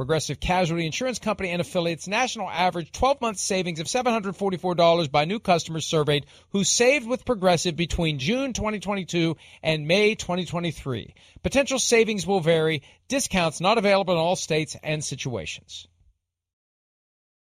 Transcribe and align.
Progressive 0.00 0.40
Casualty 0.40 0.86
Insurance 0.86 1.18
Company 1.18 1.50
and 1.50 1.60
affiliates 1.60 2.08
national 2.08 2.48
average 2.48 2.90
12 2.90 3.20
month 3.20 3.36
savings 3.36 3.80
of 3.80 3.86
$744 3.86 5.12
by 5.12 5.26
new 5.26 5.38
customers 5.38 5.84
surveyed 5.84 6.24
who 6.52 6.64
saved 6.64 7.06
with 7.06 7.26
Progressive 7.26 7.76
between 7.76 8.18
June 8.18 8.54
2022 8.54 9.36
and 9.62 9.86
May 9.86 10.14
2023. 10.14 11.14
Potential 11.42 11.78
savings 11.78 12.26
will 12.26 12.40
vary. 12.40 12.82
Discounts 13.08 13.60
not 13.60 13.76
available 13.76 14.14
in 14.14 14.18
all 14.18 14.36
states 14.36 14.74
and 14.82 15.04
situations. 15.04 15.86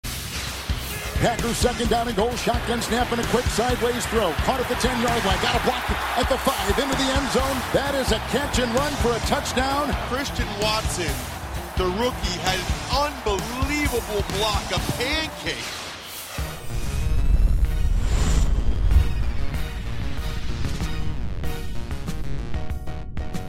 Packers 0.05 1.57
second 1.57 1.89
down 1.89 2.07
and 2.07 2.15
goal. 2.15 2.31
Shotgun 2.37 2.81
snap 2.81 3.11
and 3.11 3.19
a 3.19 3.25
quick 3.25 3.43
sideways 3.43 4.05
throw. 4.05 4.31
Caught 4.47 4.61
at 4.61 4.69
the 4.69 4.75
10 4.75 5.01
yard 5.01 5.25
line. 5.25 5.41
Got 5.41 5.61
a 5.61 5.65
block 5.65 5.91
at 6.17 6.29
the 6.29 6.37
5 6.37 6.79
into 6.79 6.95
the 6.95 7.11
end 7.11 7.29
zone. 7.31 7.57
That 7.73 7.93
is 7.95 8.13
a 8.13 8.19
catch 8.31 8.59
and 8.59 8.73
run 8.73 8.93
for 9.03 9.11
a 9.11 9.19
touchdown. 9.27 9.91
Christian 10.07 10.47
Watson 10.61 11.36
the 11.77 11.85
rookie 11.85 12.39
had 12.41 12.57
an 12.57 13.13
unbelievable 13.13 14.23
block, 14.35 14.63
a 14.71 14.79
pancake. 14.93 15.55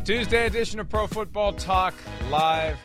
Tuesday 0.05 0.47
edition 0.47 0.79
of 0.79 0.91
Pro 0.91 1.07
Football 1.07 1.55
Talk 1.55 1.95
live. 2.31 2.77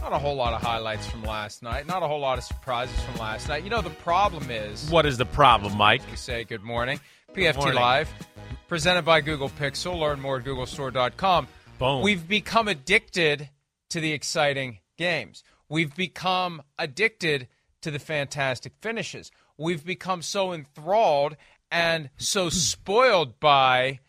Not 0.00 0.14
a 0.14 0.18
whole 0.18 0.34
lot 0.34 0.54
of 0.54 0.62
highlights 0.62 1.06
from 1.06 1.22
last 1.22 1.62
night. 1.62 1.86
Not 1.86 2.02
a 2.02 2.08
whole 2.08 2.20
lot 2.20 2.38
of 2.38 2.44
surprises 2.44 2.98
from 3.00 3.16
last 3.16 3.50
night. 3.50 3.64
You 3.64 3.70
know, 3.70 3.82
the 3.82 3.90
problem 3.90 4.50
is. 4.50 4.90
What 4.90 5.04
is 5.04 5.18
the 5.18 5.26
problem, 5.26 5.76
Mike? 5.76 6.00
We 6.10 6.16
say 6.16 6.44
good 6.44 6.62
morning. 6.62 7.00
PFT 7.34 7.56
morning. 7.56 7.74
Live, 7.74 8.10
presented 8.66 9.02
by 9.02 9.20
Google 9.20 9.50
Pixel. 9.50 9.98
Learn 9.98 10.20
more 10.20 10.38
at 10.38 10.44
googlestore.com. 10.44 11.48
Boom. 11.78 12.02
We've 12.02 12.26
become 12.26 12.68
addicted 12.68 13.50
to 13.90 14.00
the 14.00 14.12
exciting 14.12 14.78
games. 14.96 15.42
We've 15.68 15.94
become 15.94 16.62
addicted 16.78 17.48
to 17.82 17.90
the 17.90 17.98
fantastic 17.98 18.72
finishes. 18.80 19.30
We've 19.56 19.84
become 19.84 20.22
so 20.22 20.52
enthralled 20.52 21.36
and 21.70 22.10
so 22.16 22.48
spoiled 22.50 23.38
by 23.40 24.00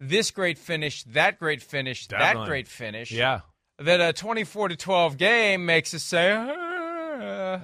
this 0.00 0.30
great 0.30 0.58
finish, 0.58 1.04
that 1.04 1.38
great 1.38 1.62
finish, 1.62 2.06
that 2.08 2.36
great 2.44 2.68
finish. 2.68 3.10
Yeah. 3.12 3.40
That 3.78 4.00
a 4.00 4.12
24 4.12 4.68
to 4.68 4.76
12 4.76 5.16
game 5.16 5.66
makes 5.66 5.94
us 5.94 6.02
say, 6.04 6.32
"Ah, 6.32 7.58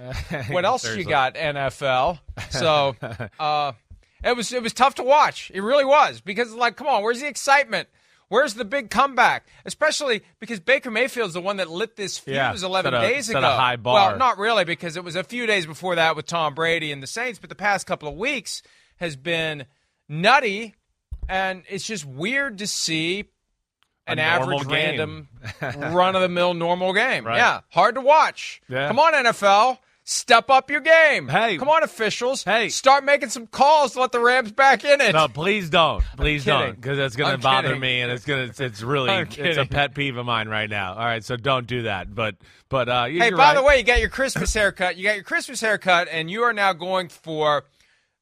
what 0.49 0.65
else 0.65 0.97
you 0.97 1.05
got, 1.05 1.35
NFL? 1.35 2.19
So, 2.51 2.97
uh, 3.39 3.73
it 4.25 4.37
was 4.37 4.53
it 4.53 4.63
was 4.63 4.73
tough 4.73 4.97
to 4.97 5.03
watch. 5.05 5.53
It 5.55 5.61
really 5.61 5.85
was 5.85 6.21
because 6.21 6.53
like, 6.53 6.77
come 6.77 6.89
on, 6.89 7.03
where's 7.03 7.21
the 7.21 7.29
excitement? 7.29 7.89
Where's 8.31 8.55
the 8.55 8.65
big 8.65 8.89
comeback? 8.91 9.47
Especially 9.67 10.23
because 10.39 10.59
Baker 10.61 10.91
Mayfield's 10.91 11.35
the 11.35 11.41
one 11.41 11.57
that 11.59 11.69
lit 11.69 11.97
this 11.97 12.17
fuse 12.17 12.35
Yeah, 12.37 12.55
11 12.55 12.93
set 12.93 13.03
a- 13.05 13.07
days 13.07 13.27
set 13.27 13.35
a 13.35 13.39
ago. 13.39 13.49
high 13.49 13.77
bar. 13.77 14.11
Well, 14.11 14.19
not 14.19 14.39
really 14.39 14.65
because 14.65 14.97
it 14.97 15.05
was 15.05 15.17
a 15.17 15.25
few 15.25 15.47
days 15.47 15.67
before 15.67 15.97
that 15.97 16.17
with 16.17 16.27
Tom 16.27 16.55
Brady 16.55 16.93
and 16.93 17.03
the 17.03 17.07
Saints, 17.09 17.39
but 17.39 17.51
the 17.51 17.57
past 17.57 17.87
couple 17.87 18.09
of 18.09 18.15
weeks 18.15 18.63
has 18.97 19.17
been 19.17 19.67
nutty, 20.09 20.75
and 21.29 21.65
it's 21.69 21.85
just 21.85 22.05
weird 22.05 22.59
to 22.59 22.67
see 22.67 23.25
an 24.07 24.19
average 24.19 24.61
game. 24.69 24.71
random 24.71 25.29
run 25.95 26.15
of 26.17 26.23
the 26.23 26.29
mill 26.29 26.55
normal 26.55 26.93
game. 26.93 27.27
Right. 27.27 27.37
Yeah, 27.37 27.61
hard 27.71 27.97
to 27.97 28.01
watch. 28.01 28.61
Yeah. 28.69 28.89
Come 28.89 28.99
on, 28.99 29.13
NFL. 29.13 29.79
Step 30.12 30.50
up 30.50 30.72
your 30.72 30.81
game. 30.81 31.28
Hey. 31.28 31.56
Come 31.56 31.69
on, 31.69 31.84
officials. 31.84 32.43
Hey. 32.43 32.69
Start 32.69 33.04
making 33.04 33.28
some 33.28 33.47
calls 33.47 33.93
to 33.93 34.00
let 34.00 34.10
the 34.10 34.19
Rams 34.19 34.50
back 34.50 34.84
in 34.84 35.00
it. 35.00 35.12
No, 35.12 35.28
please 35.28 35.71
don't. 35.71 36.03
Please 36.16 36.44
don't, 36.44 36.75
because 36.75 36.98
that's 36.98 37.15
going 37.15 37.31
to 37.31 37.38
bother 37.38 37.69
kidding. 37.69 37.81
me, 37.81 38.00
and 38.00 38.10
it's 38.10 38.25
going 38.25 38.50
to. 38.50 38.65
It's, 38.65 38.82
really. 38.82 39.09
It's 39.38 39.56
a 39.56 39.66
pet 39.66 39.94
peeve 39.94 40.16
of 40.16 40.26
mine 40.26 40.48
right 40.48 40.69
now. 40.69 40.94
All 40.94 41.04
right, 41.04 41.25
so 41.25 41.37
don't 41.37 41.65
do 41.65 41.82
that. 41.82 42.12
But 42.12 42.34
but 42.69 42.88
uh, 42.88 43.04
Hey, 43.06 43.31
by 43.31 43.37
right. 43.37 43.54
the 43.54 43.62
way, 43.62 43.78
you 43.78 43.84
got 43.84 44.00
your 44.00 44.09
Christmas 44.09 44.53
haircut. 44.53 44.97
You 44.97 45.04
got 45.04 45.15
your 45.15 45.22
Christmas 45.22 45.60
haircut, 45.60 46.09
and 46.10 46.28
you 46.28 46.42
are 46.42 46.53
now 46.53 46.72
going 46.72 47.09
for 47.09 47.65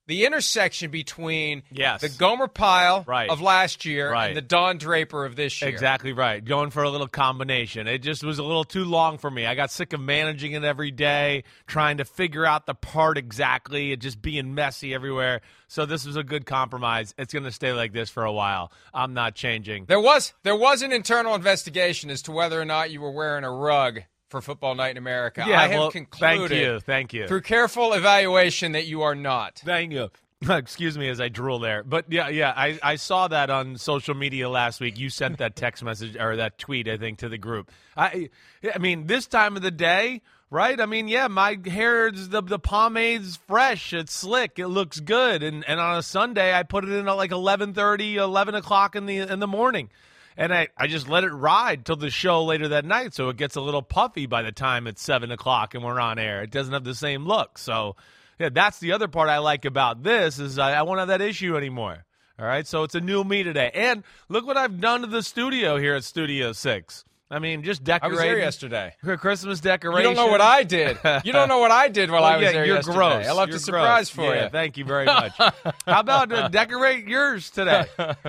the 0.09 0.25
intersection 0.25 0.91
between 0.91 1.63
Yes. 1.71 2.01
the 2.01 2.09
Gomer 2.09 2.49
Pyle 2.49 3.05
Right. 3.07 3.31
of 3.31 3.41
last 3.41 3.85
year 3.85 4.11
Right. 4.11 4.29
and 4.29 4.37
the 4.37 4.41
Don 4.43 4.79
Draper 4.79 5.25
of 5.25 5.37
this 5.37 5.63
year. 5.63 5.71
Exactly 5.71 6.13
right. 6.13 6.45
Going 6.45 6.71
for 6.71 6.83
a 6.83 6.91
little 6.91 7.07
combination. 7.07 7.87
It 7.87 7.99
just 7.99 8.25
was 8.25 8.39
a 8.39 8.43
little 8.43 8.65
too 8.65 8.85
long 8.85 9.19
for 9.19 9.31
me. 9.31 9.47
I 9.47 9.55
got 9.55 9.71
sick 9.71 9.93
of 9.93 10.01
managing 10.01 10.53
it 10.53 10.65
every 10.65 10.91
day, 10.91 11.45
trying 11.67 11.99
to 11.99 12.05
figure 12.05 12.45
out 12.45 12.67
the 12.67 12.75
part 12.75 13.17
exactly, 13.19 13.93
it 13.93 14.01
just 14.01 14.21
being 14.21 14.55
messy 14.55 14.93
everywhere. 14.95 15.43
So 15.69 15.85
this 15.87 16.05
was 16.07 16.17
a 16.17 16.25
good 16.25 16.47
compromise. 16.47 17.15
It's 17.19 17.33
going 17.35 17.45
to 17.45 17.53
stay 17.53 17.73
like 17.75 17.93
this 17.93 18.09
for 18.11 18.25
a 18.25 18.33
while. 18.33 18.73
I'm 18.95 19.13
not 19.13 19.35
changing. 19.35 19.85
There 19.85 20.01
was 20.01 20.33
there 20.43 20.57
was 20.57 20.81
an 20.83 20.91
internal 20.93 21.35
investigation 21.35 22.09
as 22.11 22.23
to 22.23 22.33
whether 22.33 22.59
or 22.61 22.65
not 22.65 22.91
you 22.91 23.03
were 23.03 23.11
wearing 23.13 23.45
a 23.45 23.53
rug 23.53 24.01
for 24.29 24.41
Football 24.41 24.75
Night 24.75 24.93
in 24.93 24.97
America. 24.97 25.45
Yeah, 25.47 25.61
I 25.61 25.69
have 25.69 25.79
well, 25.79 25.91
concluded 25.91 26.49
thank 26.49 26.51
you, 26.51 26.81
thank 26.81 27.13
you. 27.13 27.27
through 27.27 27.43
careful 27.43 27.93
evaluation 27.93 28.73
that 28.73 28.87
you 28.87 29.03
are 29.03 29.15
not. 29.15 29.63
Thank 29.65 29.93
you. 29.93 30.11
Excuse 30.49 30.97
me 30.97 31.09
as 31.09 31.21
I 31.21 31.29
drool 31.29 31.59
there. 31.59 31.83
But 31.83 32.13
yeah, 32.13 32.29
yeah, 32.29 32.53
I, 32.55 32.79
I 32.83 32.97
saw 32.97 33.27
that 33.29 33.51
on 33.51 33.77
social 33.77 34.15
media 34.15 34.49
last 34.49 34.81
week. 34.81 34.99
You 34.99 35.11
sent 35.11 35.39
that 35.39 35.57
text 35.57 35.83
message 35.85 36.17
or 36.17 36.37
that 36.37 36.59
tweet, 36.59 36.89
I 36.89 36.97
think, 36.97 37.19
to 37.19 37.29
the 37.29 37.39
group. 37.39 37.71
I 37.97 38.31
I 38.73 38.79
mean, 38.79 39.07
this 39.07 39.27
time 39.27 39.57
of 39.57 39.63
the 39.63 39.71
day, 39.73 40.23
right? 40.51 40.81
I 40.81 40.87
mean, 40.87 41.09
yeah, 41.09 41.27
my 41.27 41.59
hair 41.67 42.09
is 42.09 42.29
the 42.29 42.43
the 42.43 42.59
pomade's 42.59 43.37
fresh, 43.49 43.93
it's 43.93 44.13
slick, 44.13 44.59
it 44.59 44.69
looks 44.69 45.01
good. 45.01 45.43
And 45.43 45.65
and 45.69 45.81
on 45.81 45.99
a 45.99 46.03
Sunday 46.03 46.55
I 46.55 46.63
put 46.63 46.85
it 46.85 46.91
in 46.91 47.09
at 47.09 47.13
like 47.13 47.33
11:30, 47.33 48.15
11 48.15 48.55
o'clock 48.55 48.95
in 48.95 49.07
the 49.07 49.19
in 49.19 49.41
the 49.41 49.49
morning. 49.49 49.91
And 50.39 50.55
I, 50.55 50.69
I 50.77 50.87
just 50.87 51.09
let 51.09 51.25
it 51.25 51.33
ride 51.33 51.85
till 51.85 51.97
the 51.97 52.11
show 52.11 52.45
later 52.45 52.69
that 52.69 52.85
night, 52.85 53.13
so 53.13 53.29
it 53.29 53.37
gets 53.37 53.57
a 53.57 53.61
little 53.61 53.83
puffy 53.83 54.27
by 54.27 54.43
the 54.43 54.53
time 54.53 54.87
it's 54.87 55.03
seven 55.03 55.33
o'clock 55.33 55.75
and 55.75 55.83
we're 55.83 55.99
on 55.99 56.17
air. 56.17 56.43
It 56.43 56.53
doesn't 56.53 56.73
have 56.73 56.85
the 56.85 56.95
same 56.95 57.27
look. 57.27 57.59
So 57.59 57.97
yeah, 58.39 58.51
that's 58.51 58.79
the 58.79 58.93
other 58.93 59.09
part 59.09 59.29
I 59.29 59.39
like 59.39 59.65
about 59.65 60.05
this 60.05 60.39
is 60.39 60.57
I, 60.57 60.75
I 60.75 60.83
won't 60.83 61.01
have 61.01 61.09
that 61.09 61.21
issue 61.21 61.57
anymore. 61.57 62.05
All 62.39 62.47
right, 62.47 62.65
so 62.69 62.85
it's 62.85 62.95
a 62.95 63.01
new 63.01 63.25
me 63.25 63.43
today, 63.43 63.73
and 63.75 64.05
look 64.29 64.47
what 64.47 64.57
I've 64.57 64.81
done 64.81 65.01
to 65.01 65.09
the 65.09 65.25
studio 65.25 65.77
here 65.77 65.97
at 65.97 66.05
Studio 66.05 66.53
Six. 66.53 67.05
I 67.31 67.41
mean, 67.41 67.63
just 67.63 67.83
I 67.83 67.85
decorating. 67.99 68.11
was 68.13 68.21
there 68.21 68.39
yesterday. 68.39 68.95
Christmas 69.19 69.61
decoration. 69.61 69.99
You 70.11 70.17
don't 70.17 70.27
know 70.27 70.31
what 70.33 70.41
I 70.41 70.63
did. 70.63 70.97
You 71.25 71.33
don't 71.33 71.49
know 71.49 71.59
what 71.59 71.71
I 71.71 71.89
did 71.89 72.11
while 72.11 72.23
Well, 72.23 72.31
I 72.33 72.37
was 72.37 72.43
yeah, 72.45 72.53
there 72.53 72.65
you're 72.65 72.77
yesterday. 72.77 72.97
gross. 72.97 73.27
I 73.27 73.33
left 73.33 73.49
You're 73.49 73.57
a 73.57 73.61
surprise 73.61 74.11
gross. 74.11 74.27
for 74.27 74.35
yeah, 74.35 74.45
you. 74.45 74.49
Thank 74.51 74.77
you 74.79 74.85
very 74.87 75.05
much. 75.21 75.33
How 75.37 75.53
about 76.01 76.33
uh, 76.33 76.49
decorate 76.49 77.07
yours 77.07 77.51
today? 77.51 77.85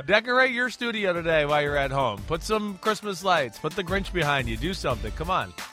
decorate 0.06 0.52
your 0.52 0.70
studio 0.70 1.14
today 1.14 1.46
while 1.46 1.62
you're 1.62 1.78
at 1.78 1.92
home. 1.92 2.22
Put 2.28 2.44
some 2.44 2.78
Christmas 2.80 3.24
lights. 3.24 3.58
Put 3.58 3.74
the 3.76 3.84
Grinch 3.86 4.12
behind 4.12 4.50
you. 4.50 4.58
Do 4.58 4.74
something. 4.74 5.12
Come 5.14 5.30
on. 5.30 5.54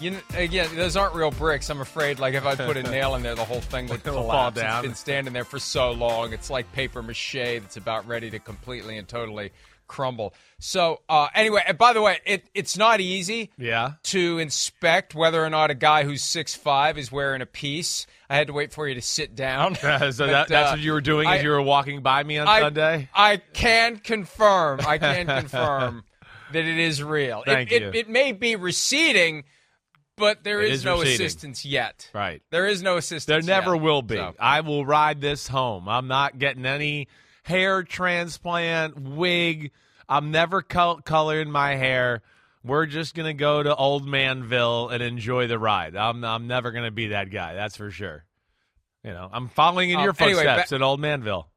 You 0.00 0.10
know, 0.10 0.18
again, 0.34 0.68
those 0.76 0.96
aren't 0.96 1.14
real 1.14 1.30
bricks. 1.30 1.70
I'm 1.70 1.80
afraid, 1.80 2.18
like 2.18 2.34
if 2.34 2.44
I 2.44 2.56
put 2.56 2.76
a 2.76 2.82
nail 2.82 3.14
in 3.14 3.22
there, 3.22 3.34
the 3.36 3.44
whole 3.44 3.60
thing 3.62 3.86
would 3.86 4.02
collapse. 4.02 4.28
fall 4.28 4.50
down. 4.50 4.78
It's 4.80 4.86
been 4.88 4.94
standing 4.96 5.32
there 5.32 5.44
for 5.44 5.58
so 5.58 5.92
long. 5.92 6.34
It's 6.34 6.50
like 6.50 6.70
paper 6.72 7.00
mache 7.02 7.32
that's 7.32 7.78
about 7.78 8.06
ready 8.06 8.28
to 8.30 8.38
completely 8.38 8.98
and 8.98 9.08
totally 9.08 9.50
crumble. 9.88 10.34
So, 10.60 11.00
uh, 11.08 11.28
anyway, 11.34 11.62
and 11.66 11.76
by 11.76 11.92
the 11.92 12.02
way, 12.02 12.18
it, 12.24 12.48
it's 12.54 12.76
not 12.76 13.00
easy 13.00 13.50
Yeah. 13.58 13.92
to 14.04 14.38
inspect 14.38 15.14
whether 15.14 15.44
or 15.44 15.50
not 15.50 15.70
a 15.70 15.74
guy 15.74 16.04
who's 16.04 16.22
six 16.22 16.54
five 16.54 16.98
is 16.98 17.10
wearing 17.10 17.42
a 17.42 17.46
piece. 17.46 18.06
I 18.30 18.36
had 18.36 18.46
to 18.48 18.52
wait 18.52 18.72
for 18.72 18.86
you 18.86 18.94
to 18.94 19.02
sit 19.02 19.34
down. 19.34 19.74
so 19.76 19.88
that, 19.88 20.48
that's 20.48 20.52
uh, 20.52 20.72
what 20.72 20.80
you 20.80 20.92
were 20.92 21.00
doing 21.00 21.26
as 21.28 21.42
you 21.42 21.50
were 21.50 21.62
walking 21.62 22.02
by 22.02 22.22
me 22.22 22.38
on 22.38 22.46
I, 22.46 22.60
Sunday. 22.60 23.08
I 23.14 23.38
can 23.38 23.96
confirm. 23.96 24.80
I 24.86 24.98
can 24.98 25.26
confirm 25.40 26.04
that 26.52 26.64
it 26.64 26.78
is 26.78 27.02
real. 27.02 27.42
Thank 27.44 27.72
it, 27.72 27.82
you. 27.82 27.88
It, 27.88 27.94
it 27.94 28.08
may 28.08 28.32
be 28.32 28.56
receding, 28.56 29.44
but 30.16 30.44
there 30.44 30.60
is, 30.60 30.80
is 30.80 30.84
no 30.84 31.00
receding. 31.00 31.26
assistance 31.26 31.64
yet. 31.64 32.10
Right. 32.12 32.42
There 32.50 32.66
is 32.66 32.82
no 32.82 32.96
assistance. 32.96 33.26
There 33.26 33.42
never 33.42 33.74
yet. 33.74 33.82
will 33.82 34.02
be. 34.02 34.16
So- 34.16 34.34
I 34.38 34.60
will 34.60 34.84
ride 34.84 35.20
this 35.20 35.48
home. 35.48 35.88
I'm 35.88 36.08
not 36.08 36.38
getting 36.38 36.66
any 36.66 37.08
hair 37.48 37.82
transplant, 37.82 39.00
wig. 39.00 39.72
I'm 40.08 40.30
never 40.30 40.62
col- 40.62 41.00
coloring 41.00 41.50
my 41.50 41.74
hair. 41.74 42.22
We're 42.64 42.86
just 42.86 43.14
gonna 43.14 43.34
go 43.34 43.62
to 43.62 43.74
Old 43.74 44.06
Manville 44.06 44.88
and 44.90 45.02
enjoy 45.02 45.46
the 45.46 45.58
ride. 45.58 45.96
I'm 45.96 46.24
I'm 46.24 46.46
never 46.46 46.70
gonna 46.70 46.90
be 46.90 47.08
that 47.08 47.30
guy. 47.30 47.54
That's 47.54 47.76
for 47.76 47.90
sure. 47.90 48.24
You 49.04 49.12
know, 49.12 49.28
I'm 49.32 49.48
following 49.48 49.90
in 49.90 49.96
Um, 49.96 50.04
your 50.04 50.14
anyway, 50.18 50.42
footsteps 50.44 50.70
ba- 50.70 50.74
at 50.76 50.82
Old 50.82 51.00
Manville. 51.00 51.48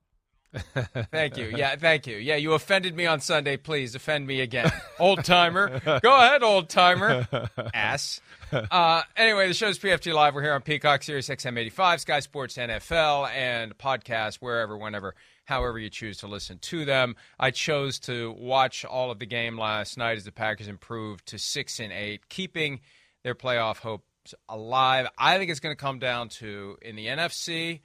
Thank 1.11 1.37
you. 1.37 1.51
Yeah, 1.55 1.75
thank 1.77 2.07
you. 2.07 2.17
Yeah, 2.17 2.35
you 2.35 2.53
offended 2.53 2.95
me 2.95 3.05
on 3.05 3.21
Sunday. 3.21 3.55
Please 3.57 3.95
offend 3.95 4.27
me 4.27 4.41
again. 4.41 4.69
Old 4.99 5.23
timer. 5.23 5.79
Go 6.01 6.13
ahead, 6.15 6.43
old 6.43 6.67
timer. 6.67 7.25
Ass. 7.73 8.19
Uh, 8.51 9.01
anyway, 9.15 9.47
the 9.47 9.53
show's 9.53 9.79
PFT 9.79 10.13
Live. 10.13 10.35
We're 10.35 10.41
here 10.41 10.53
on 10.53 10.61
Peacock, 10.61 11.03
Sirius 11.03 11.29
XM 11.29 11.57
85, 11.57 12.01
Sky 12.01 12.19
Sports 12.19 12.57
NFL, 12.57 13.29
and 13.33 13.77
podcast 13.77 14.35
wherever, 14.35 14.77
whenever, 14.77 15.15
however 15.51 15.77
you 15.77 15.89
choose 15.89 16.19
to 16.19 16.27
listen 16.27 16.57
to 16.59 16.85
them. 16.85 17.17
I 17.37 17.51
chose 17.51 17.99
to 18.01 18.31
watch 18.39 18.85
all 18.85 19.11
of 19.11 19.19
the 19.19 19.25
game 19.25 19.57
last 19.57 19.97
night 19.97 20.15
as 20.15 20.23
the 20.23 20.31
Packers 20.31 20.69
improved 20.69 21.25
to 21.27 21.37
6 21.37 21.79
and 21.81 21.91
8, 21.91 22.29
keeping 22.29 22.79
their 23.25 23.35
playoff 23.35 23.79
hopes 23.79 24.33
alive. 24.47 25.07
I 25.17 25.37
think 25.37 25.51
it's 25.51 25.59
going 25.59 25.75
to 25.75 25.81
come 25.81 25.99
down 25.99 26.29
to 26.29 26.77
in 26.81 26.95
the 26.95 27.07
NFC. 27.07 27.81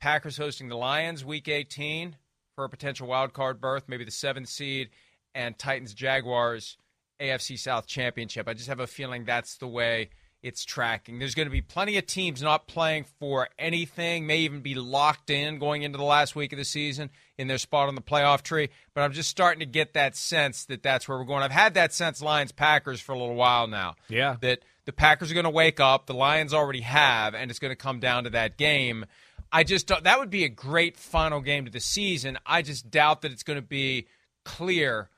Packers 0.00 0.36
hosting 0.36 0.68
the 0.68 0.76
Lions 0.76 1.24
week 1.24 1.48
18 1.48 2.14
for 2.54 2.64
a 2.64 2.68
potential 2.68 3.08
wild 3.08 3.32
card 3.32 3.60
berth, 3.60 3.88
maybe 3.88 4.04
the 4.04 4.12
seventh 4.12 4.48
seed, 4.48 4.90
and 5.34 5.58
Titans 5.58 5.94
Jaguars 5.94 6.76
AFC 7.20 7.58
South 7.58 7.88
Championship. 7.88 8.46
I 8.46 8.54
just 8.54 8.68
have 8.68 8.78
a 8.78 8.86
feeling 8.86 9.24
that's 9.24 9.56
the 9.56 9.66
way 9.66 10.10
it's 10.44 10.62
tracking. 10.62 11.18
There's 11.18 11.34
going 11.34 11.46
to 11.46 11.52
be 11.52 11.62
plenty 11.62 11.96
of 11.96 12.06
teams 12.06 12.42
not 12.42 12.68
playing 12.68 13.06
for 13.18 13.48
anything, 13.58 14.26
may 14.26 14.40
even 14.40 14.60
be 14.60 14.74
locked 14.74 15.30
in 15.30 15.58
going 15.58 15.82
into 15.82 15.96
the 15.96 16.04
last 16.04 16.36
week 16.36 16.52
of 16.52 16.58
the 16.58 16.66
season 16.66 17.08
in 17.38 17.48
their 17.48 17.56
spot 17.56 17.88
on 17.88 17.94
the 17.94 18.02
playoff 18.02 18.42
tree. 18.42 18.68
But 18.92 19.00
I'm 19.00 19.12
just 19.12 19.30
starting 19.30 19.60
to 19.60 19.66
get 19.66 19.94
that 19.94 20.14
sense 20.14 20.66
that 20.66 20.82
that's 20.82 21.08
where 21.08 21.16
we're 21.16 21.24
going. 21.24 21.42
I've 21.42 21.50
had 21.50 21.72
that 21.74 21.94
sense 21.94 22.20
Lions 22.20 22.52
Packers 22.52 23.00
for 23.00 23.12
a 23.12 23.18
little 23.18 23.34
while 23.34 23.66
now. 23.66 23.94
Yeah. 24.08 24.36
That 24.42 24.60
the 24.84 24.92
Packers 24.92 25.30
are 25.30 25.34
going 25.34 25.44
to 25.44 25.50
wake 25.50 25.80
up, 25.80 26.04
the 26.04 26.12
Lions 26.12 26.52
already 26.52 26.82
have, 26.82 27.34
and 27.34 27.50
it's 27.50 27.58
going 27.58 27.72
to 27.72 27.76
come 27.76 27.98
down 27.98 28.24
to 28.24 28.30
that 28.30 28.58
game. 28.58 29.06
I 29.50 29.64
just 29.64 29.86
don't, 29.86 30.04
that 30.04 30.18
would 30.18 30.30
be 30.30 30.44
a 30.44 30.50
great 30.50 30.98
final 30.98 31.40
game 31.40 31.64
to 31.64 31.70
the 31.70 31.80
season. 31.80 32.36
I 32.44 32.60
just 32.60 32.90
doubt 32.90 33.22
that 33.22 33.32
it's 33.32 33.44
going 33.44 33.58
to 33.58 33.66
be 33.66 34.08
clear 34.44 35.08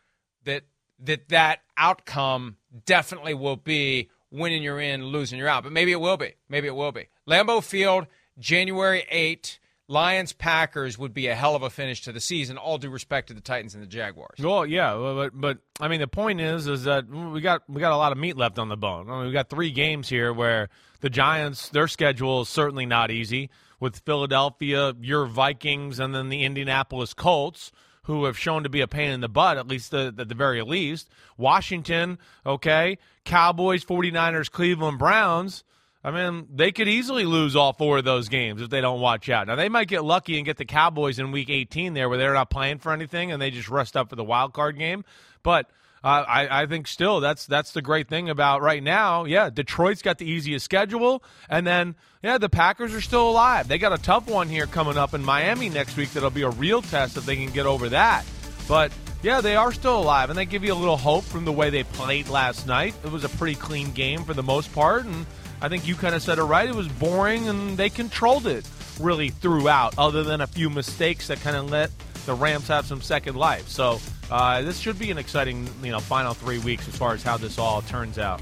that 0.44 0.62
that 1.00 1.28
that 1.28 1.60
outcome 1.76 2.56
definitely 2.86 3.34
will 3.34 3.56
be 3.56 4.08
winning 4.36 4.62
you're 4.62 4.80
in, 4.80 5.04
losing 5.04 5.38
you're 5.38 5.48
out. 5.48 5.62
But 5.62 5.72
maybe 5.72 5.92
it 5.92 6.00
will 6.00 6.16
be. 6.16 6.34
Maybe 6.48 6.66
it 6.66 6.74
will 6.74 6.92
be. 6.92 7.08
Lambeau 7.28 7.62
Field, 7.62 8.06
January 8.38 9.04
8, 9.10 9.58
Lions 9.88 10.32
Packers 10.32 10.98
would 10.98 11.14
be 11.14 11.28
a 11.28 11.34
hell 11.34 11.54
of 11.54 11.62
a 11.62 11.70
finish 11.70 12.02
to 12.02 12.12
the 12.12 12.20
season. 12.20 12.56
All 12.58 12.76
due 12.76 12.90
respect 12.90 13.28
to 13.28 13.34
the 13.34 13.40
Titans 13.40 13.74
and 13.74 13.82
the 13.82 13.86
Jaguars. 13.86 14.38
Well, 14.40 14.66
yeah, 14.66 14.94
but 14.94 15.30
but 15.40 15.58
I 15.80 15.88
mean 15.88 16.00
the 16.00 16.08
point 16.08 16.40
is 16.40 16.66
is 16.66 16.84
that 16.84 17.08
we 17.08 17.40
got 17.40 17.62
we 17.68 17.80
got 17.80 17.92
a 17.92 17.96
lot 17.96 18.10
of 18.10 18.18
meat 18.18 18.36
left 18.36 18.58
on 18.58 18.68
the 18.68 18.76
bone. 18.76 19.08
I 19.08 19.18
mean, 19.18 19.26
we 19.26 19.32
got 19.32 19.48
three 19.48 19.70
games 19.70 20.08
here 20.08 20.32
where 20.32 20.70
the 21.02 21.10
Giants 21.10 21.68
their 21.68 21.86
schedule 21.86 22.42
is 22.42 22.48
certainly 22.48 22.84
not 22.84 23.12
easy 23.12 23.48
with 23.78 24.00
Philadelphia, 24.00 24.94
your 25.00 25.26
Vikings, 25.26 26.00
and 26.00 26.14
then 26.14 26.30
the 26.30 26.42
Indianapolis 26.42 27.14
Colts. 27.14 27.70
Who 28.06 28.24
have 28.24 28.38
shown 28.38 28.62
to 28.64 28.68
be 28.68 28.80
a 28.80 28.88
pain 28.88 29.10
in 29.10 29.20
the 29.20 29.28
butt, 29.28 29.56
at 29.56 29.68
least 29.68 29.90
the, 29.90 30.14
at 30.18 30.28
the 30.28 30.34
very 30.34 30.62
least. 30.62 31.08
Washington, 31.36 32.18
okay. 32.44 32.98
Cowboys, 33.24 33.84
49ers, 33.84 34.50
Cleveland 34.50 34.98
Browns. 34.98 35.64
I 36.04 36.12
mean, 36.12 36.46
they 36.54 36.70
could 36.70 36.86
easily 36.86 37.24
lose 37.24 37.56
all 37.56 37.72
four 37.72 37.98
of 37.98 38.04
those 38.04 38.28
games 38.28 38.62
if 38.62 38.70
they 38.70 38.80
don't 38.80 39.00
watch 39.00 39.28
out. 39.28 39.48
Now 39.48 39.56
they 39.56 39.68
might 39.68 39.88
get 39.88 40.04
lucky 40.04 40.36
and 40.36 40.46
get 40.46 40.56
the 40.56 40.64
Cowboys 40.64 41.18
in 41.18 41.32
Week 41.32 41.50
18 41.50 41.94
there, 41.94 42.08
where 42.08 42.16
they're 42.16 42.32
not 42.32 42.48
playing 42.48 42.78
for 42.78 42.92
anything 42.92 43.32
and 43.32 43.42
they 43.42 43.50
just 43.50 43.68
rest 43.68 43.96
up 43.96 44.08
for 44.08 44.14
the 44.16 44.22
wild 44.22 44.52
card 44.52 44.78
game. 44.78 45.04
But 45.42 45.68
uh, 46.06 46.24
I, 46.28 46.62
I 46.62 46.66
think 46.66 46.86
still 46.86 47.18
that's 47.18 47.46
that's 47.46 47.72
the 47.72 47.82
great 47.82 48.06
thing 48.06 48.30
about 48.30 48.62
right 48.62 48.80
now. 48.80 49.24
Yeah, 49.24 49.50
Detroit's 49.50 50.02
got 50.02 50.18
the 50.18 50.24
easiest 50.24 50.64
schedule, 50.64 51.20
and 51.50 51.66
then 51.66 51.96
yeah, 52.22 52.38
the 52.38 52.48
Packers 52.48 52.94
are 52.94 53.00
still 53.00 53.28
alive. 53.28 53.66
They 53.66 53.78
got 53.78 53.92
a 53.92 54.00
tough 54.00 54.28
one 54.28 54.48
here 54.48 54.66
coming 54.66 54.96
up 54.96 55.14
in 55.14 55.24
Miami 55.24 55.68
next 55.68 55.96
week. 55.96 56.12
That'll 56.12 56.30
be 56.30 56.42
a 56.42 56.50
real 56.50 56.80
test 56.80 57.16
if 57.16 57.26
they 57.26 57.34
can 57.34 57.50
get 57.50 57.66
over 57.66 57.88
that. 57.88 58.24
But 58.68 58.92
yeah, 59.24 59.40
they 59.40 59.56
are 59.56 59.72
still 59.72 59.98
alive, 60.00 60.30
and 60.30 60.38
they 60.38 60.44
give 60.44 60.62
you 60.62 60.74
a 60.74 60.78
little 60.78 60.96
hope 60.96 61.24
from 61.24 61.44
the 61.44 61.50
way 61.50 61.70
they 61.70 61.82
played 61.82 62.28
last 62.28 62.68
night. 62.68 62.94
It 63.04 63.10
was 63.10 63.24
a 63.24 63.28
pretty 63.30 63.56
clean 63.56 63.90
game 63.90 64.22
for 64.22 64.32
the 64.32 64.44
most 64.44 64.72
part, 64.72 65.06
and 65.06 65.26
I 65.60 65.68
think 65.68 65.88
you 65.88 65.96
kind 65.96 66.14
of 66.14 66.22
said 66.22 66.38
it 66.38 66.44
right. 66.44 66.68
It 66.68 66.74
was 66.76 66.86
boring, 66.86 67.48
and 67.48 67.76
they 67.76 67.90
controlled 67.90 68.46
it 68.46 68.64
really 69.00 69.30
throughout, 69.30 69.98
other 69.98 70.22
than 70.22 70.40
a 70.40 70.46
few 70.46 70.70
mistakes 70.70 71.26
that 71.26 71.40
kind 71.40 71.56
of 71.56 71.68
let 71.68 71.90
the 72.26 72.34
Rams 72.34 72.68
have 72.68 72.86
some 72.86 73.02
second 73.02 73.34
life. 73.34 73.66
So 73.66 73.98
uh, 74.30 74.62
this 74.62 74.78
should 74.78 74.98
be 74.98 75.10
an 75.10 75.18
exciting, 75.18 75.68
you 75.82 75.90
know, 75.92 76.00
final 76.00 76.34
three 76.34 76.58
weeks 76.58 76.88
as 76.88 76.96
far 76.96 77.14
as 77.14 77.22
how 77.22 77.36
this 77.36 77.58
all 77.58 77.82
turns 77.82 78.18
out. 78.18 78.40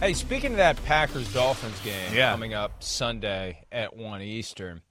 Hey, 0.00 0.12
speaking 0.14 0.52
of 0.52 0.56
that 0.58 0.82
Packers 0.84 1.32
Dolphins 1.32 1.78
game 1.80 2.14
Yeah. 2.14 2.30
coming 2.30 2.54
up 2.54 2.82
Sunday 2.82 3.64
at 3.72 3.96
1 3.96 4.22
Eastern, 4.22 4.82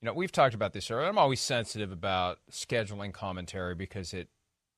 you 0.00 0.06
know, 0.06 0.12
we've 0.12 0.32
talked 0.32 0.54
about 0.54 0.72
this 0.72 0.90
earlier. 0.90 1.08
I'm 1.08 1.18
always 1.18 1.40
sensitive 1.40 1.92
about 1.92 2.38
scheduling 2.50 3.12
commentary 3.12 3.74
because 3.74 4.12
it 4.14 4.28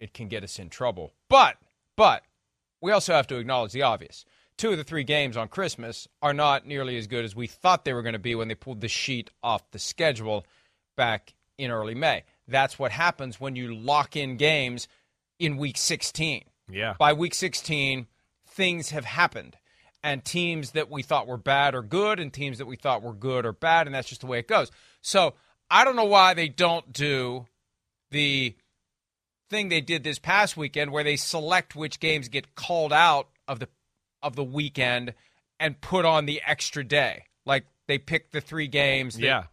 it 0.01 0.13
can 0.13 0.27
get 0.27 0.43
us 0.43 0.59
in 0.59 0.69
trouble. 0.69 1.13
But 1.29 1.57
but 1.97 2.25
we 2.81 2.91
also 2.91 3.15
have 3.15 3.29
to 3.29 3.37
acknowledge 3.37 3.71
the 3.73 3.83
obvious. 3.83 4.25
Two 4.59 4.73
of 4.73 4.77
the 4.79 4.83
three 4.85 5.05
games 5.05 5.37
on 5.37 5.47
Christmas 5.49 6.09
are 6.21 6.35
not 6.35 6.67
nearly 6.67 6.99
as 6.99 7.07
good 7.07 7.25
as 7.25 7.37
we 7.37 7.47
thought 7.47 7.85
they 7.85 7.93
were 7.93 8.03
going 8.03 8.13
to 8.15 8.19
be 8.19 8.35
when 8.35 8.49
they 8.49 8.57
pulled 8.57 8.81
the 8.81 8.89
sheet 8.89 9.31
off 9.45 9.71
the 9.71 9.79
schedule 9.79 10.45
back 10.97 11.35
in 11.57 11.71
early 11.71 11.95
May. 11.95 12.25
That's 12.49 12.79
what 12.79 12.93
happens 12.93 13.41
when 13.41 13.57
you 13.57 13.75
lock 13.75 14.17
in 14.17 14.37
games 14.37 14.89
in 15.39 15.57
week 15.57 15.77
16 15.77 16.45
Yeah. 16.71 16.95
by 16.99 17.13
week 17.13 17.35
16, 17.35 18.07
things 18.47 18.91
have 18.91 19.05
happened. 19.05 19.57
And 20.05 20.25
teams 20.25 20.73
that 20.73 20.91
we 20.91 21.03
thought 21.03 21.29
were 21.29 21.37
bad 21.37 21.75
are 21.77 21.83
good, 21.83 22.19
and 22.19 22.33
teams 22.33 22.59
that 22.59 22.67
we 22.67 22.75
thought 22.77 23.03
were 23.03 23.13
good 23.15 23.47
are 23.47 23.53
bad, 23.53 23.87
and 23.87 23.95
that's 23.95 24.09
just 24.09 24.21
the 24.21 24.27
way 24.27 24.41
it 24.41 24.49
goes. 24.49 24.71
So 25.01 25.35
I 25.71 25.85
don't 25.85 25.95
know 25.95 26.05
why 26.05 26.35
they 26.35 26.49
don't 26.49 26.93
do 26.93 27.47
the 28.11 28.57
thing 29.49 29.69
they 29.69 29.81
did 29.81 30.03
this 30.03 30.19
past 30.19 30.57
weekend 30.57 30.91
where 30.91 31.05
they 31.05 31.17
select 31.17 31.77
which 31.77 32.01
games 32.01 32.29
get 32.29 32.55
called 32.57 32.93
out 32.93 33.29
of 33.47 33.59
the 33.61 33.69
of 34.23 34.35
the 34.37 34.45
weekend 34.45 35.15
and 35.61 35.81
put 35.81 36.05
on 36.05 36.27
the 36.27 36.41
extra 36.47 36.83
day. 36.85 37.25
Like 37.47 37.67
they 37.87 37.99
picked 37.99 38.33
the 38.33 38.41
three 38.41 38.69
games 38.69 39.15
that 39.17 39.23
Yeah. 39.23 39.45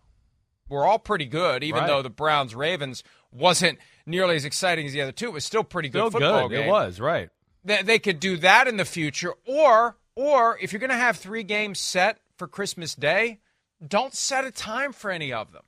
Were 0.70 0.86
all 0.86 1.00
pretty 1.00 1.26
good, 1.26 1.64
even 1.64 1.82
Right. 1.82 1.88
though 1.88 2.02
the 2.02 2.10
Browns 2.10 2.56
Ravens 2.56 3.04
wasn't 3.32 3.80
nearly 4.06 4.36
as 4.36 4.46
exciting 4.46 4.86
as 4.86 4.94
the 4.94 5.02
other 5.02 5.12
two. 5.12 5.28
It 5.28 5.34
was 5.34 5.46
still 5.46 5.64
pretty 5.64 5.90
good 5.90 6.00
Still 6.00 6.12
football 6.12 6.48
good. 6.50 6.56
game 6.58 6.68
It 6.68 6.72
was, 6.72 7.00
right. 7.00 7.30
they, 7.64 7.82
they 7.84 8.00
could 8.00 8.20
do 8.20 8.38
that 8.38 8.68
in 8.68 8.78
the 8.78 8.86
future 8.86 9.34
or 9.46 9.98
or 10.16 10.58
if 10.62 10.72
you're 10.74 10.80
going 10.80 10.90
to 10.90 10.96
have 10.96 11.18
three 11.18 11.44
games 11.44 11.80
set 11.80 12.18
for 12.38 12.48
christmas 12.48 12.96
day 12.96 13.40
don't 13.86 14.14
set 14.14 14.44
a 14.46 14.52
time 14.52 14.92
for 14.94 15.12
any 15.12 15.32
of 15.32 15.52
them 15.52 15.64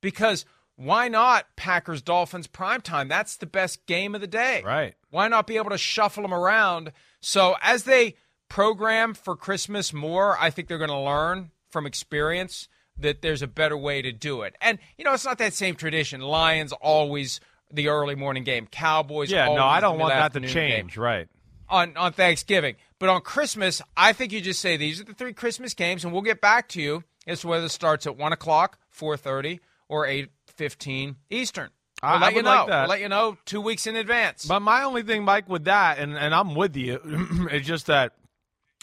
because 0.00 0.44
why 0.76 1.08
not 1.08 1.46
packers 1.56 2.00
dolphins 2.02 2.46
prime 2.46 2.80
time 2.80 3.08
that's 3.08 3.36
the 3.36 3.46
best 3.46 3.84
game 3.86 4.14
of 4.14 4.20
the 4.20 4.26
day 4.26 4.62
Right. 4.64 4.94
why 5.10 5.28
not 5.28 5.46
be 5.46 5.56
able 5.56 5.70
to 5.70 5.78
shuffle 5.78 6.22
them 6.22 6.34
around 6.34 6.92
so 7.20 7.56
as 7.62 7.84
they 7.84 8.14
program 8.48 9.14
for 9.14 9.34
christmas 9.36 9.92
more 9.92 10.36
i 10.38 10.50
think 10.50 10.68
they're 10.68 10.78
going 10.78 10.88
to 10.90 10.98
learn 10.98 11.50
from 11.70 11.86
experience 11.86 12.68
that 12.98 13.22
there's 13.22 13.42
a 13.42 13.46
better 13.46 13.76
way 13.76 14.02
to 14.02 14.12
do 14.12 14.42
it 14.42 14.54
and 14.60 14.78
you 14.98 15.04
know 15.04 15.12
it's 15.12 15.24
not 15.24 15.38
that 15.38 15.52
same 15.54 15.74
tradition 15.74 16.20
lions 16.20 16.72
always 16.72 17.40
the 17.72 17.88
early 17.88 18.14
morning 18.14 18.44
game 18.44 18.66
cowboys 18.70 19.30
Yeah, 19.30 19.46
no, 19.46 19.64
I 19.64 19.80
don't 19.80 19.98
want 19.98 20.12
that 20.12 20.32
to 20.34 20.40
mid-afternoon 20.40 20.68
game 20.70 20.84
change, 20.88 20.96
right. 20.98 21.28
on 21.68 21.96
on 21.96 22.12
Thanksgiving. 22.12 22.76
But 22.98 23.08
on 23.08 23.20
Christmas, 23.22 23.82
I 23.96 24.12
think 24.12 24.30
you 24.30 24.40
just 24.40 24.60
say 24.60 24.76
these 24.76 25.00
are 25.00 25.04
the 25.04 25.14
three 25.14 25.32
Christmas 25.32 25.74
games, 25.74 26.04
and 26.04 26.12
we'll 26.12 26.22
get 26.22 26.40
back 26.40 26.68
to 26.68 26.80
you 26.80 27.02
as 27.26 27.40
to 27.40 27.48
whether 27.48 27.64
it 27.66 27.70
starts 27.70 28.06
at 28.06 28.16
one 28.16 28.32
o'clock, 28.32 28.78
four 28.90 29.16
thirty, 29.16 29.58
or 29.88 30.06
eight 30.06 30.28
fifteen 30.46 31.16
Eastern. 31.30 31.70
We'll 32.02 32.12
I- 32.12 32.18
let 32.20 32.32
I 32.32 32.36
you 32.36 32.42
know. 32.42 32.50
like 32.50 32.66
that. 32.68 32.80
We'll 32.82 32.90
let 32.90 33.00
you 33.00 33.08
know 33.08 33.38
two 33.46 33.60
weeks 33.60 33.86
in 33.88 33.96
advance. 33.96 34.44
But 34.46 34.60
my 34.60 34.84
only 34.84 35.02
thing, 35.02 35.24
Mike, 35.24 35.48
with 35.48 35.64
that, 35.64 35.98
and, 35.98 36.16
and 36.16 36.32
I'm 36.34 36.54
with 36.54 36.76
you, 36.76 37.00
is 37.50 37.66
just 37.66 37.86
that 37.86 38.12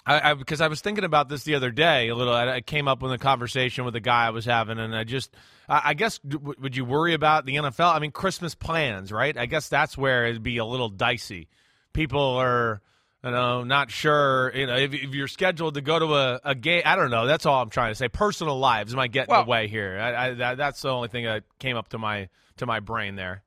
I, 0.09 0.31
I, 0.31 0.33
because 0.33 0.59
I 0.59 0.67
was 0.67 0.81
thinking 0.81 1.03
about 1.03 1.29
this 1.29 1.43
the 1.43 1.53
other 1.55 1.69
day 1.71 2.07
a 2.09 2.15
little. 2.15 2.33
I, 2.33 2.55
I 2.55 2.61
came 2.61 2.87
up 2.87 3.01
with 3.01 3.11
a 3.11 3.17
conversation 3.19 3.85
with 3.85 3.95
a 3.95 3.99
guy 3.99 4.25
I 4.25 4.29
was 4.31 4.43
having, 4.45 4.79
and 4.79 4.95
I 4.95 5.03
just, 5.03 5.35
I, 5.67 5.81
I 5.85 5.93
guess, 5.93 6.17
w- 6.19 6.55
would 6.59 6.75
you 6.75 6.83
worry 6.83 7.13
about 7.13 7.45
the 7.45 7.55
NFL? 7.55 7.93
I 7.95 7.99
mean, 7.99 8.11
Christmas 8.11 8.55
plans, 8.55 9.11
right? 9.11 9.37
I 9.37 9.45
guess 9.45 9.69
that's 9.69 9.97
where 9.97 10.25
it'd 10.25 10.41
be 10.41 10.57
a 10.57 10.65
little 10.65 10.89
dicey. 10.89 11.47
People 11.93 12.21
are, 12.37 12.81
you 13.23 13.31
know, 13.31 13.63
not 13.63 13.91
sure. 13.91 14.51
You 14.55 14.65
know, 14.65 14.75
if, 14.77 14.93
if 14.93 15.13
you're 15.13 15.27
scheduled 15.27 15.75
to 15.75 15.81
go 15.81 15.99
to 15.99 16.15
a, 16.15 16.39
a 16.43 16.55
game, 16.55 16.81
I 16.85 16.95
don't 16.95 17.11
know. 17.11 17.27
That's 17.27 17.45
all 17.45 17.61
I'm 17.61 17.69
trying 17.69 17.91
to 17.91 17.95
say. 17.95 18.07
Personal 18.09 18.57
lives 18.57 18.95
might 18.95 19.11
get 19.11 19.27
Well- 19.27 19.41
in 19.41 19.45
the 19.45 19.49
way 19.51 19.67
here. 19.67 19.99
I, 20.01 20.27
I, 20.29 20.33
that, 20.33 20.57
that's 20.57 20.81
the 20.81 20.89
only 20.89 21.09
thing 21.09 21.25
that 21.25 21.43
came 21.59 21.77
up 21.77 21.89
to 21.89 21.97
my 21.99 22.29
to 22.57 22.65
my 22.65 22.79
brain 22.79 23.15
there. 23.15 23.43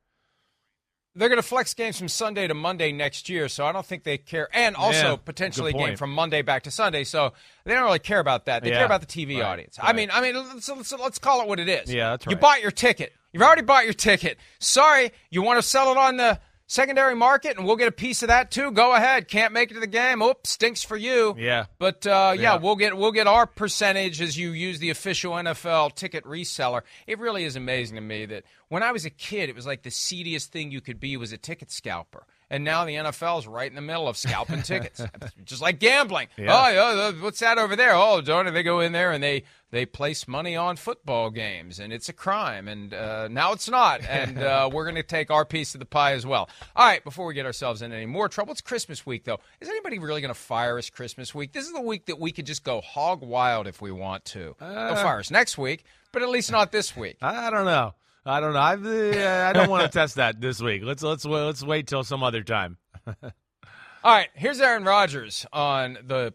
They're 1.15 1.29
going 1.29 1.37
to 1.41 1.47
flex 1.47 1.73
games 1.75 1.97
from 1.99 2.07
Sunday 2.07 2.47
to 2.47 2.55
Monday 2.55 2.91
next 2.91 3.29
year, 3.29 3.47
so 3.47 3.65
I 3.65 3.71
don't 3.71 3.85
think 3.85 4.03
they 4.03 4.17
care. 4.17 4.49
And 4.51 4.75
also 4.75 5.11
Yeah, 5.11 5.15
potentially 5.17 5.71
a 5.71 5.73
game 5.77 5.95
from 5.95 6.11
Monday 6.11 6.41
back 6.41 6.63
to 6.63 6.71
Sunday, 6.71 7.03
so 7.03 7.33
they 7.65 7.73
don't 7.75 7.83
really 7.83 7.99
care 7.99 8.19
about 8.19 8.45
that. 8.45 8.63
They 8.63 8.69
Yeah, 8.69 8.77
care 8.77 8.85
about 8.85 9.01
the 9.01 9.07
TV 9.07 9.39
right, 9.39 9.45
audience. 9.45 9.77
I 9.79 9.93
mean, 9.93 10.09
I 10.11 10.21
mean, 10.21 10.35
let's, 10.35 10.67
let's, 10.69 10.91
let's 10.91 11.19
call 11.19 11.41
it 11.41 11.47
what 11.47 11.59
it 11.59 11.69
is. 11.69 11.93
Yeah, 11.93 12.11
that's 12.11 12.25
You 12.25 12.35
bought 12.35 12.61
your 12.61 12.71
ticket. 12.71 13.13
You've 13.31 13.43
already 13.43 13.61
bought 13.61 13.83
your 13.85 13.93
ticket. 13.93 14.37
Sorry, 14.59 15.11
you 15.29 15.43
want 15.43 15.59
to 15.61 15.67
sell 15.67 15.91
it 15.91 15.97
on 15.97 16.17
the 16.17 16.39
secondary 16.67 17.15
market, 17.15 17.57
and 17.57 17.65
we'll 17.65 17.75
get 17.75 17.87
a 17.87 17.91
piece 17.91 18.21
of 18.23 18.29
that 18.29 18.51
too. 18.51 18.71
Go 18.71 18.93
ahead. 18.95 19.27
Can't 19.27 19.53
make 19.53 19.71
it 19.71 19.75
to 19.75 19.79
the 19.79 19.87
game. 19.87 20.21
Oops, 20.21 20.49
stinks 20.49 20.83
for 20.83 20.97
you. 20.97 21.35
Yeah. 21.37 21.65
But 21.79 22.05
uh, 22.07 22.33
yeah, 22.35 22.41
Yeah. 22.41 22.55
we'll 22.57 22.75
get 22.75 22.97
we'll 22.97 23.11
get 23.11 23.27
our 23.27 23.45
percentage 23.45 24.21
as 24.21 24.37
you 24.37 24.51
use 24.51 24.79
the 24.79 24.89
official 24.89 25.33
NFL 25.33 25.95
ticket 25.95 26.23
reseller. 26.25 26.81
It 27.07 27.19
really 27.19 27.43
is 27.43 27.55
amazing 27.55 27.95
to 27.95 28.01
me 28.01 28.25
that 28.27 28.43
when 28.69 28.83
I 28.83 28.91
was 28.91 29.05
a 29.05 29.09
kid, 29.09 29.49
it 29.49 29.55
was 29.55 29.65
like 29.67 29.83
the 29.83 29.91
seediest 29.91 30.51
thing 30.51 30.71
you 30.71 30.81
could 30.81 30.99
be 30.99 31.17
was 31.17 31.31
a 31.33 31.37
ticket 31.37 31.71
scalper. 31.71 32.25
And 32.53 32.63
now 32.63 32.85
the 32.85 32.93
NFL 32.93 33.39
is 33.39 33.47
right 33.47 33.67
in 33.67 33.73
the 33.73 33.81
middle 33.81 34.07
of 34.07 34.15
scalping 34.15 34.61
tickets, 34.63 35.01
just 35.43 35.59
like 35.59 35.79
gambling. 35.79 36.27
Yeah. 36.37 36.53
Oh, 36.53 36.99
uh, 37.09 37.11
what's 37.13 37.39
that 37.39 37.57
over 37.57 37.75
there? 37.75 37.95
Oh, 37.95 38.21
don't 38.21 38.53
they 38.53 38.61
go 38.61 38.79
in 38.79 38.91
there 38.91 39.11
and 39.11 39.23
they 39.23 39.45
they 39.71 39.87
place 39.87 40.27
money 40.27 40.55
on 40.55 40.75
football 40.75 41.31
games, 41.31 41.79
and 41.79 41.91
it's 41.91 42.09
a 42.09 42.13
crime. 42.13 42.67
And 42.67 42.93
uh, 42.93 43.27
now 43.27 43.53
it's 43.53 43.67
not. 43.67 44.01
And 44.07 44.37
uh, 44.37 44.69
we're 44.73 44.83
going 44.83 44.97
to 44.97 45.01
take 45.01 45.31
our 45.31 45.45
piece 45.45 45.73
of 45.73 45.79
the 45.79 45.87
pie 45.87 46.11
as 46.11 46.27
well. 46.27 46.47
All 46.75 46.85
right, 46.85 47.03
before 47.03 47.25
we 47.25 47.33
get 47.33 47.47
ourselves 47.47 47.81
in 47.81 47.91
any 47.91 48.05
more 48.05 48.29
trouble, 48.29 48.51
it's 48.51 48.61
Christmas 48.61 49.03
week 49.03 49.23
though. 49.23 49.39
Is 49.59 49.67
anybody 49.67 49.97
really 49.97 50.21
going 50.21 50.29
to 50.33 50.39
fire 50.39 50.77
us 50.77 50.91
Christmas 50.91 51.33
week? 51.33 51.53
This 51.53 51.65
is 51.65 51.73
the 51.73 51.81
week 51.81 52.05
that 52.05 52.19
we 52.19 52.31
could 52.31 52.45
just 52.45 52.63
go 52.63 52.81
hog 52.81 53.23
wild 53.23 53.65
if 53.65 53.81
we 53.81 53.91
want 53.91 54.25
to. 54.25 54.55
They'll 54.59 54.95
fire 54.95 55.17
us 55.17 55.31
next 55.31 55.57
week, 55.57 55.85
but 56.11 56.21
at 56.21 56.29
least 56.29 56.51
not 56.51 56.71
this 56.71 56.95
week. 56.95 57.17
I 57.19 57.49
don't 57.49 57.65
know. 57.65 57.95
I 58.25 58.39
don't 58.39 58.53
know. 58.53 58.59
I, 58.59 58.75
uh, 58.75 59.49
I 59.49 59.53
don't 59.53 59.69
want 59.69 59.83
to 59.83 59.89
test 59.89 60.15
that 60.15 60.39
this 60.39 60.61
week. 60.61 60.81
Let's 60.83 61.03
let's 61.03 61.25
let's 61.25 61.63
wait 61.63 61.87
till 61.87 62.03
some 62.03 62.23
other 62.23 62.41
time. 62.41 62.77
All 63.05 64.13
right, 64.13 64.29
here's 64.33 64.59
Aaron 64.59 64.83
Rodgers 64.83 65.45
on 65.51 65.97
the 66.05 66.33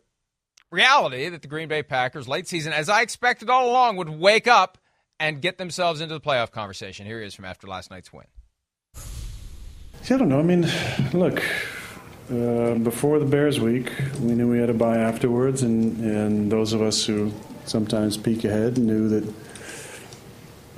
reality 0.71 1.29
that 1.29 1.43
the 1.43 1.49
Green 1.49 1.69
Bay 1.69 1.83
Packers 1.83 2.29
late 2.29 2.49
season, 2.49 2.73
as 2.73 2.89
I 2.89 3.03
expected 3.03 3.51
all 3.51 3.71
along, 3.71 3.97
would 3.97 4.09
wake 4.09 4.47
up 4.47 4.79
and 5.21 5.43
get 5.43 5.59
themselves 5.59 6.01
into 6.01 6.15
the 6.15 6.21
playoff 6.21 6.51
conversation. 6.51 7.05
Here 7.05 7.21
he 7.21 7.27
is 7.27 7.35
from 7.35 7.45
after 7.45 7.67
last 7.67 7.91
night's 7.91 8.13
win. 8.13 8.25
See, 10.03 10.15
I 10.15 10.17
don't 10.17 10.29
know. 10.31 10.39
I 10.39 10.43
mean, 10.43 10.67
look, 11.13 11.43
uh, 12.31 12.75
before 12.77 13.19
the 13.19 13.27
Bears 13.27 13.61
week, 13.61 13.93
we 14.21 14.33
knew 14.33 14.51
we 14.51 14.59
had 14.59 14.71
a 14.71 14.75
bye 14.75 14.99
afterwards, 14.99 15.63
and, 15.63 15.99
and 16.01 16.53
those 16.53 16.73
of 16.73 16.81
us 16.81 17.05
who 17.05 17.33
sometimes 17.67 18.17
peek 18.17 18.45
ahead 18.45 18.79
knew 18.79 19.09
that 19.09 19.35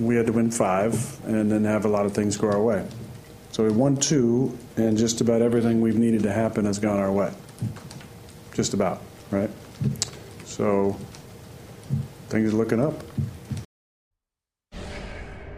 we 0.00 0.16
had 0.16 0.26
to 0.26 0.32
win 0.32 0.50
five 0.50 1.20
and 1.26 1.50
then 1.50 1.64
have 1.64 1.84
a 1.84 1.88
lot 1.88 2.06
of 2.06 2.12
things 2.12 2.36
go 2.36 2.48
our 2.48 2.60
way. 2.62 2.86
So 3.52 3.64
we 3.64 3.70
won 3.70 3.96
two, 3.96 4.56
and 4.76 4.96
just 4.96 5.20
about 5.20 5.42
everything 5.42 5.80
we've 5.80 5.98
needed 5.98 6.22
to 6.22 6.32
happen 6.32 6.64
has 6.66 6.78
gone 6.78 6.98
our 6.98 7.10
way. 7.12 7.32
Just 8.54 8.74
about, 8.74 9.02
right? 9.30 9.50
So 10.44 10.96
things 12.28 12.52
are 12.54 12.56
looking 12.56 12.80
up. 12.80 12.94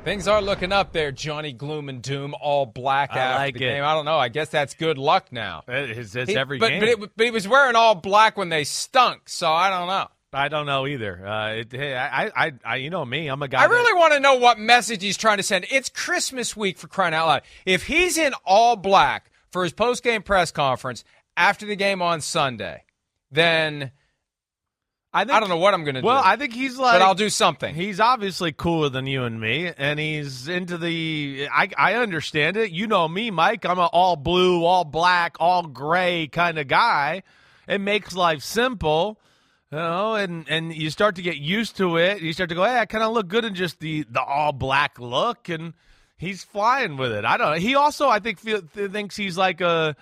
Things 0.05 0.27
are 0.27 0.43
looking 0.43 0.73
up 0.73 0.93
there, 0.93 1.13
Johnny 1.13 1.53
Gloom 1.53 1.89
and 1.89 2.03
Doom, 2.03 2.35
all 2.41 2.67
black 2.67 3.11
I 3.13 3.19
after 3.19 3.39
like 3.39 3.55
the 3.55 3.65
it. 3.65 3.69
game. 3.69 3.85
I 3.85 3.95
don't 3.95 4.05
know. 4.05 4.19
I 4.19 4.31
guess 4.31 4.49
that's 4.49 4.75
good 4.75 4.99
luck 4.99 5.27
now. 5.31 5.63
It's, 5.69 6.17
it's 6.17 6.31
He- 6.31 6.37
every 6.37 6.59
but, 6.59 6.71
game. 6.71 6.81
But, 6.81 6.89
it, 6.89 7.11
but 7.17 7.25
he 7.27 7.31
was 7.31 7.47
wearing 7.47 7.77
all 7.77 7.95
black 7.95 8.37
when 8.37 8.49
they 8.49 8.65
stunk, 8.65 9.29
so 9.29 9.53
I 9.53 9.71
don't 9.71 9.87
know. 9.87 10.09
I 10.35 10.49
don't 10.49 10.67
know 10.67 10.87
either. 10.87 11.27
Uh, 11.27 11.49
it, 11.57 11.73
hey, 11.73 11.95
I, 11.97 12.27
I, 12.35 12.53
I, 12.65 12.77
you 12.77 12.89
know 12.91 13.05
me. 13.05 13.29
I'm 13.29 13.43
a 13.43 13.49
guy. 13.49 13.63
I 13.65 13.67
that- 13.69 13.73
really 13.75 13.99
want 13.99 14.15
to 14.15 14.21
know 14.21 14.37
what 14.37 14.59
message 14.59 15.03
he's 15.03 15.17
trying 15.19 15.37
to 15.37 15.43
send. 15.43 15.67
It's 15.71 15.89
Christmas 15.89 16.57
week 16.57 16.79
for 16.79 16.89
crying 16.89 17.15
out 17.15 17.27
loud. 17.27 17.43
If 17.67 17.85
he's 17.85 18.17
in 18.17 18.33
all 18.45 18.77
black 18.77 19.31
for 19.51 19.63
his 19.65 19.73
post 19.73 20.03
game 20.03 20.23
press 20.23 20.51
conference 20.51 21.05
after 21.37 21.67
the 21.67 21.77
game 21.77 22.01
on 22.01 22.21
Sunday, 22.23 22.85
then 23.31 23.91
I, 25.13 25.25
think, 25.25 25.33
I 25.37 25.41
don't 25.41 25.51
know 25.51 25.59
what 25.59 25.75
I'm 25.75 25.85
going 25.85 25.97
to 25.97 26.01
Well, 26.01 26.23
do. 26.23 26.27
I 26.29 26.37
think 26.37 26.55
he's 26.55 26.79
like. 26.79 26.95
but 26.99 27.03
I'll 27.03 27.15
do 27.15 27.29
something. 27.29 27.75
He's 27.75 28.01
obviously 28.01 28.53
cooler 28.53 28.89
than 28.89 29.07
you 29.07 29.25
and 29.25 29.39
me, 29.39 29.71
and 29.77 30.01
he's 30.01 30.49
into 30.49 30.79
the. 30.79 31.49
I, 31.53 31.69
I 31.77 31.95
understand 31.97 32.57
it. 32.57 32.71
You 32.71 32.87
know 32.87 33.07
me, 33.07 33.31
Mike. 33.31 33.67
I'm 33.67 33.79
an 33.79 33.91
all 33.93 34.17
blue, 34.17 34.65
all 34.65 34.85
black, 34.85 35.37
all 35.41 35.65
gray 35.65 36.29
kind 36.29 36.59
of 36.59 36.69
guy. 36.69 37.23
It 37.69 37.83
makes 37.83 38.15
life 38.15 38.43
simple, 38.43 39.21
know, 39.79 40.15
and 40.15 40.49
and 40.49 40.75
you 40.75 40.91
start 40.91 41.17
to 41.17 41.23
get 41.23 41.37
used 41.37 41.77
to 41.79 41.97
it. 41.97 42.21
You 42.21 42.33
start 42.33 42.51
to 42.51 42.55
go, 42.55 42.65
hey, 42.65 42.79
I 42.79 42.87
kind 42.87 43.05
of 43.05 43.13
look 43.13 43.29
good 43.29 43.45
in 43.45 43.55
just 43.55 43.81
the 43.81 44.05
the 44.11 44.23
all 44.23 44.53
black 44.53 44.99
look, 44.99 45.49
and 45.49 45.75
he's 46.17 46.45
flying 46.45 46.97
with 46.97 47.13
it. 47.13 47.25
I 47.25 47.37
don't 47.37 47.53
know. 47.53 47.59
He 47.59 47.75
also, 47.75 48.09
I 48.09 48.19
think, 48.19 48.39
feel, 48.39 48.61
thinks 48.61 49.17
he's 49.17 49.37
like 49.37 49.61
a 49.61 49.97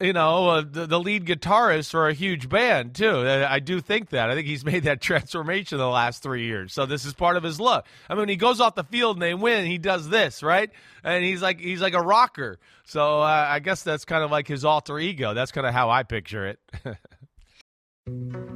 you 0.00 0.12
know, 0.12 0.48
uh, 0.48 0.60
the, 0.60 0.86
the 0.86 1.00
lead 1.00 1.24
guitarist 1.24 1.90
for 1.90 2.08
a 2.08 2.12
huge 2.12 2.48
band 2.48 2.94
too. 2.94 3.26
I 3.26 3.60
do 3.60 3.80
think 3.80 4.10
that. 4.10 4.30
I 4.30 4.34
think 4.34 4.46
he's 4.46 4.64
made 4.72 4.84
that 4.84 5.00
transformation 5.00 5.78
the 5.78 5.88
last 5.88 6.22
three 6.22 6.44
years. 6.44 6.72
So 6.72 6.86
this 6.86 7.04
is 7.04 7.14
part 7.14 7.36
of 7.36 7.42
his 7.42 7.60
look. 7.60 7.86
I 8.08 8.14
mean, 8.14 8.28
he 8.28 8.36
goes 8.36 8.60
off 8.60 8.74
the 8.74 8.84
field 8.84 9.16
and 9.16 9.22
they 9.22 9.34
win. 9.34 9.66
He 9.66 9.78
does 9.78 10.08
this 10.08 10.42
right, 10.42 10.70
and 11.02 11.24
he's 11.24 11.42
like 11.42 11.60
he's 11.60 11.80
like 11.80 11.94
a 11.94 12.02
rocker. 12.02 12.58
So 12.84 13.20
uh, 13.20 13.46
I 13.48 13.60
guess 13.60 13.82
that's 13.82 14.04
kind 14.04 14.22
of 14.22 14.30
like 14.30 14.46
his 14.46 14.64
alter 14.64 14.98
ego. 14.98 15.34
That's 15.34 15.52
kind 15.52 15.66
of 15.66 15.72
how 15.72 15.90
I 15.90 16.02
picture 16.02 16.46
it. 16.46 16.60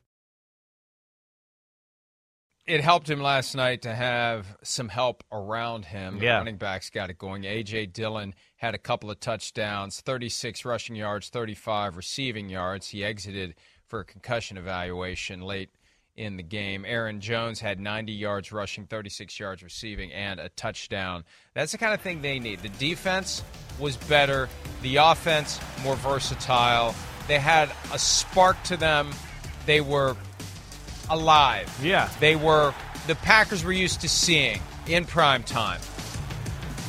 It 2.67 2.81
helped 2.81 3.09
him 3.09 3.21
last 3.21 3.55
night 3.55 3.81
to 3.83 3.93
have 3.93 4.45
some 4.63 4.89
help 4.89 5.23
around 5.31 5.85
him. 5.85 6.19
The 6.19 6.25
Yeah. 6.25 6.37
running 6.37 6.57
backs 6.57 6.89
got 6.89 7.09
it 7.09 7.17
going. 7.17 7.43
A.J. 7.45 7.87
Dillon 7.87 8.35
had 8.57 8.75
a 8.75 8.77
couple 8.77 9.09
of 9.09 9.19
touchdowns, 9.19 9.99
36 10.01 10.63
rushing 10.63 10.95
yards, 10.95 11.29
35 11.29 11.97
receiving 11.97 12.49
yards. 12.49 12.89
He 12.89 13.03
exited 13.03 13.55
for 13.87 14.01
a 14.01 14.05
concussion 14.05 14.57
evaluation 14.57 15.41
late 15.41 15.69
in 16.15 16.37
the 16.37 16.43
game. 16.43 16.85
Aaron 16.85 17.19
Jones 17.19 17.61
had 17.61 17.79
90 17.79 18.11
yards 18.13 18.51
rushing, 18.51 18.85
36 18.85 19.39
yards 19.39 19.63
receiving, 19.63 20.11
and 20.13 20.39
a 20.39 20.49
touchdown. 20.49 21.23
That's 21.53 21.71
the 21.71 21.77
kind 21.77 21.93
of 21.93 22.01
thing 22.01 22.21
they 22.21 22.37
need. 22.37 22.59
The 22.59 22.69
defense 22.69 23.43
was 23.79 23.97
better, 23.97 24.49
the 24.81 24.97
offense 24.97 25.59
more 25.83 25.95
versatile. 25.95 26.93
They 27.27 27.39
had 27.39 27.71
a 27.93 27.97
spark 27.97 28.61
to 28.63 28.77
them. 28.77 29.11
They 29.65 29.79
were 29.81 30.15
alive. 31.13 31.69
Yeah. 31.83 32.09
They 32.19 32.35
were 32.35 32.73
the 33.07 33.15
Packers 33.15 33.63
were 33.63 33.71
used 33.71 34.01
to 34.01 34.09
seeing 34.09 34.59
in 34.87 35.05
prime 35.05 35.43
time. 35.43 35.79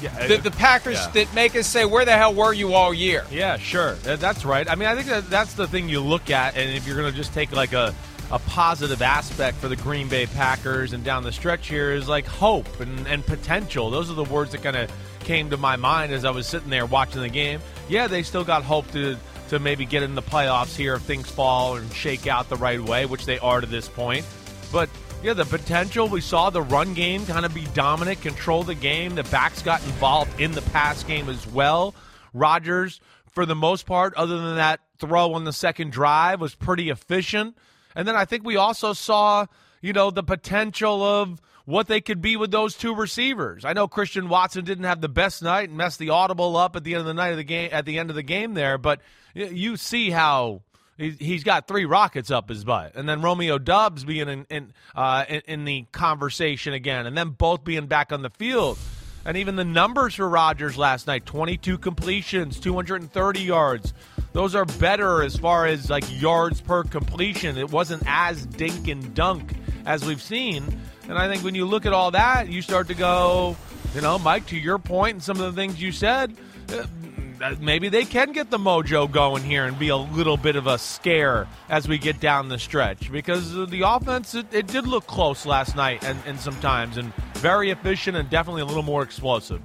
yeah, 0.03 0.27
The, 0.27 0.37
the 0.39 0.51
Packers 0.51 0.95
Yeah. 0.97 1.11
that 1.25 1.35
make 1.35 1.55
us 1.57 1.67
say, 1.67 1.85
"Where 1.85 2.05
the 2.05 2.13
hell 2.17 2.35
were 2.35 2.53
you 2.53 2.75
all 2.75 2.93
year?" 2.93 3.25
Yeah, 3.31 3.57
sure. 3.57 3.95
That's 3.95 4.45
right. 4.45 4.69
I 4.69 4.75
mean, 4.75 4.89
I 4.89 4.95
think 4.95 5.07
that 5.09 5.31
that's 5.31 5.55
the 5.55 5.67
thing 5.67 5.89
you 5.89 6.01
look 6.01 6.31
at, 6.31 6.57
and 6.57 6.71
if 6.77 6.87
you're 6.87 6.97
going 6.97 7.11
to 7.11 7.17
just 7.17 7.33
take 7.33 7.53
like 7.53 7.73
a, 7.73 7.95
a 8.31 8.39
positive 8.41 9.01
aspect 9.03 9.59
for 9.59 9.69
the 9.69 9.77
Green 9.77 10.09
Bay 10.09 10.27
Packers 10.27 10.93
and 10.93 11.05
down 11.05 11.23
the 11.23 11.33
stretch 11.33 11.69
here 11.69 11.93
is 11.93 12.09
like 12.09 12.27
hope 12.27 12.81
and, 12.81 13.07
and 13.07 13.25
potential. 13.25 13.91
Those 13.91 14.11
are 14.11 14.15
the 14.15 14.25
words 14.25 14.53
that 14.53 14.63
kind 14.63 14.77
of 14.77 14.91
came 15.21 15.51
to 15.51 15.57
my 15.57 15.77
mind 15.77 16.13
as 16.13 16.25
I 16.25 16.31
was 16.31 16.47
sitting 16.47 16.71
there 16.71 16.85
watching 16.87 17.21
the 17.23 17.29
game. 17.29 17.61
Yeah, 17.89 18.07
they 18.09 18.23
still 18.25 18.45
got 18.45 18.65
hope 18.65 18.91
to 18.93 19.17
to 19.53 19.59
maybe 19.59 19.85
get 19.85 20.03
in 20.03 20.15
the 20.15 20.23
playoffs 20.23 20.75
here 20.75 20.95
if 20.95 21.03
things 21.03 21.31
fall 21.31 21.77
and 21.77 21.93
shake 21.93 22.27
out 22.27 22.49
the 22.49 22.57
right 22.57 22.81
way, 22.81 23.05
which 23.05 23.27
they 23.27 23.39
are 23.41 23.61
to 23.61 23.67
this 23.67 23.87
point. 23.87 24.25
But 24.73 24.89
yeah, 25.23 25.35
the 25.35 25.45
potential 25.45 26.09
we 26.09 26.23
saw 26.23 26.49
the 26.49 26.63
run 26.63 26.95
game 26.95 27.27
kind 27.27 27.45
of 27.45 27.53
be 27.53 27.67
dominant, 27.75 28.23
control 28.23 28.63
the 28.63 28.75
game. 28.75 29.15
The 29.15 29.25
backs 29.25 29.61
got 29.61 29.85
involved 29.85 30.41
in 30.41 30.53
the 30.53 30.63
pass 30.63 31.05
game 31.05 31.29
as 31.29 31.47
well. 31.47 31.95
Rodgers, 32.33 33.03
for 33.33 33.45
the 33.45 33.55
most 33.55 33.85
part, 33.85 34.15
other 34.15 34.39
than 34.39 34.57
that 34.57 34.81
throw 34.99 35.35
on 35.35 35.45
the 35.45 35.53
second 35.53 35.93
drive, 35.93 36.41
was 36.41 36.55
pretty 36.55 36.89
efficient. 36.89 37.55
And 37.95 38.09
then 38.09 38.17
I 38.17 38.25
think 38.25 38.45
we 38.45 38.57
also 38.57 38.95
saw, 38.95 39.45
you 39.83 39.93
know, 39.93 40.11
the 40.11 40.23
potential 40.23 41.03
of 41.03 41.43
what 41.65 41.87
they 41.87 42.01
could 42.01 42.21
be 42.21 42.37
with 42.37 42.51
those 42.51 42.77
two 42.77 42.95
receivers. 42.95 43.65
I 43.65 43.73
know 43.73 43.89
Christian 43.89 44.29
Watson 44.29 44.65
didn't 44.65 44.85
have 44.85 45.01
the 45.01 45.09
best 45.09 45.43
night 45.43 45.69
and 45.69 45.79
messed 45.79 45.99
the 45.99 46.11
audible 46.11 46.57
up 46.57 46.77
at 46.77 46.85
the 46.85 46.95
end 46.95 47.01
of 47.01 47.07
the 47.07 47.15
night 47.15 47.31
of 47.31 47.37
the 47.37 47.45
game 47.45 47.71
at 47.73 47.87
the 47.87 47.99
end 47.99 48.11
of 48.11 48.17
the 48.17 48.23
game 48.23 48.55
there, 48.55 48.79
but 48.79 49.01
you 49.35 49.77
see 49.77 50.11
how 50.11 50.63
he's 50.97 51.45
got 51.45 51.67
three 51.67 51.85
rockets 51.85 52.31
up 52.31 52.49
his 52.49 52.65
butt, 52.65 52.95
and 52.95 53.09
then 53.09 53.23
Romeo 53.23 53.59
Doubs 53.59 54.05
being 54.05 54.29
in 54.29 54.47
in, 54.51 54.73
uh, 54.95 55.25
in 55.29 55.43
in 55.47 55.65
the 55.65 55.87
conversation 55.93 56.75
again, 56.75 57.07
and 57.07 57.17
then 57.17 57.31
both 57.31 57.65
being 57.65 57.87
back 57.87 58.13
on 58.13 58.23
the 58.23 58.31
field. 58.31 58.79
And 59.25 59.37
even 59.37 59.55
the 59.55 59.65
numbers 59.65 60.17
for 60.17 60.29
Rodgers 60.29 60.77
last 60.77 61.07
night 61.07 61.25
22 61.27 61.79
completions, 61.79 62.59
230 62.59 63.41
yards. 63.41 63.95
Those 64.33 64.55
are 64.55 64.65
better 64.65 65.23
as 65.23 65.37
far 65.37 65.67
as 65.67 65.89
like 65.91 66.05
yards 66.21 66.61
per 66.61 66.83
completion. 66.83 67.57
It 67.57 67.71
wasn't 67.71 68.03
as 68.07 68.45
dink 68.45 68.89
and 68.89 69.15
dunk 69.15 69.53
as 69.87 70.05
we've 70.05 70.23
seen. 70.23 70.81
And 71.13 71.19
I 71.19 71.29
think 71.29 71.45
when 71.45 71.55
you 71.55 71.67
look 71.67 71.85
at 71.85 71.93
all 71.93 72.13
that, 72.13 72.49
you 72.49 72.63
start 72.63 72.89
to 72.89 72.95
go, 72.95 73.55
you 73.95 74.01
know, 74.01 74.19
Mike, 74.19 74.47
to 74.47 74.57
your 74.57 74.79
point 74.79 75.17
and 75.17 75.23
some 75.23 75.39
of 75.39 75.43
the 75.43 75.53
things 75.53 75.79
you 75.79 75.93
said, 75.93 76.35
uh, 76.71 77.55
maybe 77.61 77.91
they 77.91 78.07
can 78.07 78.33
get 78.33 78.49
the 78.49 78.57
mojo 78.57 79.13
going 79.13 79.45
here 79.45 79.67
and 79.67 79.79
be 79.79 79.89
a 79.89 79.97
little 79.97 80.39
bit 80.39 80.57
of 80.57 80.67
a 80.67 80.79
scare 80.79 81.47
as 81.69 81.87
we 81.87 81.99
get 81.99 82.19
down 82.19 82.49
the 82.49 82.59
stretch 82.59 83.13
because 83.13 83.53
the 83.69 83.83
offense 83.87 84.35
it, 84.35 84.47
it 84.55 84.67
did 84.69 84.87
look 84.87 85.07
close 85.07 85.45
last 85.45 85.77
night 85.77 86.03
and, 86.03 86.19
and 86.25 86.41
sometimes 86.41 86.97
and 86.97 87.13
very 87.35 87.69
efficient 87.69 88.17
and 88.17 88.31
definitely 88.31 88.63
a 88.63 88.65
little 88.65 88.83
more 88.83 89.03
explosive. 89.03 89.61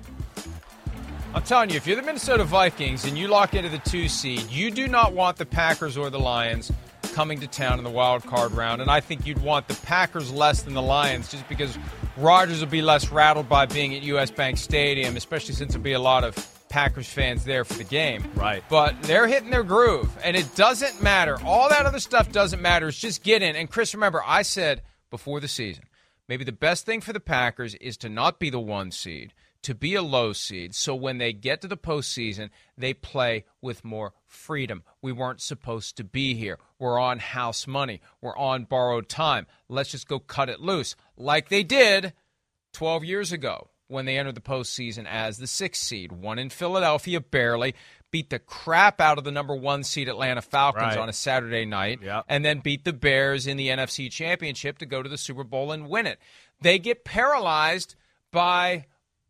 I'm 1.33 1.43
telling 1.43 1.69
you, 1.69 1.77
if 1.77 1.87
you're 1.87 1.95
the 1.95 2.01
Minnesota 2.01 2.43
Vikings 2.43 3.05
and 3.05 3.17
you 3.17 3.29
lock 3.29 3.53
into 3.53 3.69
the 3.69 3.77
two 3.89 4.09
seed, 4.09 4.51
you 4.51 4.69
do 4.69 4.89
not 4.89 5.13
want 5.13 5.37
the 5.37 5.45
Packers 5.45 5.95
or 5.95 6.09
the 6.09 6.19
Lions 6.19 6.73
coming 7.17 7.39
to 7.39 7.47
town 7.47 7.79
in 7.79 7.83
the 7.83 7.89
wild 7.89 8.23
card 8.27 8.51
round. 8.51 8.79
And 8.79 8.91
I 8.91 8.99
think 8.99 9.25
you'd 9.25 9.41
want 9.41 9.67
the 9.67 9.73
Packers 9.87 10.31
less 10.31 10.61
than 10.61 10.75
the 10.75 10.83
Lions 10.83 11.31
just 11.31 11.49
because 11.49 11.75
Rodgers 12.15 12.59
will 12.59 12.67
be 12.67 12.83
less 12.83 13.09
rattled 13.09 13.49
by 13.49 13.65
being 13.65 13.95
at 13.95 14.03
US 14.03 14.29
Bank 14.29 14.59
Stadium, 14.59 15.17
especially 15.17 15.55
since 15.55 15.73
there'll 15.73 15.83
be 15.83 15.93
a 15.93 15.99
lot 15.99 16.23
of 16.23 16.35
Packers 16.69 17.09
fans 17.09 17.43
there 17.43 17.65
for 17.65 17.73
the 17.73 17.83
game. 17.83 18.23
Right. 18.35 18.63
But 18.69 19.01
they're 19.01 19.25
hitting 19.25 19.49
their 19.49 19.63
groove, 19.63 20.15
and 20.23 20.37
it 20.37 20.53
doesn't 20.53 21.01
matter. 21.01 21.39
All 21.43 21.69
that 21.69 21.87
other 21.87 21.99
stuff 21.99 22.31
doesn't 22.31 22.61
matter. 22.61 22.89
It's 22.89 22.99
just 22.99 23.23
get 23.23 23.41
in. 23.41 23.55
And 23.55 23.67
Chris, 23.67 23.95
remember, 23.95 24.21
I 24.23 24.43
said 24.43 24.83
before 25.09 25.39
the 25.39 25.47
season, 25.47 25.85
maybe 26.29 26.43
the 26.43 26.51
best 26.51 26.85
thing 26.85 27.01
for 27.01 27.13
the 27.13 27.19
Packers 27.19 27.73
is 27.73 27.97
to 27.97 28.09
not 28.09 28.37
be 28.37 28.51
the 28.51 28.59
one 28.59 28.91
seed, 28.91 29.33
to 29.63 29.75
be 29.75 29.95
a 29.95 30.01
low 30.01 30.33
seed. 30.33 30.75
So 30.75 30.95
when 30.95 31.17
they 31.17 31.33
get 31.33 31.61
to 31.61 31.67
the 31.67 31.77
postseason, 31.77 32.49
they 32.77 32.93
play 32.93 33.45
with 33.61 33.85
more 33.85 34.13
freedom. 34.25 34.83
We 35.01 35.11
weren't 35.11 35.41
supposed 35.41 35.97
to 35.97 36.03
be 36.03 36.35
here. 36.35 36.59
We're 36.79 36.99
on 36.99 37.19
house 37.19 37.67
money. 37.67 38.01
We're 38.21 38.37
on 38.37 38.65
borrowed 38.65 39.09
time. 39.09 39.47
Let's 39.69 39.91
just 39.91 40.07
go 40.07 40.19
cut 40.19 40.49
it 40.49 40.61
loose, 40.61 40.95
like 41.15 41.49
they 41.49 41.63
did 41.63 42.13
12 42.73 43.03
years 43.03 43.31
ago 43.31 43.69
when 43.87 44.05
they 44.05 44.17
entered 44.17 44.35
the 44.35 44.41
postseason 44.41 45.05
as 45.07 45.37
the 45.37 45.47
sixth 45.47 45.83
seed. 45.83 46.11
Won 46.11 46.39
in 46.39 46.49
Philadelphia 46.49 47.21
barely, 47.21 47.73
beat 48.11 48.29
the 48.29 48.39
crap 48.39 49.01
out 49.01 49.17
of 49.17 49.23
the 49.23 49.31
number 49.31 49.55
one 49.55 49.83
seed 49.83 50.09
Atlanta 50.09 50.41
Falcons 50.41 50.95
right. 50.95 50.97
on 50.97 51.09
a 51.09 51.13
Saturday 51.13 51.65
night, 51.65 51.99
yep. 52.01 52.25
and 52.27 52.43
then 52.43 52.59
beat 52.59 52.83
the 52.83 52.93
Bears 52.93 53.47
in 53.47 53.57
the 53.57 53.69
NFC 53.69 54.11
Championship 54.11 54.77
to 54.79 54.85
go 54.85 55.01
to 55.01 55.09
the 55.09 55.17
Super 55.17 55.43
Bowl 55.43 55.71
and 55.71 55.87
win 55.87 56.05
it. 56.05 56.19
They 56.61 56.79
get 56.79 57.05
paralyzed 57.05 57.95
by 58.31 58.85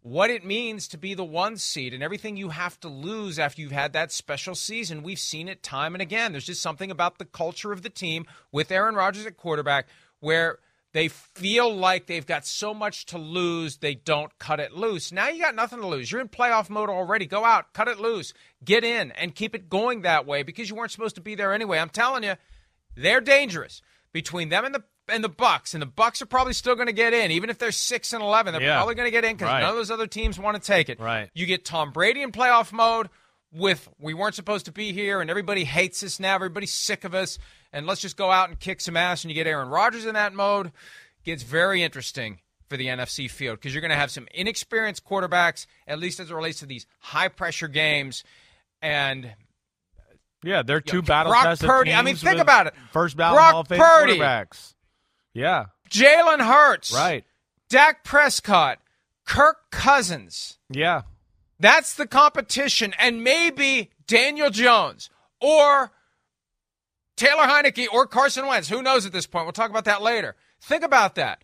what 0.08 0.30
it 0.30 0.46
means 0.46 0.88
to 0.88 0.98
be 0.98 1.14
the 1.14 1.26
one 1.26 1.58
seed 1.58 1.94
and 1.94 2.02
everything 2.02 2.38
you 2.38 2.50
have 2.50 2.80
to 2.80 2.88
lose 2.88 3.38
after 3.38 3.62
you've 3.62 3.74
had 3.74 3.92
that 3.92 4.12
special 4.12 4.56
season. 4.56 5.04
We've 5.04 5.20
seen 5.20 5.50
it 5.50 5.62
time 5.62 5.94
and 5.94 6.02
again. 6.02 6.32
There's 6.32 6.46
just 6.46 6.62
something 6.62 6.90
about 6.90 7.18
the 7.18 7.26
culture 7.26 7.74
of 7.74 7.82
the 7.82 7.90
team 7.90 8.26
with 8.50 8.72
Aaron 8.72 8.96
Rodgers 8.96 9.26
at 9.26 9.36
quarterback 9.36 9.88
where 10.22 10.60
they 10.94 11.10
feel 11.10 11.76
like 11.76 12.08
they've 12.08 12.26
got 12.26 12.46
so 12.46 12.74
much 12.74 13.06
to 13.08 13.18
lose, 13.18 13.78
they 13.78 13.96
don't 13.96 14.38
cut 14.40 14.62
it 14.62 14.72
loose. 14.72 15.12
Now 15.12 15.28
you 15.28 15.42
got 15.42 15.56
nothing 15.56 15.82
to 15.82 15.88
lose. 15.88 16.10
You're 16.10 16.22
in 16.22 16.30
playoff 16.30 16.70
mode 16.70 16.90
already. 16.90 17.26
Go 17.26 17.44
out, 17.44 17.74
cut 17.74 17.90
it 17.90 18.00
loose, 18.00 18.34
get 18.64 18.86
in, 18.86 19.12
and 19.12 19.36
keep 19.36 19.54
it 19.56 19.70
going 19.70 20.04
that 20.04 20.26
way 20.26 20.42
because 20.42 20.70
you 20.70 20.76
weren't 20.78 20.92
supposed 20.92 21.16
to 21.16 21.22
be 21.22 21.36
there 21.36 21.54
anyway. 21.54 21.80
I'm 21.80 21.90
telling 21.90 22.24
you, 22.24 22.36
they're 22.96 23.20
dangerous 23.20 23.82
between 24.14 24.48
them 24.48 24.64
and 24.64 24.74
the 24.74 24.84
and 25.10 25.24
the 25.24 25.30
Bucs, 25.30 25.74
and 25.74 25.82
the 25.82 25.88
Bucs 25.88 26.22
are 26.22 26.26
probably 26.26 26.54
still 26.54 26.76
going 26.76 26.88
to 26.88 26.94
get 26.94 27.14
in, 27.14 27.32
even 27.32 27.50
if 27.50 27.58
they're 27.58 27.72
six 27.72 28.14
and 28.14 28.22
eleven. 28.22 28.54
They're 28.54 28.62
yeah. 28.62 28.78
probably 28.78 28.96
going 28.96 29.08
to 29.08 29.12
get 29.12 29.24
in 29.24 29.36
because 29.36 29.52
right. 29.52 29.62
none 29.62 29.72
of 29.72 29.76
those 29.76 29.92
other 29.92 30.08
teams 30.08 30.40
want 30.40 30.62
to 30.62 30.66
take 30.66 30.90
it. 30.90 31.00
Right. 31.00 31.30
You 31.34 31.46
get 31.46 31.66
Tom 31.66 31.92
Brady 31.92 32.22
in 32.22 32.32
playoff 32.32 32.72
mode 32.72 33.10
with 33.52 33.88
we 34.00 34.14
weren't 34.14 34.36
supposed 34.36 34.66
to 34.66 34.72
be 34.72 34.94
here, 34.94 35.22
and 35.22 35.30
everybody 35.30 35.64
hates 35.64 36.04
us 36.04 36.20
now. 36.20 36.36
Everybody's 36.36 36.74
sick 36.74 37.04
of 37.04 37.14
us, 37.14 37.40
and 37.72 37.86
let's 37.86 38.02
just 38.02 38.18
go 38.18 38.32
out 38.32 38.50
and 38.50 38.60
kick 38.60 38.82
some 38.82 38.98
ass. 38.98 39.24
And 39.24 39.32
you 39.32 39.36
get 39.36 39.48
Aaron 39.48 39.70
Rodgers 39.70 40.06
in 40.06 40.14
that 40.14 40.34
mode 40.34 40.72
gets 41.24 41.44
very 41.44 41.84
interesting 41.84 42.40
for 42.70 42.78
the 42.78 42.88
NFC 42.88 43.30
field 43.30 43.58
because 43.58 43.74
you're 43.74 43.82
going 43.82 43.92
to 43.92 43.98
have 43.98 44.12
some 44.12 44.28
inexperienced 44.34 45.06
quarterbacks, 45.06 45.66
at 45.88 46.00
least 46.00 46.20
as 46.20 46.32
it 46.32 46.34
relates 46.34 46.60
to 46.60 46.66
these 46.66 46.86
high 47.00 47.28
pressure 47.28 47.68
games. 47.68 48.24
And 48.82 49.34
yeah, 50.44 50.64
they're 50.64 50.82
two 50.82 50.98
you 50.98 51.02
know, 51.02 51.08
battle 51.08 51.32
Brock 51.32 51.44
tested 51.44 51.68
Purdy. 51.68 51.94
I 51.94 52.02
mean, 52.02 52.16
think 52.16 52.40
about 52.40 52.68
it. 52.68 52.74
First 52.92 53.18
ballot 53.18 53.38
Brock 53.38 53.52
Hall 53.52 53.62
of 53.62 53.68
Fame 53.68 53.80
Purdy. 53.80 54.18
quarterbacks. 54.18 54.74
Yeah, 55.38 55.66
Jalen 55.90 56.40
Hurts. 56.40 56.94
right. 56.94 57.24
Dak 57.70 58.04
Prescott. 58.04 58.80
Kirk 59.26 59.58
Cousins. 59.72 60.58
Yeah, 60.70 61.02
That's 61.60 61.94
the 61.96 62.08
competition, 62.08 62.94
and 62.98 63.24
maybe 63.24 63.92
Daniel 64.08 64.50
Jones 64.50 65.10
or 65.42 65.92
Taylor 67.18 67.44
Heinicke 67.44 67.88
or 67.92 68.08
Carson 68.08 68.48
Wentz. 68.48 68.70
Who 68.70 68.82
knows 68.82 69.06
at 69.06 69.12
this 69.12 69.28
point? 69.28 69.46
We'll 69.46 69.52
talk 69.52 69.70
about 69.70 69.86
that 69.86 70.02
later. 70.02 70.36
Think 70.62 70.84
about 70.84 71.16
that. 71.16 71.44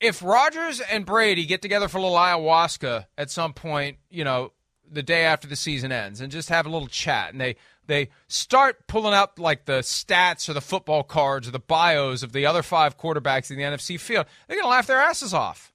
If 0.00 0.22
Rodgers 0.22 0.80
and 0.80 1.04
Brady 1.04 1.44
get 1.44 1.60
together 1.60 1.88
for 1.88 1.98
a 1.98 2.02
little 2.02 2.16
ayahuasca 2.16 3.06
at 3.18 3.30
some 3.30 3.52
point, 3.52 3.96
you 4.10 4.22
know, 4.22 4.52
the 4.90 5.02
day 5.02 5.24
after 5.24 5.48
the 5.48 5.56
season 5.56 5.90
ends, 5.92 6.20
and 6.20 6.30
just 6.30 6.50
have 6.50 6.66
a 6.66 6.70
little 6.70 6.88
chat, 6.88 7.32
and 7.32 7.40
they 7.40 7.56
they 7.86 8.08
start 8.28 8.86
pulling 8.86 9.14
up 9.14 9.38
like 9.38 9.64
the 9.66 9.80
stats 9.80 10.48
or 10.48 10.52
the 10.52 10.60
football 10.60 11.02
cards 11.02 11.46
or 11.48 11.50
the 11.50 11.58
bios 11.58 12.22
of 12.22 12.32
the 12.32 12.46
other 12.46 12.62
five 12.62 12.96
quarterbacks 12.98 13.50
in 13.50 13.56
the 13.56 13.62
NFC 13.62 13.98
field, 14.00 14.26
they're 14.48 14.56
gonna 14.56 14.68
laugh 14.68 14.86
their 14.86 15.00
asses 15.00 15.34
off. 15.34 15.72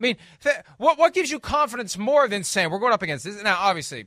I 0.00 0.02
mean, 0.02 0.16
th- 0.42 0.56
what 0.78 0.98
what 0.98 1.14
gives 1.14 1.30
you 1.30 1.38
confidence 1.38 1.96
more 1.96 2.26
than 2.28 2.42
saying 2.44 2.70
we're 2.70 2.78
going 2.80 2.92
up 2.92 3.02
against 3.02 3.24
this? 3.24 3.40
Now, 3.42 3.58
obviously, 3.60 4.06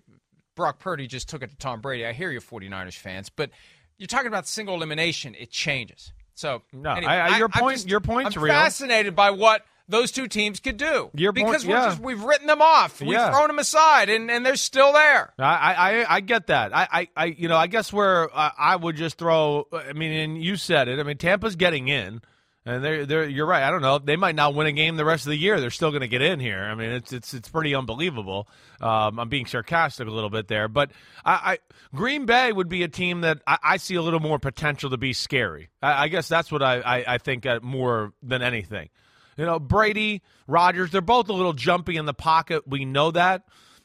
Brock 0.55 0.79
Purdy 0.79 1.07
just 1.07 1.29
took 1.29 1.41
it 1.43 1.49
to 1.49 1.57
Tom 1.57 1.81
Brady. 1.81 2.05
I 2.05 2.13
hear 2.13 2.31
you, 2.31 2.39
49ers 2.41 2.95
fans, 2.97 3.29
but 3.29 3.49
you're 3.97 4.07
talking 4.07 4.27
about 4.27 4.47
single 4.47 4.75
elimination. 4.75 5.35
It 5.39 5.51
changes. 5.51 6.11
So 6.33 6.63
No, 6.73 6.91
anyway, 6.91 7.13
I- 7.13 7.35
I- 7.35 7.37
your 7.37 7.47
point- 7.49 7.77
just- 7.77 7.87
your 7.89 8.01
point's 8.01 8.35
I'm 8.35 8.43
real. 8.43 8.53
fascinated 8.53 9.15
by 9.15 9.31
what 9.31 9.65
those 9.87 10.11
two 10.11 10.27
teams 10.27 10.59
could 10.59 10.77
do. 10.77 11.09
Because 11.51 11.65
we're 11.65 11.75
yeah. 11.75 11.89
just 11.89 11.99
we've 11.99 12.23
written 12.23 12.47
them 12.47 12.61
off. 12.61 12.99
We've 13.01 13.11
Yeah. 13.11 13.31
thrown 13.31 13.47
them 13.47 13.59
aside, 13.59 14.09
and, 14.09 14.31
and 14.31 14.45
they're 14.45 14.55
still 14.55 14.93
there. 14.93 15.33
I, 15.37 15.73
I, 16.03 16.15
I 16.15 16.19
get 16.21 16.47
that. 16.47 16.75
I, 16.75 16.87
I, 16.91 17.07
I, 17.15 17.25
you 17.25 17.47
know, 17.47 17.57
I 17.57 17.67
guess 17.67 17.93
where 17.93 18.35
uh, 18.35 18.49
I 18.57 18.75
would 18.75 18.95
just 18.95 19.17
throw. 19.17 19.67
I 19.71 19.93
mean, 19.93 20.11
and 20.11 20.43
you 20.43 20.55
said 20.55 20.87
it. 20.87 20.99
I 20.99 21.03
mean, 21.03 21.17
Tampa's 21.17 21.55
getting 21.55 21.87
in, 21.87 22.21
and 22.65 22.83
they're, 22.83 23.05
they're. 23.05 23.29
You're 23.29 23.45
right. 23.45 23.61
I 23.61 23.69
don't 23.69 23.83
know. 23.83 23.99
They 23.99 24.15
might 24.15 24.33
not 24.33 24.55
win 24.55 24.65
a 24.65 24.71
game 24.71 24.95
the 24.95 25.05
rest 25.05 25.27
of 25.27 25.29
the 25.29 25.37
year. 25.37 25.59
They're 25.59 25.69
still 25.69 25.91
going 25.91 26.01
to 26.01 26.07
get 26.07 26.23
in 26.23 26.39
here. 26.39 26.63
I 26.63 26.73
mean, 26.73 26.89
it's, 26.89 27.13
it's, 27.13 27.35
it's 27.35 27.49
pretty 27.49 27.75
unbelievable. 27.75 28.47
Um, 28.81 29.19
I'm 29.19 29.29
being 29.29 29.45
sarcastic 29.45 30.07
a 30.07 30.11
little 30.11 30.31
bit 30.31 30.47
there, 30.47 30.67
but 30.67 30.89
I, 31.23 31.33
I 31.33 31.59
Green 31.95 32.25
Bay 32.25 32.51
would 32.51 32.69
be 32.69 32.81
a 32.81 32.87
team 32.87 33.21
that 33.21 33.43
I, 33.45 33.57
I 33.63 33.77
see 33.77 33.93
a 33.95 34.01
little 34.01 34.19
more 34.19 34.39
potential 34.39 34.89
to 34.89 34.97
be 34.97 35.13
scary. 35.13 35.69
I, 35.81 36.05
I 36.05 36.07
guess 36.07 36.27
that's 36.27 36.51
what 36.51 36.63
I, 36.63 36.79
I, 36.79 37.13
I 37.13 37.17
think 37.19 37.45
uh, 37.45 37.59
more 37.61 38.13
than 38.23 38.41
anything. 38.41 38.89
You 39.37 39.45
know, 39.45 39.59
Brady, 39.59 40.21
Rodgers, 40.47 40.91
they're 40.91 41.01
both 41.01 41.29
a 41.29 41.33
little 41.33 41.53
jumpy 41.53 41.97
in 41.97 42.05
the 42.05 42.13
pocket. 42.13 42.67
We 42.67 42.85
know 42.85 43.11
that. 43.11 43.43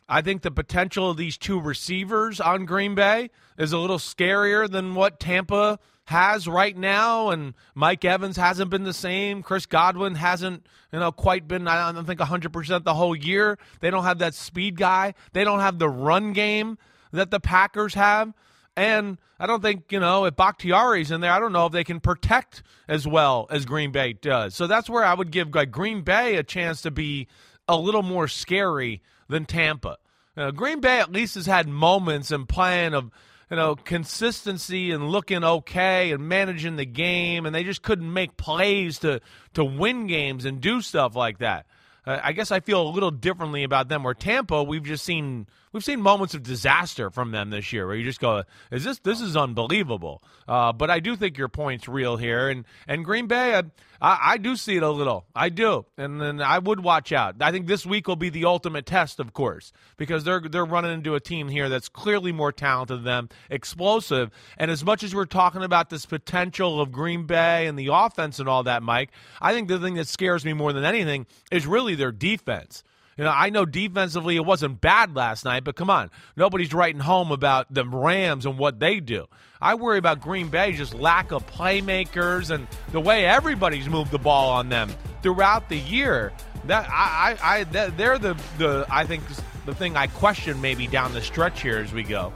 I 0.08 0.22
think 0.22 0.42
the 0.42 0.50
potential 0.50 1.10
of 1.10 1.16
these 1.16 1.38
two 1.38 1.60
receivers 1.60 2.40
on 2.40 2.64
Green 2.66 2.94
Bay 2.94 3.30
is 3.56 3.72
a 3.72 3.78
little 3.78 3.98
scarier 3.98 4.68
than 4.68 4.94
what 4.94 5.20
Tampa 5.20 5.78
has 6.06 6.48
right 6.48 6.76
now. 6.76 7.30
And 7.30 7.54
Mike 7.76 8.04
Evans 8.04 8.36
hasn't 8.36 8.70
been 8.70 8.82
the 8.82 8.92
same. 8.92 9.42
Chris 9.42 9.66
Godwin 9.66 10.16
hasn't, 10.16 10.66
you 10.92 10.98
know, 10.98 11.12
quite 11.12 11.46
been, 11.46 11.68
I 11.68 11.92
don't 11.92 12.06
think, 12.06 12.18
100% 12.18 12.84
the 12.84 12.94
whole 12.94 13.14
year. 13.14 13.56
They 13.80 13.90
don't 13.90 14.02
have 14.02 14.18
that 14.18 14.34
speed 14.34 14.76
guy. 14.76 15.14
They 15.32 15.44
don't 15.44 15.60
have 15.60 15.78
the 15.78 15.88
run 15.88 16.32
game 16.32 16.76
that 17.12 17.30
the 17.30 17.40
Packers 17.40 17.94
have. 17.94 18.34
And 18.80 19.18
I 19.38 19.46
don't 19.46 19.60
think, 19.60 19.92
you 19.92 20.00
know, 20.00 20.24
if 20.24 20.36
Bakhtiari's 20.36 21.10
in 21.10 21.20
there, 21.20 21.30
I 21.30 21.38
don't 21.38 21.52
know 21.52 21.66
if 21.66 21.72
they 21.72 21.84
can 21.84 22.00
protect 22.00 22.62
as 22.88 23.06
well 23.06 23.46
as 23.50 23.66
Green 23.66 23.92
Bay 23.92 24.14
does. 24.14 24.54
So 24.54 24.66
that's 24.66 24.88
where 24.88 25.04
I 25.04 25.12
would 25.12 25.30
give 25.30 25.54
like 25.54 25.70
Green 25.70 26.00
Bay 26.00 26.36
a 26.36 26.42
chance 26.42 26.80
to 26.82 26.90
be 26.90 27.28
a 27.68 27.76
little 27.76 28.02
more 28.02 28.26
scary 28.26 29.02
than 29.28 29.44
Tampa. 29.44 29.98
Uh, 30.34 30.50
Green 30.50 30.80
Bay 30.80 30.98
at 30.98 31.12
least 31.12 31.34
has 31.34 31.44
had 31.44 31.68
moments 31.68 32.30
and 32.30 32.48
playing 32.48 32.94
of, 32.94 33.10
you 33.50 33.58
know, 33.58 33.76
consistency 33.76 34.92
and 34.92 35.10
looking 35.10 35.44
okay 35.44 36.10
and 36.10 36.26
managing 36.26 36.76
the 36.76 36.86
game, 36.86 37.44
and 37.44 37.54
they 37.54 37.64
just 37.64 37.82
couldn't 37.82 38.10
make 38.10 38.38
plays 38.38 39.00
to 39.00 39.20
to 39.52 39.62
win 39.62 40.06
games 40.06 40.46
and 40.46 40.62
do 40.62 40.80
stuff 40.80 41.14
like 41.14 41.40
that. 41.40 41.66
Uh, 42.10 42.20
I 42.22 42.32
guess 42.32 42.50
I 42.50 42.60
feel 42.60 42.82
a 42.82 42.90
little 42.90 43.10
differently 43.10 43.62
about 43.62 43.88
them. 43.88 44.02
Where 44.02 44.14
Tampa, 44.14 44.62
we've 44.62 44.82
just 44.82 45.04
seen 45.04 45.46
we've 45.72 45.84
seen 45.84 46.00
moments 46.00 46.34
of 46.34 46.42
disaster 46.42 47.10
from 47.10 47.30
them 47.30 47.50
this 47.50 47.72
year, 47.72 47.86
where 47.86 47.94
you 47.94 48.04
just 48.04 48.20
go, 48.20 48.42
"Is 48.72 48.84
this 48.84 48.98
this 48.98 49.20
is 49.20 49.36
unbelievable?" 49.36 50.22
Uh, 50.48 50.72
but 50.72 50.90
I 50.90 50.98
do 51.00 51.14
think 51.14 51.38
your 51.38 51.48
point's 51.48 51.88
real 51.88 52.16
here, 52.16 52.48
and 52.48 52.64
and 52.88 53.04
Green 53.04 53.26
Bay, 53.28 53.54
I, 53.54 53.62
I, 54.00 54.32
I 54.32 54.36
do 54.38 54.56
see 54.56 54.76
it 54.76 54.82
a 54.82 54.90
little, 54.90 55.26
I 55.34 55.48
do, 55.50 55.84
and 55.96 56.20
then 56.20 56.40
I 56.40 56.58
would 56.58 56.80
watch 56.80 57.12
out. 57.12 57.36
I 57.40 57.52
think 57.52 57.66
this 57.66 57.84
week 57.84 58.08
will 58.08 58.16
be 58.16 58.30
the 58.30 58.46
ultimate 58.46 58.86
test, 58.86 59.20
of 59.20 59.32
course, 59.32 59.72
because 59.96 60.24
they're 60.24 60.40
they're 60.40 60.64
running 60.64 60.92
into 60.92 61.14
a 61.14 61.20
team 61.20 61.48
here 61.48 61.68
that's 61.68 61.88
clearly 61.88 62.32
more 62.32 62.52
talented 62.52 63.04
than 63.04 63.04
them, 63.04 63.28
explosive, 63.50 64.30
and 64.56 64.70
as 64.70 64.84
much 64.84 65.02
as 65.02 65.14
we're 65.14 65.26
talking 65.26 65.62
about 65.62 65.90
this 65.90 66.06
potential 66.06 66.80
of 66.80 66.92
Green 66.92 67.26
Bay 67.26 67.66
and 67.66 67.78
the 67.78 67.88
offense 67.92 68.38
and 68.38 68.48
all 68.48 68.62
that, 68.62 68.82
Mike, 68.82 69.10
I 69.40 69.52
think 69.52 69.68
the 69.68 69.78
thing 69.78 69.94
that 69.94 70.08
scares 70.08 70.44
me 70.44 70.52
more 70.52 70.72
than 70.72 70.84
anything 70.84 71.26
is 71.50 71.66
really 71.66 71.94
their 71.94 72.12
defense. 72.12 72.82
You 73.20 73.26
know, 73.26 73.34
I 73.36 73.50
know 73.50 73.66
defensively 73.66 74.36
it 74.36 74.46
wasn't 74.46 74.80
bad 74.80 75.14
last 75.14 75.44
night, 75.44 75.62
but 75.62 75.76
come 75.76 75.90
on, 75.90 76.10
nobody's 76.36 76.72
writing 76.72 77.02
home 77.02 77.32
about 77.32 77.66
the 77.68 77.84
Rams 77.84 78.46
and 78.46 78.56
what 78.56 78.80
they 78.80 78.98
do. 78.98 79.26
I 79.60 79.74
worry 79.74 79.98
about 79.98 80.22
Green 80.22 80.48
Bay 80.48 80.72
just 80.72 80.94
lack 80.94 81.30
of 81.30 81.46
playmakers 81.46 82.50
and 82.50 82.66
the 82.92 83.00
way 83.00 83.26
everybody's 83.26 83.90
moved 83.90 84.10
the 84.10 84.18
ball 84.18 84.48
on 84.48 84.70
them 84.70 84.90
throughout 85.20 85.68
the 85.68 85.76
year. 85.76 86.32
That 86.64 86.88
I, 86.88 87.36
I, 87.42 87.58
I 87.58 87.64
they're 87.64 88.18
the 88.18 88.40
the 88.56 88.86
I 88.88 89.04
think 89.04 89.22
the 89.66 89.74
thing 89.74 89.98
I 89.98 90.06
question 90.06 90.58
maybe 90.62 90.86
down 90.86 91.12
the 91.12 91.20
stretch 91.20 91.60
here 91.60 91.76
as 91.76 91.92
we 91.92 92.04
go. 92.04 92.32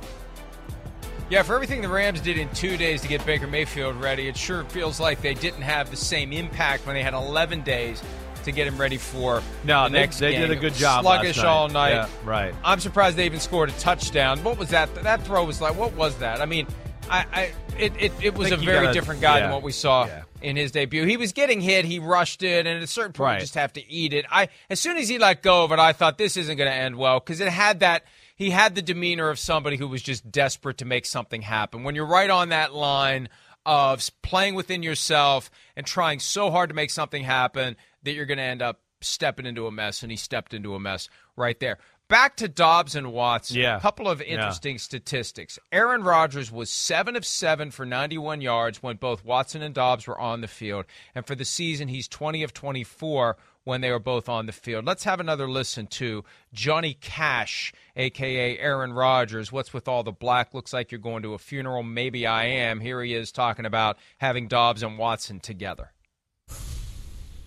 Yeah, 1.31 1.45
for 1.45 1.55
everything 1.55 1.81
the 1.81 1.89
Rams 1.89 2.21
did 2.21 2.37
in 2.37 2.51
two 2.51 2.77
days 2.77 3.01
to 3.01 3.09
get 3.09 3.25
Baker 3.25 3.47
Mayfield 3.47 3.97
ready, 3.97 4.29
it 4.29 4.37
sure 4.37 4.65
feels 4.65 5.01
like 5.01 5.23
they 5.23 5.33
didn't 5.33 5.63
have 5.63 5.91
the 5.91 5.97
same 5.97 6.31
impact 6.31 6.85
when 6.87 6.95
they 6.95 7.03
had 7.03 7.15
11 7.15 7.63
days 7.63 8.03
to 8.45 8.53
get 8.53 8.67
him 8.67 8.79
ready 8.79 8.97
for 8.97 9.43
no, 9.65 9.85
the 9.85 9.91
they, 9.91 9.99
next 10.01 10.19
they 10.19 10.33
game. 10.33 10.43
did 10.43 10.51
a 10.51 10.57
good 10.57 10.75
job. 10.75 11.03
Sluggish 11.03 11.39
night. 11.39 11.47
all 11.47 11.69
night. 11.69 11.91
Yeah, 11.91 12.09
right. 12.25 12.55
I'm 12.65 12.81
surprised 12.81 13.17
they 13.17 13.27
even 13.27 13.41
scored 13.41 13.71
a 13.71 13.73
touchdown. 13.73 14.43
What 14.45 14.59
was 14.59 14.71
that? 14.71 14.95
That 14.97 15.25
throw 15.25 15.45
was 15.45 15.61
like, 15.61 15.77
what 15.77 15.93
was 15.95 16.17
that? 16.19 16.41
I 16.41 16.47
mean, 16.47 16.67
I, 17.11 17.27
I 17.33 17.53
it, 17.79 17.93
it, 17.99 18.13
it 18.23 18.35
was 18.35 18.53
a 18.53 18.57
very 18.57 18.87
gotta, 18.87 18.95
different 18.95 19.21
guy 19.21 19.39
yeah, 19.39 19.45
than 19.45 19.53
what 19.53 19.63
we 19.63 19.73
saw 19.73 20.07
yeah. 20.07 20.23
in 20.41 20.57
his 20.57 20.71
debut. 20.71 21.05
He 21.05 21.17
was 21.17 21.33
getting 21.33 21.61
hit, 21.61 21.85
he 21.85 21.99
rushed 21.99 22.43
it, 22.43 22.67
and 22.67 22.77
at 22.77 22.83
a 22.83 22.87
certain 22.87 23.13
point, 23.13 23.27
Right. 23.27 23.35
you 23.35 23.41
just 23.41 23.55
have 23.55 23.73
to 23.75 23.91
eat 23.91 24.13
it. 24.13 24.25
I 24.31 24.49
as 24.71 24.81
soon 24.81 24.97
as 24.97 25.09
he 25.09 25.19
let 25.19 25.43
go 25.43 25.65
of 25.65 25.73
it, 25.73 25.79
I 25.79 25.93
thought 25.93 26.19
this 26.19 26.37
isn't 26.37 26.57
going 26.57 26.71
to 26.71 26.77
end 26.77 26.97
well 26.97 27.21
because 27.21 27.41
it 27.41 27.49
had 27.49 27.81
that. 27.81 28.05
He 28.37 28.51
had 28.51 28.75
the 28.75 28.83
demeanor 28.83 29.29
of 29.29 29.39
somebody 29.39 29.77
who 29.77 29.87
was 29.87 30.03
just 30.03 30.31
desperate 30.31 30.79
to 30.79 30.85
make 30.85 31.07
something 31.07 31.43
happen. 31.43 31.85
When 31.85 31.95
you're 31.95 32.07
right 32.07 32.31
on 32.31 32.49
that 32.49 32.75
line 32.75 33.29
of 33.67 34.09
playing 34.23 34.55
within 34.55 34.83
yourself 34.83 35.51
and 35.77 35.87
trying 35.87 36.19
so 36.19 36.51
hard 36.51 36.71
to 36.71 36.75
make 36.75 36.91
something 36.91 37.23
happen 37.23 37.77
that 38.05 38.13
you're 38.13 38.27
going 38.27 38.39
to 38.39 38.45
end 38.45 38.63
up 38.63 38.81
stepping 39.01 39.47
into 39.47 39.67
a 39.67 39.73
mess, 39.73 40.03
and 40.03 40.11
he 40.11 40.17
stepped 40.17 40.55
into 40.55 40.75
a 40.75 40.81
mess 40.81 41.09
right 41.37 41.59
there. 41.61 41.79
Back 42.07 42.37
to 42.37 42.49
Doubs 42.49 42.95
and 42.95 43.13
Watson. 43.13 43.57
Yeah. 43.57 43.79
A 43.79 43.81
couple 43.81 44.09
of 44.09 44.21
interesting 44.21 44.77
statistics. 44.79 45.59
Aaron 45.73 46.03
Rodgers 46.03 46.53
was 46.53 46.71
7 46.71 47.17
of 47.17 47.25
7 47.25 47.71
for 47.71 47.87
91 47.87 48.43
yards 48.43 48.83
when 48.83 48.97
both 48.97 49.25
Watson 49.25 49.63
and 49.63 49.75
Doubs 49.75 50.07
were 50.07 50.19
on 50.19 50.43
the 50.43 50.49
field. 50.49 50.85
And 51.15 51.27
for 51.27 51.35
the 51.35 51.47
season, 51.47 51.89
he's 51.89 52.07
20 52.07 52.43
of 52.43 52.53
24 52.53 53.39
when 53.65 53.81
they 53.81 53.91
were 53.91 53.99
both 53.99 54.29
on 54.29 54.45
the 54.45 54.53
field. 54.53 54.85
Let's 54.85 55.05
have 55.05 55.19
another 55.19 55.49
listen 55.49 55.87
to 55.87 56.25
Johnny 56.53 56.93
Cash, 56.93 57.73
a.k.a. 57.97 58.59
Aaron 58.59 58.93
Rodgers. 58.93 59.51
What's 59.51 59.73
with 59.73 59.89
all 59.89 60.03
the 60.03 60.13
black? 60.13 60.53
Looks 60.53 60.75
like 60.75 60.93
you're 60.93 60.99
going 60.99 61.23
to 61.23 61.33
a 61.33 61.39
funeral. 61.39 61.83
Maybe 61.83 62.27
I 62.27 62.45
am. 62.45 62.81
Here 62.81 63.03
he 63.03 63.15
is 63.15 63.33
talking 63.33 63.65
about 63.65 63.97
having 64.19 64.47
Doubs 64.47 64.83
and 64.83 64.99
Watson 64.99 65.41
together. 65.41 65.94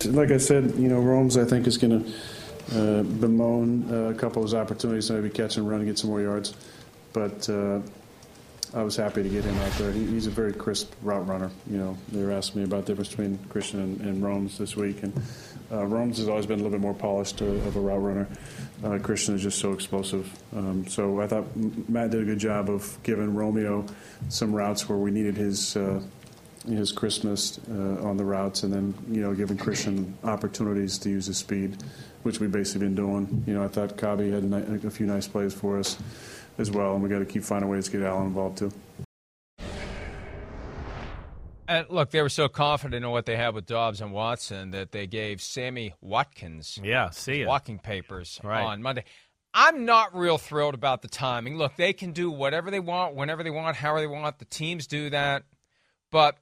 Like 0.06 0.30
I 0.30 0.38
said, 0.38 0.76
you 0.78 0.90
know, 0.90 1.00
Rome's 1.00 1.38
I 1.38 1.46
think 1.46 1.66
is 1.66 1.78
going 1.78 2.04
to 2.04 2.12
uh, 2.76 3.04
bemoan 3.04 3.88
uh, 3.92 4.10
a 4.10 4.14
couple 4.14 4.44
of 4.44 4.50
his 4.50 4.54
opportunities 4.54 5.10
maybe 5.10 5.30
catch 5.30 5.58
and 5.58 5.68
run 5.68 5.80
and 5.80 5.90
get 5.90 5.98
some 5.98 6.12
more 6.12 6.22
yards. 6.22 6.54
But 7.14 7.50
uh, 7.50 7.80
I 8.76 8.84
was 8.84 8.96
happy 8.96 9.24
to 9.24 9.30
get 9.30 9.44
him 9.44 9.58
out 9.58 9.72
there. 9.74 9.92
He, 9.92 10.06
he's 10.06 10.28
a 10.28 10.30
very 10.30 10.54
crisp 10.54 10.94
route 11.02 11.28
runner. 11.28 11.50
You 11.68 11.78
know, 11.78 11.98
they 12.12 12.24
were 12.24 12.32
asking 12.32 12.62
me 12.62 12.66
about 12.66 12.86
the 12.86 12.92
difference 12.92 13.10
between 13.10 13.40
Christian 13.50 13.80
and, 13.80 14.02
and 14.02 14.24
Rome's 14.24 14.60
this 14.60 14.76
week, 14.76 15.02
and 15.02 15.20
uh, 15.72 15.86
Rome's 15.86 16.20
has 16.20 16.28
always 16.30 16.46
been 16.46 16.60
a 16.60 16.64
little 16.64 16.78
bit 16.78 16.82
more 16.82 16.94
polished 16.94 17.42
uh, 17.42 17.46
of 17.46 17.76
a 17.76 17.80
route 17.80 18.04
runner. 18.04 18.28
Uh, 18.84 19.00
Christian 19.00 19.34
is 19.34 19.42
just 19.42 19.58
so 19.58 19.74
explosive. 19.74 20.32
Um, 20.56 20.86
so 20.88 21.22
I 21.22 21.28
thought 21.28 21.46
Matt 21.90 22.12
did 22.12 22.22
a 22.22 22.26
good 22.26 22.40
job 22.40 22.70
of 22.70 22.96
giving 23.02 23.34
Romeo 23.34 23.84
some 24.30 24.54
routes 24.54 24.88
where 24.88 24.98
we 25.00 25.10
needed 25.10 25.38
his. 25.38 25.76
Uh, 26.68 26.72
his 26.72 26.92
Christmas 26.92 27.60
uh, 27.70 27.74
on 28.08 28.18
the 28.18 28.26
routes, 28.26 28.64
and 28.64 28.74
then 28.74 28.94
you 29.10 29.22
know 29.22 29.34
giving 29.34 29.58
Christian 29.58 30.18
opportunities 30.24 30.98
to 31.00 31.10
use 31.10 31.26
his 31.28 31.38
speed, 31.38 31.78
which 32.24 32.40
we've 32.40 32.52
basically 32.52 32.88
been 32.88 32.96
doing. 32.96 33.44
You 33.48 33.54
know, 33.56 33.64
I 33.64 33.68
thought 33.68 33.98
Cobby 33.98 34.32
had 34.32 34.44
a, 34.44 34.46
ni- 34.46 34.88
a 34.88 34.92
few 34.92 35.06
nice 35.06 35.28
plays 35.28 35.54
for 35.54 35.80
us 35.80 35.98
as 36.58 36.70
well, 36.72 36.94
and 36.94 37.04
we 37.04 37.10
got 37.10 37.20
to 37.20 37.26
keep 37.26 37.44
finding 37.44 37.70
ways 37.70 37.86
to 37.86 37.92
get 37.92 38.02
Allen 38.04 38.28
involved 38.28 38.58
too. 38.58 38.72
And 41.70 41.86
look, 41.90 42.12
they 42.12 42.22
were 42.22 42.30
so 42.30 42.48
confident 42.48 43.04
in 43.04 43.12
what 43.12 43.26
they 43.26 43.36
had 43.36 43.54
with 43.54 43.66
Doubs 43.66 44.00
and 44.00 44.14
Watson 44.14 44.72
that 44.72 44.94
they 44.94 45.06
gave 45.06 45.42
Sammy 45.42 45.94
Watkins 46.00 46.80
Yeah, 46.82 47.10
see 47.10 47.42
ya. 47.42 47.48
walking 47.48 47.78
papers 47.78 48.40
Right. 48.42 48.64
on 48.64 48.82
Monday. 48.82 49.04
I'm 49.54 49.84
not 49.86 50.16
real 50.16 50.38
thrilled 50.38 50.76
about 50.76 51.02
the 51.02 51.10
timing. 51.10 51.58
Look, 51.58 51.76
they 51.76 51.92
can 51.92 52.14
do 52.14 52.32
whatever 52.32 52.72
they 52.72 52.80
want, 52.80 53.16
whenever 53.16 53.44
they 53.44 53.50
want, 53.50 53.76
however 53.76 54.00
they 54.00 54.08
want. 54.08 54.40
The 54.40 54.46
teams 54.46 54.88
do 54.88 55.10
that. 55.10 55.44
But 56.10 56.38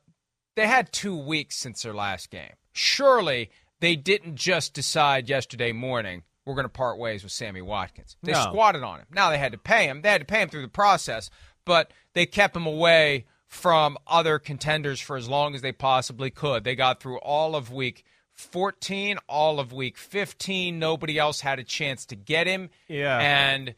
they 0.56 0.68
had 0.68 0.92
two 0.92 1.16
weeks 1.18 1.56
since 1.58 1.82
their 1.84 1.94
last 1.94 2.30
game. 2.30 2.54
Surely 2.74 3.50
they 3.80 3.96
didn't 3.96 4.36
just 4.36 4.74
decide 4.74 5.30
yesterday 5.30 5.72
morning 5.72 6.24
we're 6.46 6.54
going 6.56 6.66
to 6.66 6.70
part 6.70 7.00
ways 7.00 7.24
with 7.24 7.32
Sammy 7.32 7.62
Watkins. 7.62 8.18
They 8.22 8.32
No. 8.34 8.44
squatted 8.44 8.84
on 8.84 9.00
him. 9.00 9.08
Now 9.12 9.32
they 9.32 9.38
had 9.40 9.52
to 9.54 9.58
pay 9.58 9.86
him. 9.88 10.02
They 10.04 10.10
had 10.12 10.22
to 10.22 10.26
pay 10.26 10.42
him 10.42 10.50
through 10.50 10.62
the 10.62 10.68
process, 10.68 11.32
but 11.66 11.92
they 12.14 12.28
kept 12.28 12.56
him 12.56 12.68
away 12.68 13.26
from 13.48 13.98
other 14.06 14.38
contenders 14.38 15.00
for 15.02 15.18
as 15.18 15.28
long 15.28 15.56
as 15.56 15.62
they 15.62 15.72
possibly 15.72 16.30
could. 16.30 16.64
They 16.64 16.76
got 16.76 17.00
through 17.00 17.18
all 17.18 17.56
of 17.56 17.72
week 17.72 18.04
14, 18.34 19.18
all 19.28 19.60
of 19.60 19.74
week 19.74 19.98
15. 19.98 20.78
Nobody 20.78 21.18
else 21.18 21.42
had 21.42 21.58
a 21.58 21.64
chance 21.64 22.06
to 22.08 22.16
get 22.16 22.46
him. 22.48 22.70
Yeah. 22.88 23.18
And, 23.18 23.74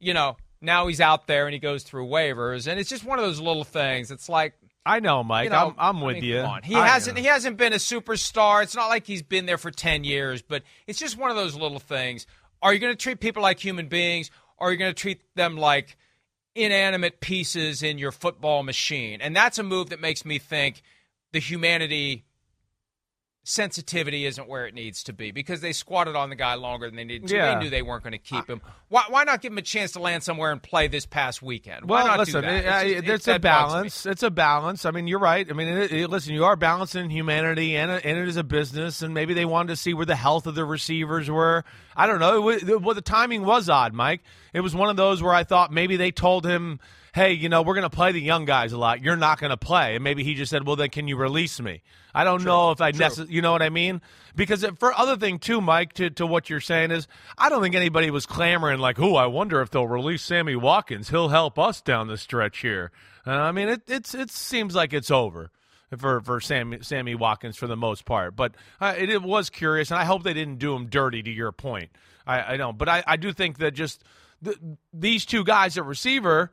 you 0.00 0.14
know, 0.14 0.36
now 0.60 0.86
he's 0.88 1.00
out 1.00 1.26
there 1.28 1.46
and 1.46 1.52
he 1.52 1.60
goes 1.60 1.84
through 1.84 2.06
waivers. 2.08 2.66
And 2.66 2.80
it's 2.80 2.90
just 2.90 3.04
one 3.04 3.18
of 3.20 3.24
those 3.24 3.40
little 3.40 3.64
things. 3.64 4.10
It's 4.10 4.28
like, 4.28 4.54
I 4.86 5.00
know, 5.00 5.24
Mike. 5.24 5.44
you 5.44 5.50
know, 5.50 5.74
I'm, 5.78 5.96
I'm 5.96 6.02
I 6.02 6.06
with 6.06 6.14
mean, 6.16 6.24
you. 6.24 6.40
come 6.42 6.50
on. 6.50 6.62
He 6.62 6.74
I- 6.74 6.86
hasn't 6.88 7.18
he 7.18 7.24
hasn't 7.24 7.56
been 7.56 7.72
a 7.72 7.76
superstar. 7.76 8.62
It's 8.62 8.76
not 8.76 8.88
like 8.88 9.06
he's 9.06 9.22
been 9.22 9.46
there 9.46 9.58
for 9.58 9.70
ten 9.70 10.04
years, 10.04 10.42
but 10.42 10.62
it's 10.86 10.98
just 10.98 11.16
one 11.16 11.30
of 11.30 11.36
those 11.36 11.54
little 11.54 11.78
things. 11.78 12.26
Are 12.62 12.72
you 12.72 12.78
going 12.80 12.92
to 12.92 12.96
treat 12.96 13.20
people 13.20 13.42
like 13.42 13.58
human 13.58 13.88
beings, 13.88 14.30
or 14.58 14.68
are 14.68 14.72
you 14.72 14.78
going 14.78 14.92
to 14.94 14.98
treat 15.00 15.20
them 15.36 15.56
like 15.56 15.96
inanimate 16.54 17.20
pieces 17.20 17.82
in 17.82 17.98
your 17.98 18.12
football 18.12 18.62
machine? 18.62 19.20
And 19.20 19.34
that's 19.34 19.58
a 19.58 19.62
move 19.62 19.90
that 19.90 20.00
makes 20.00 20.24
me 20.24 20.38
think 20.38 20.82
the 21.32 21.40
humanity 21.40 22.24
sensitivity 23.46 24.24
isn't 24.24 24.48
where 24.48 24.66
it 24.66 24.74
needs 24.74 25.02
to 25.04 25.12
be 25.12 25.30
because 25.30 25.60
they 25.60 25.72
squatted 25.72 26.16
on 26.16 26.30
the 26.30 26.34
guy 26.34 26.54
longer 26.54 26.86
than 26.86 26.96
they 26.96 27.04
needed 27.04 27.28
to. 27.28 27.36
Yeah. 27.36 27.54
They 27.54 27.64
knew 27.64 27.70
they 27.70 27.82
weren't 27.82 28.02
going 28.02 28.12
to 28.12 28.18
keep 28.18 28.48
him. 28.48 28.62
Why, 28.88 29.04
why 29.10 29.24
not 29.24 29.42
give 29.42 29.52
him 29.52 29.58
a 29.58 29.62
chance 29.62 29.92
to 29.92 30.00
land 30.00 30.22
somewhere 30.22 30.50
and 30.50 30.62
play 30.62 30.88
this 30.88 31.04
past 31.04 31.42
weekend? 31.42 31.84
Why 31.84 31.98
Well, 31.98 32.06
not 32.06 32.18
listen, 32.20 32.42
do 32.42 32.48
that? 32.48 32.54
it- 32.54 32.56
It's 32.56 32.66
just- 32.66 32.86
it- 33.04 33.06
there's 33.06 33.22
a 33.22 33.24
that 33.32 33.42
bugs 33.42 33.72
me. 33.72 33.74
balance. 33.74 34.06
It's 34.06 34.22
a 34.22 34.30
balance. 34.30 34.84
I 34.86 34.90
mean, 34.92 35.06
you're 35.06 35.18
right. 35.18 35.46
I 35.48 35.52
mean, 35.52 35.68
it, 35.68 35.92
it- 35.92 36.08
listen, 36.10 36.32
you 36.34 36.44
are 36.46 36.56
balancing 36.56 37.10
humanity 37.10 37.76
and, 37.76 37.90
and 37.90 38.18
it 38.18 38.26
is 38.28 38.36
a 38.38 38.44
business, 38.44 39.02
and 39.02 39.12
maybe 39.12 39.34
they 39.34 39.44
wanted 39.44 39.68
to 39.68 39.76
see 39.76 39.92
where 39.92 40.06
the 40.06 40.16
health 40.16 40.46
of 40.46 40.54
the 40.54 40.64
receivers 40.64 41.30
were. 41.30 41.64
I 41.94 42.06
don't 42.06 42.20
know. 42.20 42.48
It, 42.48 42.64
wa- 42.66 42.78
well, 42.78 42.94
the 42.94 43.02
timing 43.02 43.44
was 43.44 43.68
odd, 43.68 43.92
Mike. 43.92 44.22
It 44.54 44.60
was 44.60 44.74
one 44.74 44.88
of 44.88 44.96
those 44.96 45.22
where 45.22 45.34
I 45.34 45.44
thought 45.44 45.70
maybe 45.70 45.96
they 45.96 46.10
told 46.10 46.46
him, 46.46 46.80
hey, 47.14 47.32
you 47.32 47.48
know, 47.48 47.62
we're 47.62 47.74
going 47.74 47.88
to 47.88 47.96
play 47.96 48.10
the 48.10 48.20
young 48.20 48.44
guys 48.44 48.72
a 48.72 48.76
lot. 48.76 49.00
You're 49.00 49.14
not 49.14 49.38
going 49.38 49.50
to 49.50 49.56
play. 49.56 49.94
And 49.94 50.02
maybe 50.02 50.24
he 50.24 50.34
just 50.34 50.50
said, 50.50 50.66
well, 50.66 50.74
then 50.74 50.90
can 50.90 51.06
you 51.06 51.16
release 51.16 51.60
me? 51.60 51.82
I 52.12 52.24
don't 52.24 52.42
know 52.42 52.72
if 52.72 52.80
I 52.80 52.90
necessarily, 52.90 53.32
you 53.32 53.40
know 53.40 53.52
what 53.52 53.62
I 53.62 53.68
mean? 53.70 54.02
Because 54.34 54.66
for 54.80 54.92
other 54.92 55.16
thing 55.16 55.38
too, 55.38 55.60
Mike, 55.60 55.92
to, 55.94 56.10
to 56.10 56.26
what 56.26 56.50
you're 56.50 56.60
saying 56.60 56.90
is, 56.90 57.06
I 57.38 57.48
don't 57.48 57.62
think 57.62 57.76
anybody 57.76 58.10
was 58.10 58.26
clamoring 58.26 58.80
like, 58.80 59.00
"Oh, 59.00 59.14
I 59.14 59.26
wonder 59.26 59.60
if 59.60 59.70
they'll 59.70 59.86
release 59.86 60.22
Sammy 60.22 60.56
Watkins. 60.56 61.10
He'll 61.10 61.28
help 61.28 61.58
us 61.58 61.80
down 61.80 62.08
the 62.08 62.16
stretch 62.16 62.58
here." 62.58 62.92
Uh, 63.26 63.32
I 63.32 63.52
mean, 63.52 63.68
it 63.68 63.82
it's 63.88 64.14
it 64.14 64.30
seems 64.30 64.74
like 64.74 64.92
it's 64.92 65.10
over 65.10 65.50
for 65.98 66.20
for 66.20 66.40
Sammy 66.40 66.78
Sammy 66.82 67.16
Watkins 67.16 67.56
for 67.56 67.66
the 67.66 67.76
most 67.76 68.04
part. 68.04 68.36
But 68.36 68.54
uh, 68.80 68.94
it, 68.96 69.10
it 69.10 69.22
was 69.22 69.50
curious, 69.50 69.90
and 69.90 69.98
I 69.98 70.04
hope 70.04 70.22
they 70.22 70.34
didn't 70.34 70.58
do 70.58 70.74
him 70.74 70.86
dirty. 70.86 71.22
To 71.22 71.30
your 71.30 71.50
point, 71.50 71.90
I, 72.26 72.54
I 72.54 72.56
don't, 72.56 72.78
but 72.78 72.88
I, 72.88 73.02
I 73.06 73.16
do 73.16 73.32
think 73.32 73.58
that 73.58 73.72
just 73.72 74.04
th- 74.44 74.58
these 74.92 75.24
two 75.26 75.42
guys 75.42 75.76
at 75.78 75.84
receiver 75.84 76.52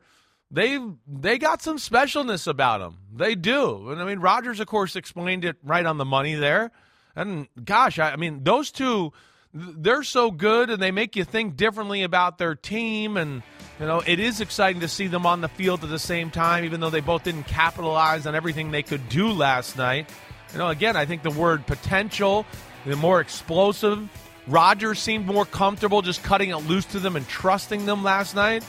they 0.52 0.78
they 1.08 1.38
got 1.38 1.62
some 1.62 1.78
specialness 1.78 2.46
about 2.46 2.80
them. 2.80 2.98
They 3.14 3.34
do, 3.34 3.90
and 3.90 4.00
I 4.00 4.04
mean 4.04 4.18
Rodgers, 4.18 4.60
of 4.60 4.66
course, 4.66 4.94
explained 4.94 5.44
it 5.44 5.56
right 5.64 5.84
on 5.84 5.96
the 5.96 6.04
money 6.04 6.34
there. 6.34 6.70
And 7.16 7.48
gosh, 7.62 7.98
I, 7.98 8.12
I 8.12 8.16
mean 8.16 8.44
those 8.44 8.70
two, 8.70 9.12
they're 9.54 10.02
so 10.02 10.30
good, 10.30 10.70
and 10.70 10.80
they 10.80 10.90
make 10.90 11.16
you 11.16 11.24
think 11.24 11.56
differently 11.56 12.02
about 12.02 12.38
their 12.38 12.54
team. 12.54 13.16
And 13.16 13.42
you 13.80 13.86
know 13.86 14.02
it 14.06 14.20
is 14.20 14.40
exciting 14.40 14.82
to 14.82 14.88
see 14.88 15.06
them 15.06 15.24
on 15.24 15.40
the 15.40 15.48
field 15.48 15.82
at 15.84 15.90
the 15.90 15.98
same 15.98 16.30
time, 16.30 16.64
even 16.64 16.80
though 16.80 16.90
they 16.90 17.00
both 17.00 17.24
didn't 17.24 17.44
capitalize 17.44 18.26
on 18.26 18.34
everything 18.34 18.70
they 18.70 18.82
could 18.82 19.08
do 19.08 19.32
last 19.32 19.76
night. 19.78 20.10
You 20.52 20.58
know, 20.58 20.68
again, 20.68 20.96
I 20.96 21.06
think 21.06 21.22
the 21.22 21.30
word 21.30 21.66
potential, 21.66 22.44
the 22.84 22.94
more 22.94 23.22
explosive 23.22 24.06
Rodgers 24.46 24.98
seemed 24.98 25.26
more 25.26 25.44
comfortable 25.44 26.02
just 26.02 26.22
cutting 26.22 26.50
it 26.50 26.56
loose 26.56 26.84
to 26.86 26.98
them 26.98 27.16
and 27.16 27.26
trusting 27.28 27.86
them 27.86 28.02
last 28.02 28.34
night. 28.34 28.64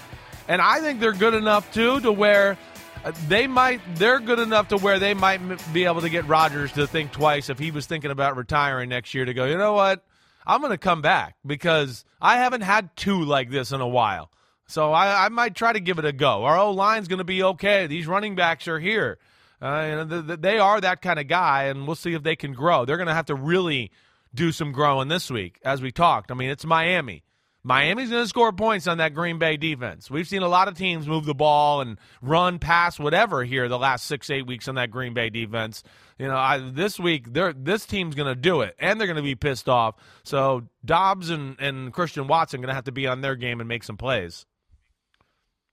And 0.48 0.62
I 0.62 0.82
think 0.82 1.00
they're 1.00 1.14
good 1.14 1.34
enough 1.34 1.72
too 1.74 2.00
to 2.02 2.12
where 2.12 2.58
uh, 3.04 3.12
they 3.28 3.48
might 3.48 3.82
they're 3.96 4.20
good 4.20 4.40
enough 4.40 4.70
to 4.70 4.78
where 4.78 5.00
they 5.00 5.14
might 5.14 5.40
be 5.74 5.86
able 5.86 6.02
to 6.02 6.10
get 6.10 6.28
Rodgers 6.28 6.72
to 6.74 6.88
think 6.88 7.12
twice 7.12 7.50
if 7.50 7.60
he 7.60 7.72
was 7.72 7.86
thinking 7.86 8.12
about 8.12 8.38
retiring 8.38 8.90
next 8.90 9.14
year 9.14 9.26
to 9.26 9.34
go, 9.34 9.46
"You 9.46 9.58
know 9.58 9.74
what? 9.74 10.06
I'm 10.46 10.60
going 10.60 10.72
to 10.72 10.78
come 10.78 11.02
back 11.02 11.36
because 11.46 12.06
I 12.22 12.38
haven't 12.38 12.62
had 12.62 12.96
two 12.96 13.24
like 13.24 13.50
this 13.50 13.72
in 13.72 13.82
a 13.82 13.88
while." 13.88 14.30
So 14.68 14.92
I, 14.92 15.26
I 15.26 15.30
might 15.30 15.56
try 15.56 15.74
to 15.74 15.80
give 15.80 16.00
it 16.00 16.06
a 16.06 16.14
go. 16.14 16.46
Our 16.46 16.58
O 16.58 16.72
line's 16.72 17.08
going 17.08 17.20
to 17.20 17.26
be 17.26 17.44
okay. 17.44 17.88
These 17.88 18.08
running 18.08 18.36
backs 18.36 18.68
are 18.68 18.80
here. 18.80 19.20
Uh, 19.62 20.04
they 20.04 20.60
are 20.60 20.82
that 20.82 21.02
kind 21.02 21.20
of 21.20 21.28
guy, 21.28 21.66
and 21.66 21.86
we'll 21.88 21.96
see 21.96 22.14
if 22.14 22.24
they 22.24 22.36
can 22.36 22.54
grow. 22.54 22.84
They're 22.84 22.98
going 22.98 23.08
to 23.08 23.14
have 23.14 23.28
to 23.28 23.36
really 23.36 23.92
do 24.34 24.52
some 24.52 24.72
growing 24.72 25.08
this 25.08 25.32
week, 25.32 25.60
as 25.64 25.82
we 25.82 25.92
talked. 25.92 26.32
I 26.32 26.34
mean, 26.34 26.50
it's 26.50 26.66
Miami. 26.66 27.24
Miami's 27.64 28.10
going 28.10 28.24
to 28.24 28.28
score 28.28 28.52
points 28.52 28.88
on 28.88 28.98
that 28.98 29.14
Green 29.14 29.40
Bay 29.40 29.56
defense. 29.56 30.12
We've 30.12 30.28
seen 30.28 30.42
a 30.42 30.50
lot 30.50 30.68
of 30.68 30.78
teams 30.78 31.08
move 31.08 31.26
the 31.26 31.34
ball 31.34 31.80
and 31.80 31.98
run, 32.22 32.60
pass, 32.60 33.00
whatever 33.00 33.46
here 33.46 33.70
the 33.70 33.80
last 33.80 34.06
six, 34.06 34.30
eight 34.30 34.46
weeks 34.46 34.68
on 34.68 34.76
that 34.76 34.92
Green 34.92 35.14
Bay 35.14 35.30
defense. 35.30 35.82
You 36.20 36.28
know, 36.28 36.36
I, 36.36 36.58
this 36.58 37.00
week, 37.00 37.28
this 37.32 37.86
team's 37.86 38.16
going 38.16 38.28
to 38.28 38.40
do 38.40 38.62
it, 38.62 38.76
and 38.80 39.00
they're 39.00 39.08
going 39.08 39.16
to 39.18 39.24
be 39.24 39.36
pissed 39.36 39.70
off. 39.70 39.96
So 40.24 40.64
Doubs 40.84 41.30
and, 41.30 41.56
and 41.60 41.94
Christian 41.94 42.28
Watson 42.28 42.60
going 42.60 42.68
to 42.68 42.76
have 42.76 42.86
to 42.86 42.92
be 42.92 43.08
on 43.08 43.22
their 43.22 43.36
game 43.36 43.62
and 43.62 43.70
make 43.70 43.84
some 43.84 43.98
plays. 43.98 44.46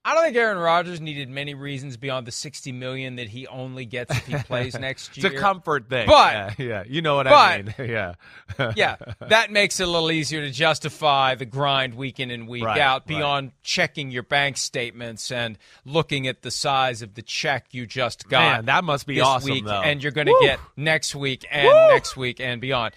I 0.02 0.14
don't 0.14 0.24
think 0.24 0.36
Aaron 0.36 0.56
Rodgers 0.56 0.98
needed 0.98 1.28
many 1.28 1.52
reasons 1.52 1.98
beyond 1.98 2.26
the 2.26 2.32
sixty 2.32 2.72
million 2.72 3.16
that 3.16 3.28
he 3.28 3.46
only 3.46 3.84
gets 3.84 4.16
if 4.16 4.26
he 4.26 4.34
plays 4.34 4.74
next 4.80 5.14
year. 5.16 5.26
it's 5.26 5.36
a 5.36 5.38
comfort 5.38 5.90
thing, 5.90 6.06
but 6.06 6.58
yeah, 6.58 6.64
yeah. 6.66 6.84
you 6.86 7.02
know 7.02 7.16
what 7.16 7.24
but, 7.24 7.34
I 7.34 7.62
mean, 7.62 7.74
yeah, 7.78 8.14
yeah. 8.76 8.96
That 9.20 9.50
makes 9.50 9.78
it 9.78 9.86
a 9.86 9.90
little 9.90 10.10
easier 10.10 10.40
to 10.40 10.50
justify 10.50 11.34
the 11.34 11.44
grind 11.44 11.94
week 11.94 12.18
in 12.18 12.30
and 12.30 12.48
week 12.48 12.64
right, 12.64 12.80
out 12.80 13.06
beyond 13.06 13.48
right. 13.48 13.62
checking 13.62 14.10
your 14.10 14.22
bank 14.22 14.56
statements 14.56 15.30
and 15.30 15.58
looking 15.84 16.26
at 16.26 16.40
the 16.40 16.50
size 16.50 17.02
of 17.02 17.12
the 17.12 17.22
check 17.22 17.66
you 17.72 17.84
just 17.84 18.26
got. 18.26 18.40
Man, 18.40 18.64
that 18.66 18.84
must 18.84 19.06
be 19.06 19.16
this 19.16 19.24
awesome, 19.24 19.50
week, 19.50 19.66
though. 19.66 19.82
and 19.82 20.02
you're 20.02 20.12
going 20.12 20.28
to 20.28 20.38
get 20.40 20.60
next 20.78 21.14
week 21.14 21.46
and 21.50 21.66
Woo! 21.66 21.88
next 21.92 22.16
week 22.16 22.40
and 22.40 22.58
beyond. 22.58 22.94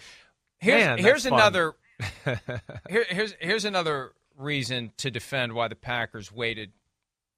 Here's 0.60 0.86
Man, 0.86 0.98
here's 1.00 1.24
fun. 1.26 1.34
another 1.34 1.76
here, 2.90 3.06
here's 3.10 3.36
here's 3.42 3.66
another 3.66 4.14
reason 4.38 4.94
to 4.98 5.12
defend 5.12 5.52
why 5.52 5.68
the 5.68 5.76
Packers 5.76 6.32
waited 6.32 6.72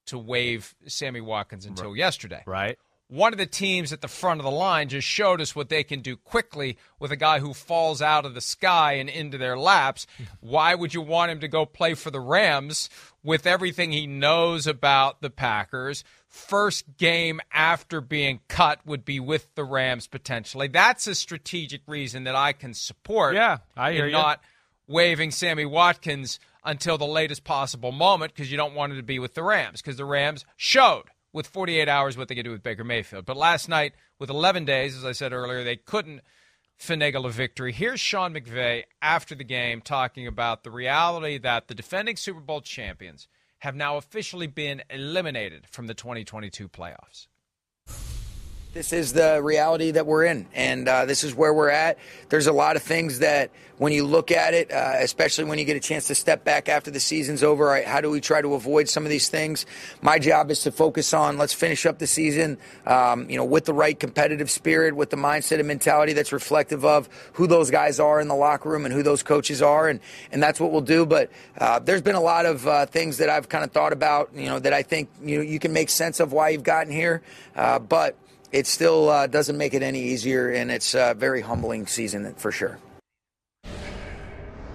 to 0.08 0.18
waive 0.18 0.76
Sammy 0.88 1.22
Watkins 1.22 1.66
until 1.66 1.90
right. 1.90 1.98
yesterday. 1.98 2.44
Right. 2.46 2.78
One 3.08 3.34
of 3.34 3.38
the 3.38 3.46
teams 3.46 3.94
at 3.94 4.02
the 4.02 4.08
front 4.08 4.40
of 4.40 4.46
the 4.46 4.52
line 4.52 4.90
just 4.90 5.08
showed 5.08 5.40
us 5.40 5.56
what 5.56 5.70
they 5.70 5.84
can 5.84 6.02
do 6.02 6.18
quickly 6.18 6.78
with 7.00 7.12
a 7.12 7.16
guy 7.16 7.38
who 7.38 7.54
falls 7.54 8.02
out 8.02 8.26
of 8.26 8.34
the 8.34 8.42
sky 8.42 8.94
and 8.94 9.08
into 9.10 9.38
their 9.38 9.58
laps. 9.58 10.08
Why 10.40 10.74
would 10.74 10.96
you 10.96 11.02
want 11.02 11.30
him 11.30 11.40
to 11.42 11.48
go 11.48 11.68
play 11.68 11.94
for 11.94 12.10
the 12.10 12.20
Rams 12.20 12.90
with 13.24 13.46
everything 13.46 13.92
he 13.92 14.08
knows 14.08 14.66
about 14.66 15.22
the 15.22 15.30
Packers? 15.30 16.04
First 16.28 16.98
game 16.98 17.42
after 17.54 18.02
being 18.02 18.40
cut 18.48 18.80
would 18.88 19.06
be 19.06 19.20
with 19.20 19.54
the 19.54 19.64
Rams 19.64 20.08
potentially. 20.08 20.68
That's 20.68 21.06
a 21.06 21.14
strategic 21.14 21.82
reason 21.88 22.24
that 22.24 22.36
I 22.36 22.54
can 22.54 22.74
support. 22.74 23.36
Yeah, 23.36 23.60
I 23.78 23.94
hear 23.94 24.08
you. 24.08 24.14
Not 24.14 24.42
waiving 24.88 25.30
Sammy 25.30 25.66
Watkins 25.66 26.40
until 26.66 26.98
the 26.98 27.06
latest 27.06 27.44
possible 27.44 27.92
moment 27.92 28.34
because 28.34 28.52
you 28.52 28.58
don't 28.58 28.76
want 28.76 28.92
him 28.92 28.98
to 28.98 29.04
be 29.04 29.20
with 29.20 29.34
the 29.34 29.44
Rams 29.44 29.82
because 29.82 29.98
the 29.98 30.06
Rams 30.06 30.46
showed 30.58 31.06
with 31.32 31.48
48 31.48 31.88
hours 31.88 32.18
what 32.18 32.28
they 32.28 32.36
could 32.36 32.46
do 32.46 32.52
with 32.52 32.64
Baker 32.64 32.84
Mayfield. 32.84 33.26
But 33.26 33.38
last 33.38 33.70
night, 33.70 33.94
with 34.20 34.30
11 34.30 34.66
days, 34.66 34.96
as 34.96 35.06
I 35.06 35.12
said 35.12 35.34
earlier, 35.34 35.64
they 35.64 35.76
couldn't 35.76 36.22
finagle 36.80 37.26
a 37.26 37.30
victory. 37.30 37.72
Here's 37.72 38.00
Sean 38.00 38.34
McVay 38.34 38.84
after 39.02 39.36
the 39.36 39.44
game 39.44 39.82
talking 39.82 40.28
about 40.28 40.64
the 40.64 40.72
reality 40.72 41.38
that 41.38 41.68
the 41.68 41.76
defending 41.76 42.16
Super 42.16 42.40
Bowl 42.40 42.62
champions 42.62 43.28
have 43.60 43.76
now 43.76 43.98
officially 43.98 44.48
been 44.48 44.82
eliminated 44.90 45.68
from 45.68 45.88
the 45.88 45.94
2022 45.94 46.68
playoffs 46.68 47.28
this 48.76 48.92
is 48.92 49.14
the 49.14 49.42
reality 49.42 49.92
that 49.92 50.06
we're 50.06 50.26
in, 50.26 50.46
and 50.54 50.86
uh, 50.86 51.06
this 51.06 51.24
is 51.24 51.34
where 51.34 51.54
we're 51.54 51.70
at. 51.70 51.98
There's 52.28 52.48
a 52.48 52.52
lot 52.52 52.76
of 52.76 52.84
things 52.84 53.20
that, 53.20 53.50
when 53.78 53.94
you 53.94 54.04
look 54.04 54.32
at 54.32 54.54
it, 54.54 54.70
uh, 54.70 54.96
especially 55.00 55.46
when 55.46 55.58
you 55.60 55.64
get 55.64 55.78
a 55.78 55.80
chance 55.80 56.08
to 56.08 56.16
step 56.16 56.44
back 56.44 56.68
after 56.68 56.92
the 56.92 57.00
season's 57.00 57.42
over, 57.42 57.64
right, 57.68 57.86
how 57.86 58.02
do 58.02 58.10
we 58.10 58.20
try 58.20 58.42
to 58.42 58.54
avoid 58.54 58.90
some 58.90 59.06
of 59.06 59.10
these 59.10 59.30
things? 59.30 59.66
My 60.02 60.20
job 60.20 60.52
is 60.52 60.64
to 60.64 60.74
focus 60.74 61.14
on 61.14 61.38
let's 61.38 61.54
finish 61.54 61.86
up 61.86 62.00
the 62.00 62.08
season, 62.08 62.58
um, 62.86 63.30
you 63.30 63.38
know, 63.38 63.46
with 63.46 63.64
the 63.64 63.74
right 63.74 63.98
competitive 63.98 64.52
spirit, 64.52 64.94
with 64.94 65.10
the 65.10 65.16
mindset 65.16 65.60
and 65.60 65.70
mentality 65.70 66.12
that's 66.12 66.34
reflective 66.34 66.84
of 66.84 67.08
who 67.34 67.48
those 67.48 67.72
guys 67.72 67.98
are 68.02 68.20
in 68.20 68.28
the 68.28 68.36
locker 68.36 68.68
room 68.68 68.84
and 68.84 68.94
who 68.94 69.04
those 69.04 69.24
coaches 69.24 69.62
are, 69.62 69.88
and 69.88 70.02
and 70.34 70.44
that's 70.44 70.60
what 70.60 70.74
we'll 70.74 70.82
do. 70.82 71.06
But 71.06 71.32
uh, 71.58 71.80
there's 71.80 72.02
been 72.02 72.16
a 72.16 72.22
lot 72.22 72.46
of 72.46 72.68
uh, 72.68 72.88
things 72.88 73.20
that 73.20 73.30
I've 73.30 73.48
kind 73.48 73.64
of 73.64 73.72
thought 73.72 73.94
about, 73.94 74.32
you 74.36 74.50
know, 74.50 74.60
that 74.60 74.74
I 74.74 74.84
think 74.84 75.08
you 75.24 75.40
you 75.40 75.60
can 75.60 75.72
make 75.72 75.90
sense 75.90 76.20
of 76.20 76.34
why 76.34 76.50
you've 76.50 76.64
gotten 76.64 76.92
here, 76.92 77.22
uh, 77.56 77.80
but 77.80 78.18
it 78.56 78.68
still 78.68 79.10
uh, 79.10 79.28
doesn't 79.28 79.58
make 79.58 79.74
it 79.74 79.84
any 79.84 80.02
easier, 80.02 80.50
and 80.50 80.72
it's 80.72 80.96
a 80.96 81.14
very 81.14 81.42
humbling 81.42 81.88
season 81.88 82.34
for 82.36 82.54
sure. 82.54 82.80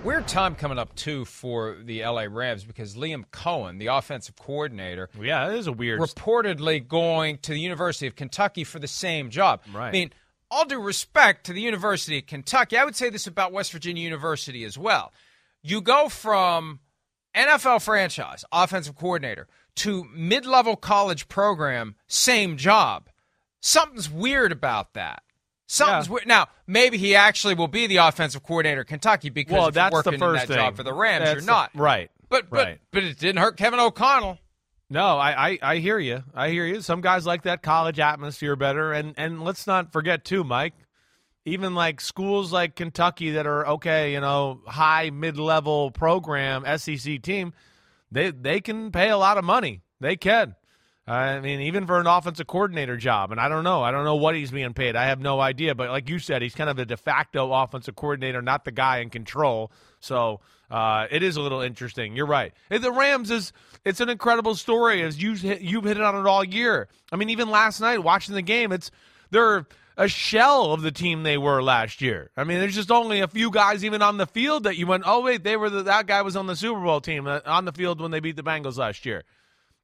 Weird 0.04 0.28
time 0.28 0.54
coming 0.54 0.78
up 0.78 0.94
too 0.94 1.24
for 1.24 1.78
the 1.82 2.02
LA 2.04 2.26
Rams 2.30 2.62
because 2.62 2.94
Liam 2.94 3.24
Coen, 3.32 3.78
the 3.78 3.86
offensive 3.86 4.36
coordinator, 4.36 5.08
yeah, 5.18 5.50
it 5.50 5.58
is 5.58 5.66
a 5.66 5.72
weird. 5.72 5.98
Reportedly 5.98 6.86
going 6.86 7.38
to 7.38 7.52
the 7.52 7.60
University 7.60 8.06
of 8.06 8.16
Kentucky 8.16 8.64
for 8.64 8.78
the 8.78 8.86
same 8.86 9.30
job. 9.30 9.62
Right. 9.72 9.88
I 9.88 9.92
mean, 9.92 10.12
all 10.50 10.66
due 10.66 10.80
respect 10.80 11.46
to 11.46 11.54
the 11.54 11.62
University 11.62 12.18
of 12.18 12.26
Kentucky, 12.26 12.76
I 12.76 12.84
would 12.84 12.96
say 12.96 13.08
this 13.08 13.26
about 13.26 13.50
West 13.50 13.72
Virginia 13.72 14.02
University 14.02 14.64
as 14.64 14.76
well. 14.76 15.12
You 15.62 15.80
go 15.80 16.10
from 16.10 16.80
NFL 17.34 17.82
franchise 17.82 18.44
offensive 18.52 18.96
coordinator 18.96 19.48
to 19.76 20.04
mid-level 20.14 20.76
college 20.76 21.28
program, 21.28 21.94
same 22.08 22.56
job. 22.58 23.09
Something's 23.60 24.10
weird 24.10 24.52
about 24.52 24.94
that. 24.94 25.22
Something's 25.66 26.06
Yeah. 26.08 26.12
weird. 26.14 26.26
Now, 26.26 26.48
maybe 26.66 26.98
he 26.98 27.14
actually 27.14 27.54
will 27.54 27.68
be 27.68 27.86
the 27.86 27.98
offensive 27.98 28.42
coordinator 28.42 28.80
at 28.80 28.86
Kentucky 28.88 29.30
because 29.30 29.52
well, 29.52 29.70
that's 29.70 29.92
working 29.92 30.12
the 30.14 30.18
first 30.18 30.40
that 30.42 30.48
thing. 30.48 30.56
job 30.56 30.76
for 30.76 30.82
the 30.82 30.92
Rams, 30.92 31.24
That's 31.24 31.32
you're 31.34 31.40
the- 31.42 31.46
not. 31.46 31.70
right. 31.74 32.10
But 32.28 32.48
but 32.50 32.56
right. 32.64 32.80
but 32.92 33.02
it 33.04 33.18
didn't 33.18 33.40
hurt 33.40 33.56
Kevin 33.56 33.80
O'Connell. 33.80 34.38
No, 34.88 35.18
I, 35.18 35.50
I, 35.50 35.58
I 35.62 35.76
hear 35.78 35.98
you. 35.98 36.22
I 36.34 36.48
hear 36.50 36.64
you. 36.66 36.80
Some 36.80 37.00
guys 37.00 37.24
like 37.26 37.42
that 37.42 37.62
college 37.62 37.98
atmosphere 38.00 38.56
better, 38.56 38.92
and 38.92 39.14
and 39.16 39.42
let's 39.44 39.66
not 39.66 39.92
forget 39.92 40.24
too, 40.24 40.42
Mike. 40.44 40.74
Even 41.44 41.74
like 41.74 42.00
schools 42.00 42.52
like 42.52 42.76
Kentucky 42.76 43.30
that 43.32 43.46
are 43.46 43.66
okay, 43.66 44.12
you 44.12 44.20
know, 44.20 44.60
high 44.66 45.10
mid 45.10 45.38
level 45.38 45.90
program 45.90 46.64
SEC 46.78 47.20
team, 47.22 47.52
they 48.12 48.30
they 48.30 48.60
can 48.60 48.90
pay 48.92 49.08
a 49.10 49.16
lot 49.16 49.38
of 49.38 49.44
money. 49.44 49.80
They 50.00 50.16
can. 50.16 50.54
I 51.10 51.40
mean, 51.40 51.60
even 51.62 51.86
for 51.86 51.98
an 51.98 52.06
offensive 52.06 52.46
coordinator 52.46 52.96
job, 52.96 53.32
and 53.32 53.40
I 53.40 53.48
don't 53.48 53.64
know. 53.64 53.82
I 53.82 53.90
don't 53.90 54.04
know 54.04 54.14
what 54.14 54.36
he's 54.36 54.52
being 54.52 54.74
paid. 54.74 54.94
I 54.94 55.06
have 55.06 55.18
no 55.18 55.40
idea. 55.40 55.74
But 55.74 55.90
like 55.90 56.08
you 56.08 56.20
said, 56.20 56.40
he's 56.40 56.54
kind 56.54 56.70
of 56.70 56.78
a 56.78 56.84
de 56.84 56.96
facto 56.96 57.52
offensive 57.52 57.96
coordinator, 57.96 58.40
not 58.40 58.64
the 58.64 58.70
guy 58.70 58.98
in 58.98 59.10
control. 59.10 59.72
So 59.98 60.38
uh, 60.70 61.08
it 61.10 61.24
is 61.24 61.36
a 61.36 61.40
little 61.40 61.62
interesting. 61.62 62.14
You're 62.14 62.26
right. 62.26 62.52
The 62.68 62.92
Rams 62.92 63.32
is 63.32 63.52
it's 63.84 64.00
an 64.00 64.08
incredible 64.08 64.54
story 64.54 65.02
as 65.02 65.20
you 65.20 65.32
you've 65.32 65.82
hit 65.84 65.96
it 65.96 66.02
on 66.02 66.14
it 66.14 66.28
all 66.28 66.44
year. 66.44 66.86
I 67.10 67.16
mean, 67.16 67.30
even 67.30 67.50
last 67.50 67.80
night 67.80 68.04
watching 68.04 68.36
the 68.36 68.42
game, 68.42 68.70
it's 68.70 68.92
they're 69.30 69.66
a 69.96 70.06
shell 70.06 70.72
of 70.72 70.82
the 70.82 70.92
team 70.92 71.24
they 71.24 71.36
were 71.36 71.60
last 71.60 72.00
year. 72.00 72.30
I 72.36 72.44
mean, 72.44 72.60
there's 72.60 72.76
just 72.76 72.92
only 72.92 73.18
a 73.18 73.26
few 73.26 73.50
guys 73.50 73.84
even 73.84 74.00
on 74.00 74.16
the 74.16 74.26
field 74.26 74.62
that 74.62 74.76
you 74.76 74.86
went, 74.86 75.02
oh 75.06 75.22
wait, 75.22 75.42
they 75.42 75.56
were 75.56 75.70
the, 75.70 75.82
that 75.82 76.06
guy 76.06 76.22
was 76.22 76.36
on 76.36 76.46
the 76.46 76.54
Super 76.54 76.80
Bowl 76.80 77.00
team 77.00 77.26
uh, 77.26 77.40
on 77.46 77.64
the 77.64 77.72
field 77.72 78.00
when 78.00 78.12
they 78.12 78.20
beat 78.20 78.36
the 78.36 78.42
Bengals 78.44 78.78
last 78.78 79.04
year. 79.04 79.24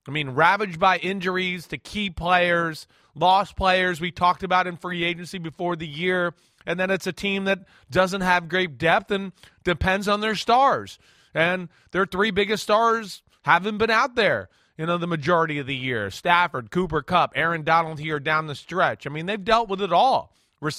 I 0.06 0.10
mean, 0.10 0.30
ravaged 0.30 0.78
by 0.78 0.98
injuries 0.98 1.66
to 1.68 1.78
key 1.78 2.10
players, 2.10 2.86
lost 3.14 3.56
players 3.56 4.00
we 4.00 4.10
talked 4.10 4.42
about 4.42 4.66
in 4.66 4.76
free 4.76 5.04
agency 5.04 5.38
before 5.38 5.76
the 5.76 5.86
year, 5.86 6.34
and 6.64 6.78
then 6.78 6.90
it's 6.90 7.06
a 7.06 7.12
team 7.12 7.44
that 7.44 7.60
doesn't 7.90 8.20
have 8.20 8.48
great 8.48 8.78
depth 8.78 9.10
and 9.10 9.32
depends 9.64 10.08
on 10.08 10.20
their 10.20 10.34
stars. 10.34 10.98
And 11.34 11.68
their 11.90 12.06
three 12.06 12.30
biggest 12.30 12.62
stars 12.62 13.22
haven't 13.42 13.78
been 13.78 13.90
out 13.90 14.14
there, 14.16 14.48
you 14.76 14.86
know, 14.86 14.98
the 14.98 15.06
majority 15.06 15.58
of 15.58 15.66
the 15.66 15.76
year. 15.76 16.10
Stafford, 16.10 16.70
Cooper 16.70 17.02
Kupp, 17.02 17.32
Aaron 17.34 17.62
Donald 17.62 17.98
here 17.98 18.18
down 18.18 18.46
the 18.46 18.54
stretch. 18.54 19.06
I 19.06 19.10
mean, 19.10 19.26
they've 19.26 19.42
dealt 19.42 19.68
with 19.68 19.82
it 19.82 19.92
all. 19.92 20.32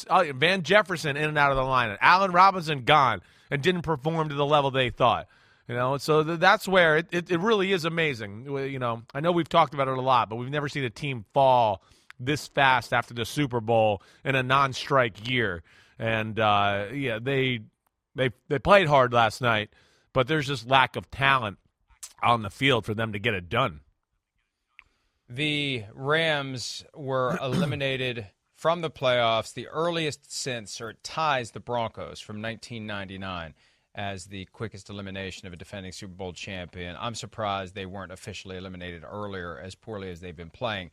Uh, 0.10 0.26
Van 0.36 0.64
Jefferson 0.64 1.16
in 1.16 1.30
and 1.30 1.38
out 1.38 1.52
of 1.52 1.58
the 1.58 1.64
lineup. 1.64 1.98
Allen 2.02 2.32
Robinson 2.32 2.84
gone 2.84 3.22
and 3.52 3.62
didn't 3.62 3.84
perform 3.84 4.30
to 4.30 4.36
the 4.36 4.46
level 4.46 4.72
they 4.72 4.90
thought. 4.90 5.28
You 5.68 5.76
know, 5.76 5.98
so 5.98 6.24
th- 6.24 6.40
that's 6.40 6.68
where 6.68 6.98
it, 6.98 7.08
it, 7.12 7.30
it 7.30 7.40
really 7.40 7.74
is 7.74 7.84
amazing. 7.84 8.46
You 8.46 8.80
know, 8.80 9.04
I 9.14 9.20
know 9.20 9.34
we've 9.34 9.50
talked 9.50 9.74
about 9.74 9.90
it 9.90 9.98
a 9.98 10.02
lot, 10.02 10.30
but 10.30 10.38
we've 10.38 10.50
never 10.50 10.70
seen 10.70 10.86
a 10.86 10.90
team 10.90 11.26
fall 11.34 11.84
this 12.20 12.48
fast 12.48 12.94
after 12.94 13.14
the 13.14 13.26
Super 13.26 13.60
Bowl 13.60 14.02
in 14.24 14.36
a 14.36 14.44
non-strike 14.44 15.30
year. 15.30 15.64
And 16.00 16.40
uh, 16.40 16.86
yeah, 16.94 17.20
they 17.22 17.60
they 18.16 18.32
they 18.48 18.60
played 18.60 18.88
hard 18.88 19.12
last 19.12 19.42
night, 19.42 19.70
but 20.14 20.28
there's 20.28 20.48
just 20.48 20.68
lack 20.68 20.96
of 20.96 21.12
talent 21.12 21.58
on 22.24 22.44
the 22.44 22.50
field 22.50 22.86
for 22.86 22.94
them 22.94 23.12
to 23.12 23.20
get 23.20 23.34
it 23.34 23.50
done. 23.50 23.82
The 25.30 25.84
Rams 25.94 26.86
were 26.96 27.38
eliminated 27.42 28.28
from 28.56 28.82
the 28.82 28.90
playoffs, 28.90 29.54
the 29.54 29.68
earliest 29.68 30.32
since, 30.32 30.80
or 30.80 30.92
it 30.92 31.04
ties 31.04 31.52
the 31.52 31.60
Broncos 31.60 32.20
from 32.22 32.42
1999 32.42 33.54
as 33.98 34.26
the 34.26 34.46
quickest 34.46 34.90
elimination 34.90 35.48
of 35.48 35.54
a 35.54 35.58
defending 35.58 35.92
Super 35.92 36.14
Bowl 36.14 36.32
champion. 36.32 36.96
I'm 37.00 37.16
surprised 37.16 37.74
they 37.74 37.88
weren't 37.88 38.12
officially 38.12 38.56
eliminated 38.56 39.04
earlier, 39.10 39.60
as 39.60 39.76
poorly 39.76 40.12
as 40.12 40.22
they've 40.22 40.36
been 40.36 40.52
playing. 40.52 40.92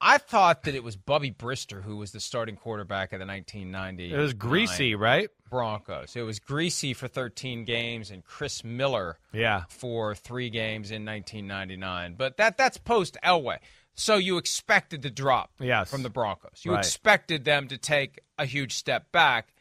I 0.00 0.18
thought 0.18 0.62
that 0.64 0.74
it 0.74 0.82
was 0.82 0.96
Bubby 0.96 1.30
Brister 1.30 1.82
who 1.82 1.98
was 1.98 2.12
the 2.12 2.20
starting 2.20 2.56
quarterback 2.56 3.12
of 3.12 3.20
the 3.20 3.26
1990. 3.26 4.12
It 4.12 4.16
was 4.16 4.34
Griese, 4.34 4.98
right? 4.98 5.28
Broncos. 5.50 6.16
It 6.16 6.22
was 6.22 6.40
Griese 6.40 6.96
for 6.96 7.06
13 7.06 7.64
games 7.64 8.10
and 8.10 8.24
Chris 8.24 8.64
Miller 8.64 9.18
yeah. 9.32 9.64
for 9.68 10.14
three 10.14 10.48
games 10.48 10.90
in 10.90 11.04
1999. 11.04 12.14
But 12.16 12.38
that 12.38 12.56
that's 12.56 12.78
post 12.78 13.18
Elway. 13.22 13.58
So 13.94 14.16
you 14.16 14.38
expected 14.38 15.02
the 15.02 15.10
drop 15.10 15.50
yes. 15.60 15.90
from 15.90 16.02
the 16.02 16.10
Broncos. 16.10 16.62
You 16.64 16.72
right. 16.72 16.78
expected 16.78 17.44
them 17.44 17.68
to 17.68 17.76
take 17.76 18.20
a 18.38 18.46
huge 18.46 18.74
step 18.74 19.12
back. 19.12 19.52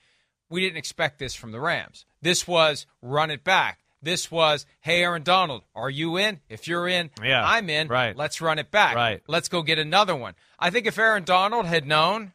We 0.50 0.62
didn't 0.62 0.78
expect 0.78 1.20
this 1.20 1.36
from 1.36 1.52
the 1.52 1.60
Rams. 1.60 2.06
This 2.22 2.48
was 2.48 2.86
run 3.02 3.32
it 3.32 3.44
back. 3.44 3.80
This 4.02 4.32
was, 4.32 4.66
hey, 4.80 5.04
Aaron 5.04 5.24
Donald, 5.24 5.64
are 5.76 5.90
you 5.90 6.18
in? 6.18 6.40
If 6.48 6.68
you're 6.68 6.88
in, 6.88 7.10
yeah, 7.22 7.46
I'm 7.46 7.70
in. 7.70 7.90
Right. 7.90 8.16
Let's 8.16 8.40
run 8.40 8.58
it 8.58 8.72
back. 8.72 8.96
Right. 8.96 9.22
Let's 9.28 9.50
go 9.50 9.62
get 9.62 9.78
another 9.78 10.16
one. 10.16 10.36
I 10.58 10.70
think 10.70 10.88
if 10.88 10.98
Aaron 10.98 11.26
Donald 11.26 11.66
had 11.66 11.86
known 11.86 12.32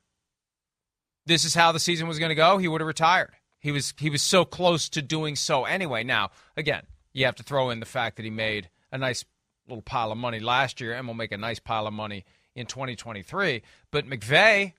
this 1.27 1.45
is 1.45 1.55
how 1.55 1.73
the 1.73 1.81
season 1.81 2.07
was 2.07 2.19
going 2.19 2.29
to 2.29 2.35
go, 2.35 2.59
he 2.59 2.69
would 2.69 2.83
have 2.83 2.89
retired. 2.89 3.33
He 3.61 3.73
was 3.73 3.95
he 3.99 4.11
was 4.11 4.21
so 4.21 4.45
close 4.45 4.91
to 4.91 5.01
doing 5.01 5.37
so 5.37 5.65
anyway. 5.65 6.05
Now, 6.05 6.33
again, 6.55 6.83
you 7.15 7.25
have 7.25 7.37
to 7.37 7.43
throw 7.43 7.71
in 7.71 7.81
the 7.81 7.87
fact 7.87 8.17
that 8.17 8.25
he 8.25 8.31
made 8.31 8.69
a 8.93 8.99
nice 8.99 9.25
little 9.67 9.81
pile 9.81 10.13
of 10.13 10.19
money 10.19 10.41
last 10.41 10.83
year 10.83 10.93
and 10.93 11.07
will 11.07 11.15
make 11.15 11.33
a 11.33 11.39
nice 11.39 11.61
pile 11.61 11.87
of 11.87 11.95
money 11.95 12.27
in 12.55 12.67
2023. 12.67 13.63
But 13.91 14.07
McVay, 14.07 14.75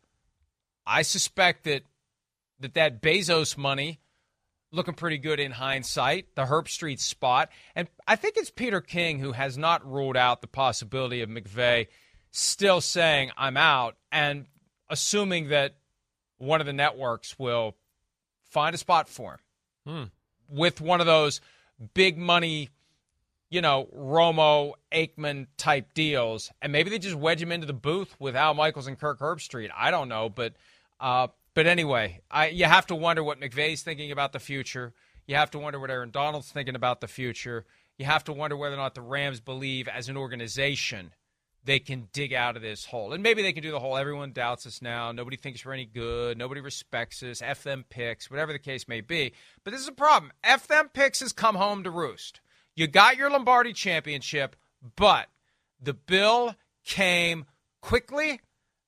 I 0.86 1.02
suspect 1.02 1.64
that 1.64 1.82
that 2.60 2.74
that 2.76 3.02
Bezos 3.02 3.58
money 3.58 4.00
looking 4.72 4.94
pretty 4.94 5.18
good 5.18 5.40
in 5.40 5.52
hindsight, 5.52 6.36
the 6.36 6.46
Herbstreit 6.46 7.00
spot. 7.00 7.50
And 7.76 7.88
I 8.08 8.16
think 8.16 8.36
it's 8.38 8.50
Peter 8.50 8.82
King 8.82 9.20
who 9.20 9.32
has 9.32 9.58
not 9.58 9.90
ruled 9.90 10.18
out 10.18 10.42
the 10.42 10.48
possibility 10.48 11.22
of 11.22 11.30
McVay 11.30 11.88
still 12.32 12.82
saying, 12.82 13.32
I'm 13.38 13.58
out, 13.58 13.96
and 14.12 14.46
assuming 14.90 15.50
that 15.50 15.76
one 16.38 16.60
of 16.60 16.68
the 16.68 16.74
networks 16.74 17.40
will 17.40 17.76
find 18.50 18.76
a 18.76 18.78
spot 18.78 19.08
for 19.08 19.40
him 19.86 20.12
hmm. 20.50 20.56
with 20.56 20.82
one 20.82 21.00
of 21.00 21.06
those 21.06 21.40
big 21.94 22.18
money, 22.18 22.70
you 23.50 23.62
know, 23.62 23.88
Romo, 23.96 24.74
Aikman 24.92 25.48
type 25.58 25.94
deals. 25.94 26.52
And 26.62 26.74
maybe 26.74 26.90
they 26.90 27.00
just 27.00 27.16
wedge 27.16 27.42
him 27.42 27.52
into 27.52 27.68
the 27.68 27.74
booth 27.74 28.16
with 28.20 28.36
Al 28.36 28.54
Michaels 28.54 28.88
and 28.88 29.00
Kirk 29.00 29.20
Herbstreit. 29.20 29.70
I 29.76 29.92
don't 29.92 30.10
know. 30.10 30.30
But 30.30 30.54
uh, 31.00 31.28
but 31.56 31.66
anyway, 31.66 32.22
I, 32.30 32.50
you 32.50 32.66
have 32.66 32.86
to 32.88 32.96
wonder 32.96 33.24
what 33.24 33.40
McVay's 33.40 33.82
thinking 33.82 34.12
about 34.12 34.32
the 34.32 34.40
future. 34.40 34.94
You 35.26 35.36
have 35.36 35.50
to 35.52 35.60
wonder 35.60 35.80
what 35.80 35.90
Aaron 35.90 36.12
Donald's 36.12 36.52
thinking 36.52 36.76
about 36.76 37.02
the 37.02 37.08
future. 37.08 37.66
You 37.98 38.06
have 38.06 38.24
to 38.26 38.34
wonder 38.34 38.56
whether 38.56 38.76
or 38.76 38.80
not 38.80 38.94
the 38.94 39.02
Rams 39.02 39.40
believe 39.40 39.88
as 39.88 40.08
an 40.08 40.18
organization 40.18 41.12
they 41.66 41.80
can 41.80 42.08
dig 42.14 42.32
out 42.32 42.56
of 42.56 42.62
this 42.62 42.86
hole. 42.86 43.12
And 43.12 43.24
maybe 43.24 43.42
they 43.42 43.52
can 43.52 43.64
do 43.64 43.72
the 43.72 43.80
whole 43.80 43.98
everyone 43.98 44.32
doubts 44.32 44.68
us 44.68 44.82
now. 44.82 45.12
Nobody 45.12 45.36
thinks 45.36 45.66
we're 45.66 45.74
any 45.74 45.86
good. 45.86 46.38
Nobody 46.38 46.62
respects 46.62 47.24
us. 47.24 47.42
F 47.42 47.64
them 47.64 47.84
picks, 47.90 48.30
whatever 48.30 48.54
the 48.54 48.60
case 48.60 48.88
may 48.88 49.02
be. 49.02 49.34
But 49.64 49.72
this 49.72 49.82
is 49.82 49.88
a 49.88 49.94
problem. 49.94 50.32
F 50.44 50.68
them 50.68 50.90
picks 50.90 51.22
has 51.22 51.34
come 51.34 51.56
home 51.56 51.84
to 51.84 51.92
roost. 51.92 52.40
You 52.76 52.88
got 52.88 53.18
your 53.18 53.32
Lombardi 53.32 53.74
championship, 53.74 54.56
but 54.96 55.28
the 55.82 55.94
bill 55.94 56.56
came 56.84 57.46
quickly. 57.82 58.42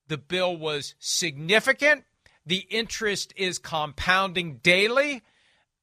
The 0.08 0.18
bill 0.18 0.56
was 0.56 0.94
significant 1.00 2.04
the 2.48 2.66
interest 2.70 3.34
is 3.36 3.60
compounding 3.60 4.58
daily. 4.64 5.22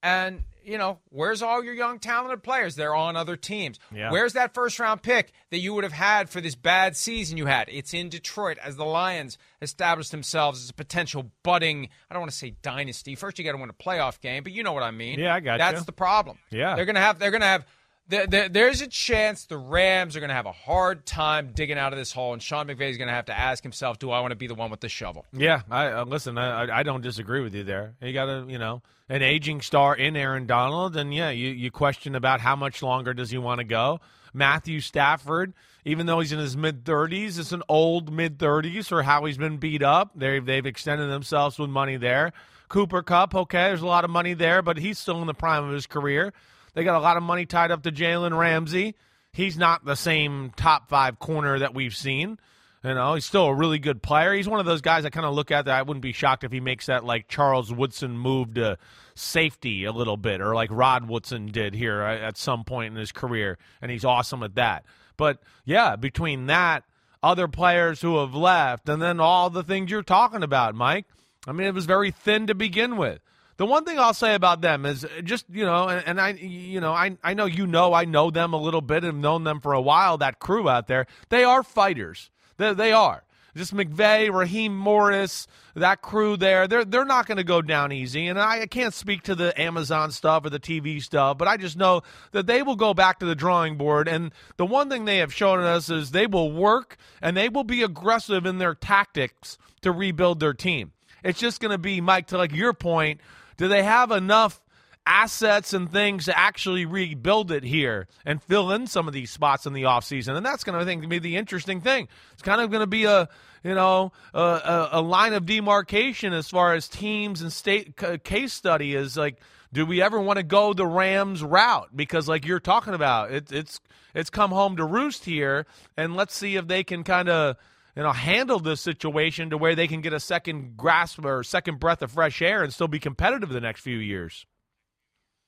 And, 0.02 0.42
you 0.64 0.76
know, 0.76 0.98
where's 1.10 1.40
all 1.40 1.62
your 1.64 1.72
young, 1.72 1.98
talented 1.98 2.42
players? 2.42 2.74
They're 2.74 2.94
on 2.94 3.16
other 3.16 3.36
teams. 3.36 3.78
Yeah. 3.94 4.10
Where's 4.10 4.32
that 4.34 4.52
first 4.52 4.78
round 4.78 5.02
pick 5.02 5.32
that 5.50 5.58
you 5.58 5.72
would 5.74 5.84
have 5.84 5.92
had 5.92 6.28
for 6.28 6.40
this 6.40 6.54
bad 6.54 6.96
season 6.96 7.38
you 7.38 7.46
had? 7.46 7.68
It's 7.70 7.94
in 7.94 8.08
Detroit 8.08 8.58
as 8.62 8.76
the 8.76 8.84
Lions 8.84 9.38
established 9.62 10.10
themselves 10.10 10.62
as 10.62 10.70
a 10.70 10.74
potential 10.74 11.30
budding, 11.42 11.88
I 12.10 12.14
don't 12.14 12.20
want 12.20 12.32
to 12.32 12.36
say 12.36 12.54
dynasty. 12.60 13.14
First, 13.14 13.38
you 13.38 13.44
got 13.44 13.52
to 13.52 13.58
win 13.58 13.70
a 13.70 13.72
playoff 13.72 14.20
game, 14.20 14.42
but 14.42 14.52
you 14.52 14.62
know 14.62 14.72
what 14.72 14.82
I 14.82 14.90
mean. 14.90 15.18
Yeah, 15.18 15.34
I 15.34 15.40
got 15.40 15.58
That's 15.58 15.80
you. 15.80 15.84
the 15.86 15.92
problem. 15.92 16.38
Yeah. 16.50 16.76
They're 16.76 16.86
going 16.86 16.96
to 16.96 17.00
have, 17.00 17.18
they're 17.18 17.30
going 17.30 17.40
to 17.42 17.46
have, 17.46 17.66
there's 18.08 18.82
a 18.82 18.86
chance 18.86 19.46
the 19.46 19.56
Rams 19.56 20.16
are 20.16 20.20
going 20.20 20.28
to 20.28 20.34
have 20.34 20.46
a 20.46 20.52
hard 20.52 21.06
time 21.06 21.52
digging 21.54 21.78
out 21.78 21.92
of 21.92 21.98
this 21.98 22.12
hole, 22.12 22.32
and 22.32 22.42
Sean 22.42 22.66
McVay 22.66 22.90
is 22.90 22.98
going 22.98 23.08
to 23.08 23.14
have 23.14 23.26
to 23.26 23.38
ask 23.38 23.62
himself, 23.62 23.98
"Do 23.98 24.10
I 24.10 24.20
want 24.20 24.32
to 24.32 24.36
be 24.36 24.46
the 24.46 24.54
one 24.54 24.70
with 24.70 24.80
the 24.80 24.88
shovel?" 24.88 25.24
Yeah, 25.32 25.62
I 25.70 25.86
uh, 25.88 26.04
listen. 26.04 26.36
I, 26.36 26.80
I 26.80 26.82
don't 26.82 27.00
disagree 27.00 27.40
with 27.40 27.54
you 27.54 27.64
there. 27.64 27.94
You 28.02 28.12
got 28.12 28.28
a 28.28 28.44
you 28.46 28.58
know 28.58 28.82
an 29.08 29.22
aging 29.22 29.62
star 29.62 29.96
in 29.96 30.16
Aaron 30.16 30.46
Donald, 30.46 30.96
and 30.96 31.14
yeah, 31.14 31.30
you 31.30 31.48
you 31.48 31.70
question 31.70 32.14
about 32.14 32.40
how 32.40 32.56
much 32.56 32.82
longer 32.82 33.14
does 33.14 33.30
he 33.30 33.38
want 33.38 33.58
to 33.58 33.64
go. 33.64 34.00
Matthew 34.34 34.80
Stafford, 34.80 35.54
even 35.84 36.06
though 36.06 36.20
he's 36.20 36.32
in 36.32 36.38
his 36.38 36.56
mid 36.56 36.84
thirties, 36.84 37.38
it's 37.38 37.52
an 37.52 37.62
old 37.68 38.12
mid 38.12 38.38
thirties 38.38 38.88
for 38.88 39.02
how 39.02 39.24
he's 39.24 39.38
been 39.38 39.56
beat 39.56 39.82
up. 39.82 40.10
They 40.14 40.40
they've 40.40 40.66
extended 40.66 41.08
themselves 41.08 41.58
with 41.58 41.70
money 41.70 41.96
there. 41.96 42.32
Cooper 42.68 43.02
Kupp, 43.02 43.34
okay, 43.34 43.68
there's 43.68 43.82
a 43.82 43.86
lot 43.86 44.04
of 44.04 44.10
money 44.10 44.34
there, 44.34 44.60
but 44.60 44.78
he's 44.78 44.98
still 44.98 45.20
in 45.20 45.26
the 45.26 45.34
prime 45.34 45.64
of 45.64 45.72
his 45.72 45.86
career. 45.86 46.32
They 46.74 46.84
got 46.84 46.96
a 46.96 47.00
lot 47.00 47.16
of 47.16 47.22
money 47.22 47.46
tied 47.46 47.70
up 47.70 47.82
to 47.84 47.92
Jalen 47.92 48.36
Ramsey. 48.36 48.94
He's 49.32 49.56
not 49.56 49.84
the 49.84 49.96
same 49.96 50.52
top 50.56 50.88
five 50.88 51.18
corner 51.18 51.58
that 51.58 51.74
we've 51.74 51.96
seen. 51.96 52.38
You 52.84 52.92
know, 52.94 53.14
he's 53.14 53.24
still 53.24 53.46
a 53.46 53.54
really 53.54 53.78
good 53.78 54.02
player. 54.02 54.34
He's 54.34 54.48
one 54.48 54.60
of 54.60 54.66
those 54.66 54.82
guys 54.82 55.06
I 55.06 55.10
kind 55.10 55.24
of 55.24 55.34
look 55.34 55.50
at 55.50 55.64
that 55.64 55.78
I 55.78 55.82
wouldn't 55.82 56.02
be 56.02 56.12
shocked 56.12 56.44
if 56.44 56.52
he 56.52 56.60
makes 56.60 56.86
that 56.86 57.02
like 57.02 57.28
Charles 57.28 57.72
Woodson 57.72 58.18
move 58.18 58.54
to 58.54 58.76
safety 59.14 59.84
a 59.84 59.92
little 59.92 60.18
bit, 60.18 60.42
or 60.42 60.54
like 60.54 60.68
Rod 60.70 61.08
Woodson 61.08 61.46
did 61.46 61.74
here 61.74 62.02
uh, 62.02 62.18
at 62.18 62.36
some 62.36 62.64
point 62.64 62.92
in 62.92 63.00
his 63.00 63.10
career, 63.10 63.56
and 63.80 63.90
he's 63.90 64.04
awesome 64.04 64.42
at 64.42 64.56
that. 64.56 64.84
But 65.16 65.38
yeah, 65.64 65.96
between 65.96 66.46
that, 66.46 66.84
other 67.22 67.48
players 67.48 68.02
who 68.02 68.18
have 68.18 68.34
left, 68.34 68.88
and 68.88 69.00
then 69.00 69.18
all 69.18 69.48
the 69.48 69.62
things 69.62 69.90
you're 69.90 70.02
talking 70.02 70.42
about, 70.42 70.74
Mike. 70.74 71.06
I 71.46 71.52
mean, 71.52 71.66
it 71.66 71.74
was 71.74 71.86
very 71.86 72.10
thin 72.10 72.48
to 72.48 72.54
begin 72.54 72.96
with. 72.98 73.20
The 73.56 73.66
one 73.66 73.84
thing 73.84 73.98
I'll 73.98 74.14
say 74.14 74.34
about 74.34 74.60
them 74.60 74.84
is 74.84 75.06
just 75.22 75.46
you 75.50 75.64
know, 75.64 75.88
and, 75.88 76.06
and, 76.06 76.20
I 76.20 76.30
you 76.30 76.80
know 76.80 76.92
I 76.92 77.16
I 77.22 77.34
know 77.34 77.46
you 77.46 77.66
know 77.66 77.92
I 77.94 78.04
know 78.04 78.30
them 78.30 78.52
a 78.52 78.60
little 78.60 78.80
bit 78.80 79.04
and 79.04 79.22
known 79.22 79.44
them 79.44 79.60
for 79.60 79.72
a 79.72 79.80
while. 79.80 80.18
That 80.18 80.40
crew 80.40 80.68
out 80.68 80.88
there, 80.88 81.06
they 81.28 81.44
are 81.44 81.62
fighters. 81.62 82.30
They, 82.56 82.74
they 82.74 82.92
are. 82.92 83.24
Just 83.56 83.72
McVay, 83.72 84.32
Raheem 84.34 84.76
Morris, 84.76 85.46
that 85.76 86.02
crew 86.02 86.36
there, 86.36 86.66
they're 86.66 86.84
they're 86.84 87.04
not 87.04 87.26
going 87.26 87.36
to 87.36 87.44
go 87.44 87.62
down 87.62 87.92
easy. 87.92 88.26
And 88.26 88.36
I, 88.36 88.62
I 88.62 88.66
can't 88.66 88.92
speak 88.92 89.22
to 89.24 89.36
the 89.36 89.58
Amazon 89.60 90.10
stuff 90.10 90.44
or 90.44 90.50
the 90.50 90.58
TV 90.58 91.00
stuff, 91.00 91.38
but 91.38 91.46
I 91.46 91.56
just 91.56 91.76
know 91.76 92.02
that 92.32 92.46
they 92.46 92.62
will 92.64 92.74
go 92.74 92.94
back 92.94 93.20
to 93.20 93.26
the 93.26 93.36
drawing 93.36 93.76
board. 93.76 94.08
And 94.08 94.32
the 94.56 94.66
one 94.66 94.90
thing 94.90 95.04
they 95.04 95.18
have 95.18 95.32
shown 95.32 95.60
us 95.60 95.88
is 95.88 96.10
they 96.10 96.26
will 96.26 96.50
work 96.50 96.96
and 97.22 97.36
they 97.36 97.48
will 97.48 97.62
be 97.62 97.84
aggressive 97.84 98.44
in 98.44 98.58
their 98.58 98.74
tactics 98.74 99.56
to 99.82 99.92
rebuild 99.92 100.40
their 100.40 100.54
team. 100.54 100.90
It's 101.22 101.38
just 101.38 101.60
going 101.60 101.72
to 101.72 101.78
be, 101.78 102.00
Mike, 102.00 102.28
to 102.28 102.38
like 102.38 102.52
your 102.52 102.74
point, 102.74 103.20
do 103.56 103.68
they 103.68 103.82
have 103.82 104.10
enough 104.10 104.60
assets 105.06 105.72
and 105.72 105.90
things 105.90 106.24
to 106.24 106.38
actually 106.38 106.86
rebuild 106.86 107.50
it 107.50 107.62
here 107.62 108.06
and 108.24 108.42
fill 108.42 108.72
in 108.72 108.86
some 108.86 109.06
of 109.06 109.14
these 109.14 109.30
spots 109.30 109.66
in 109.66 109.72
the 109.72 109.82
offseason? 109.82 110.36
And 110.36 110.44
that's 110.44 110.64
going 110.64 110.78
to, 110.78 110.82
I 110.82 110.84
think, 110.84 111.08
be 111.08 111.18
the 111.18 111.36
interesting 111.36 111.80
thing. 111.80 112.08
It's 112.32 112.42
kind 112.42 112.60
of 112.60 112.70
going 112.70 112.80
to 112.80 112.86
be 112.86 113.04
a, 113.04 113.28
you 113.62 113.74
know, 113.74 114.12
a, 114.32 114.88
a, 114.92 115.00
line 115.00 115.32
of 115.32 115.46
demarcation 115.46 116.32
as 116.32 116.48
far 116.48 116.74
as 116.74 116.88
teams 116.88 117.42
and 117.42 117.52
state 117.52 117.96
case 118.24 118.52
study 118.52 118.94
is 118.94 119.16
like, 119.16 119.38
do 119.72 119.84
we 119.84 120.00
ever 120.00 120.20
want 120.20 120.38
to 120.38 120.42
go 120.42 120.72
the 120.72 120.86
Rams 120.86 121.42
route? 121.42 121.88
Because 121.94 122.28
like 122.28 122.46
you're 122.46 122.60
talking 122.60 122.94
about, 122.94 123.32
it, 123.32 123.50
it's 123.50 123.80
it's 124.14 124.30
come 124.30 124.52
home 124.52 124.76
to 124.76 124.84
roost 124.84 125.24
here, 125.24 125.66
and 125.96 126.14
let's 126.14 126.34
see 126.34 126.54
if 126.54 126.68
they 126.68 126.84
can 126.84 127.02
kind 127.02 127.28
of 127.28 127.56
you 127.96 128.02
know, 128.02 128.12
handle 128.12 128.58
this 128.58 128.80
situation 128.80 129.50
to 129.50 129.58
where 129.58 129.74
they 129.74 129.86
can 129.86 130.00
get 130.00 130.12
a 130.12 130.20
second 130.20 130.76
grasp 130.76 131.24
or 131.24 131.42
second 131.42 131.78
breath 131.78 132.02
of 132.02 132.12
fresh 132.12 132.42
air 132.42 132.62
and 132.62 132.72
still 132.72 132.88
be 132.88 132.98
competitive 132.98 133.48
the 133.50 133.60
next 133.60 133.80
few 133.80 133.98
years. 133.98 134.46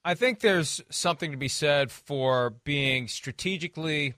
I 0.04 0.14
think 0.14 0.40
there's 0.40 0.80
something 0.88 1.32
to 1.32 1.37
be 1.37 1.48
said 1.48 1.90
for 1.90 2.50
being 2.64 3.09
strategically 3.09 4.14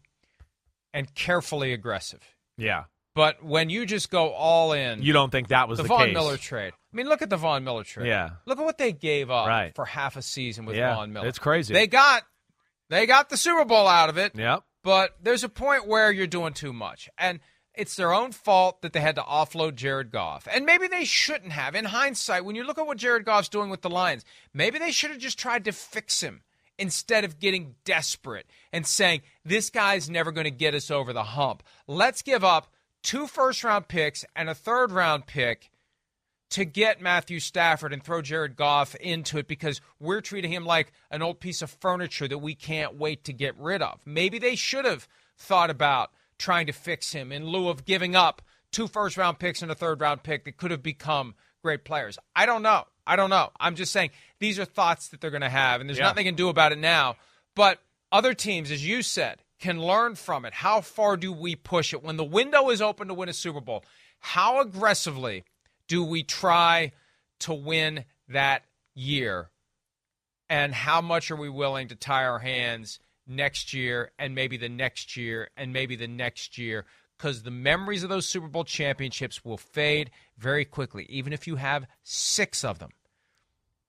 and 0.92 1.14
carefully 1.14 1.72
aggressive. 1.72 2.20
Yeah. 2.58 2.84
But 3.14 3.42
when 3.42 3.70
you 3.70 3.86
just 3.86 4.10
go 4.10 4.30
all 4.30 4.72
in, 4.72 5.02
you 5.02 5.12
don't 5.12 5.30
think 5.30 5.48
that 5.48 5.68
was 5.68 5.78
the, 5.78 5.84
the 5.84 5.88
Von 5.88 6.06
case. 6.06 6.14
Miller 6.14 6.36
trade. 6.36 6.72
I 6.72 6.96
mean, 6.96 7.08
look 7.08 7.22
at 7.22 7.30
the 7.30 7.36
Von 7.36 7.64
Miller 7.64 7.84
trade. 7.84 8.06
Yeah. 8.06 8.30
Look 8.46 8.58
at 8.58 8.64
what 8.64 8.78
they 8.78 8.92
gave 8.92 9.30
up 9.30 9.48
right. 9.48 9.74
for 9.74 9.86
half 9.86 10.16
a 10.16 10.22
season 10.22 10.66
with 10.66 10.76
yeah. 10.76 10.94
Von 10.94 11.12
Miller. 11.12 11.26
It's 11.26 11.38
crazy. 11.38 11.72
They 11.72 11.86
got 11.86 12.22
they 12.90 13.06
got 13.06 13.28
the 13.28 13.36
Super 13.36 13.64
Bowl 13.64 13.88
out 13.88 14.08
of 14.08 14.18
it. 14.18 14.36
Yep. 14.36 14.62
But 14.84 15.16
there's 15.22 15.42
a 15.42 15.48
point 15.48 15.88
where 15.88 16.12
you're 16.12 16.26
doing 16.26 16.52
too 16.52 16.72
much. 16.72 17.08
And 17.18 17.40
it's 17.78 17.94
their 17.94 18.12
own 18.12 18.32
fault 18.32 18.82
that 18.82 18.92
they 18.92 19.00
had 19.00 19.14
to 19.14 19.22
offload 19.22 19.76
Jared 19.76 20.10
Goff. 20.10 20.48
And 20.52 20.66
maybe 20.66 20.88
they 20.88 21.04
shouldn't 21.04 21.52
have. 21.52 21.76
In 21.76 21.86
hindsight, 21.86 22.44
when 22.44 22.56
you 22.56 22.64
look 22.64 22.76
at 22.76 22.86
what 22.86 22.98
Jared 22.98 23.24
Goff's 23.24 23.48
doing 23.48 23.70
with 23.70 23.82
the 23.82 23.88
Lions, 23.88 24.24
maybe 24.52 24.78
they 24.78 24.90
should 24.90 25.10
have 25.10 25.20
just 25.20 25.38
tried 25.38 25.64
to 25.64 25.72
fix 25.72 26.20
him 26.20 26.42
instead 26.76 27.24
of 27.24 27.38
getting 27.38 27.76
desperate 27.84 28.46
and 28.72 28.84
saying, 28.84 29.22
this 29.44 29.70
guy's 29.70 30.10
never 30.10 30.32
going 30.32 30.44
to 30.44 30.50
get 30.50 30.74
us 30.74 30.90
over 30.90 31.12
the 31.12 31.22
hump. 31.22 31.62
Let's 31.86 32.20
give 32.20 32.42
up 32.42 32.72
two 33.02 33.28
first 33.28 33.62
round 33.62 33.86
picks 33.86 34.24
and 34.34 34.50
a 34.50 34.54
third 34.54 34.90
round 34.90 35.26
pick 35.26 35.70
to 36.50 36.64
get 36.64 37.00
Matthew 37.00 37.38
Stafford 37.38 37.92
and 37.92 38.02
throw 38.02 38.22
Jared 38.22 38.56
Goff 38.56 38.96
into 38.96 39.38
it 39.38 39.46
because 39.46 39.80
we're 40.00 40.20
treating 40.20 40.50
him 40.50 40.64
like 40.64 40.92
an 41.10 41.22
old 41.22 41.38
piece 41.38 41.62
of 41.62 41.70
furniture 41.70 42.26
that 42.26 42.38
we 42.38 42.54
can't 42.56 42.96
wait 42.96 43.22
to 43.24 43.32
get 43.32 43.56
rid 43.56 43.82
of. 43.82 44.00
Maybe 44.04 44.38
they 44.38 44.56
should 44.56 44.84
have 44.84 45.06
thought 45.36 45.70
about 45.70 46.10
trying 46.38 46.66
to 46.66 46.72
fix 46.72 47.12
him 47.12 47.32
in 47.32 47.46
lieu 47.46 47.68
of 47.68 47.84
giving 47.84 48.14
up 48.16 48.42
two 48.72 48.86
first 48.88 49.16
round 49.16 49.38
picks 49.38 49.62
and 49.62 49.70
a 49.70 49.74
third 49.74 50.00
round 50.00 50.22
pick 50.22 50.44
that 50.44 50.56
could 50.56 50.70
have 50.70 50.82
become 50.82 51.34
great 51.62 51.84
players. 51.84 52.18
I 52.36 52.46
don't 52.46 52.62
know. 52.62 52.84
I 53.06 53.16
don't 53.16 53.30
know. 53.30 53.50
I'm 53.58 53.74
just 53.74 53.92
saying 53.92 54.10
these 54.38 54.58
are 54.58 54.64
thoughts 54.64 55.08
that 55.08 55.20
they're 55.20 55.30
going 55.30 55.40
to 55.40 55.48
have, 55.48 55.80
and 55.80 55.88
there's 55.88 55.98
Yeah. 55.98 56.04
nothing 56.04 56.24
they 56.24 56.28
can 56.28 56.34
do 56.36 56.48
about 56.48 56.72
it 56.72 56.78
now. 56.78 57.16
But 57.54 57.80
other 58.12 58.34
teams, 58.34 58.70
as 58.70 58.86
you 58.86 59.02
said, 59.02 59.42
can 59.58 59.80
learn 59.82 60.14
from 60.14 60.44
it. 60.44 60.54
How 60.54 60.80
far 60.80 61.16
do 61.16 61.32
we 61.32 61.56
push 61.56 61.92
it? 61.92 62.02
When 62.02 62.16
the 62.16 62.24
window 62.24 62.70
is 62.70 62.80
open 62.80 63.08
to 63.08 63.14
win 63.14 63.28
a 63.28 63.32
Super 63.32 63.60
Bowl, 63.60 63.84
how 64.20 64.60
aggressively 64.60 65.44
do 65.88 66.04
we 66.04 66.22
try 66.22 66.92
to 67.40 67.54
win 67.54 68.04
that 68.28 68.64
year? 68.94 69.50
And 70.48 70.74
how 70.74 71.00
much 71.00 71.30
are 71.30 71.36
we 71.36 71.48
willing 71.48 71.88
to 71.88 71.94
tie 71.96 72.24
our 72.24 72.38
hands 72.38 73.00
next 73.28 73.72
year 73.72 74.10
and 74.18 74.34
maybe 74.34 74.56
the 74.56 74.68
next 74.68 75.16
year 75.16 75.50
and 75.56 75.72
maybe 75.72 75.96
the 75.96 76.08
next 76.08 76.58
year? 76.58 76.84
Because 77.16 77.42
the 77.42 77.50
memories 77.50 78.02
of 78.04 78.10
those 78.10 78.26
Super 78.26 78.46
Bowl 78.46 78.64
championships 78.64 79.44
will 79.44 79.56
fade 79.56 80.10
very 80.36 80.64
quickly, 80.64 81.04
even 81.08 81.32
if 81.32 81.46
you 81.46 81.56
have 81.56 81.86
six 82.02 82.64
of 82.64 82.78
them. 82.78 82.90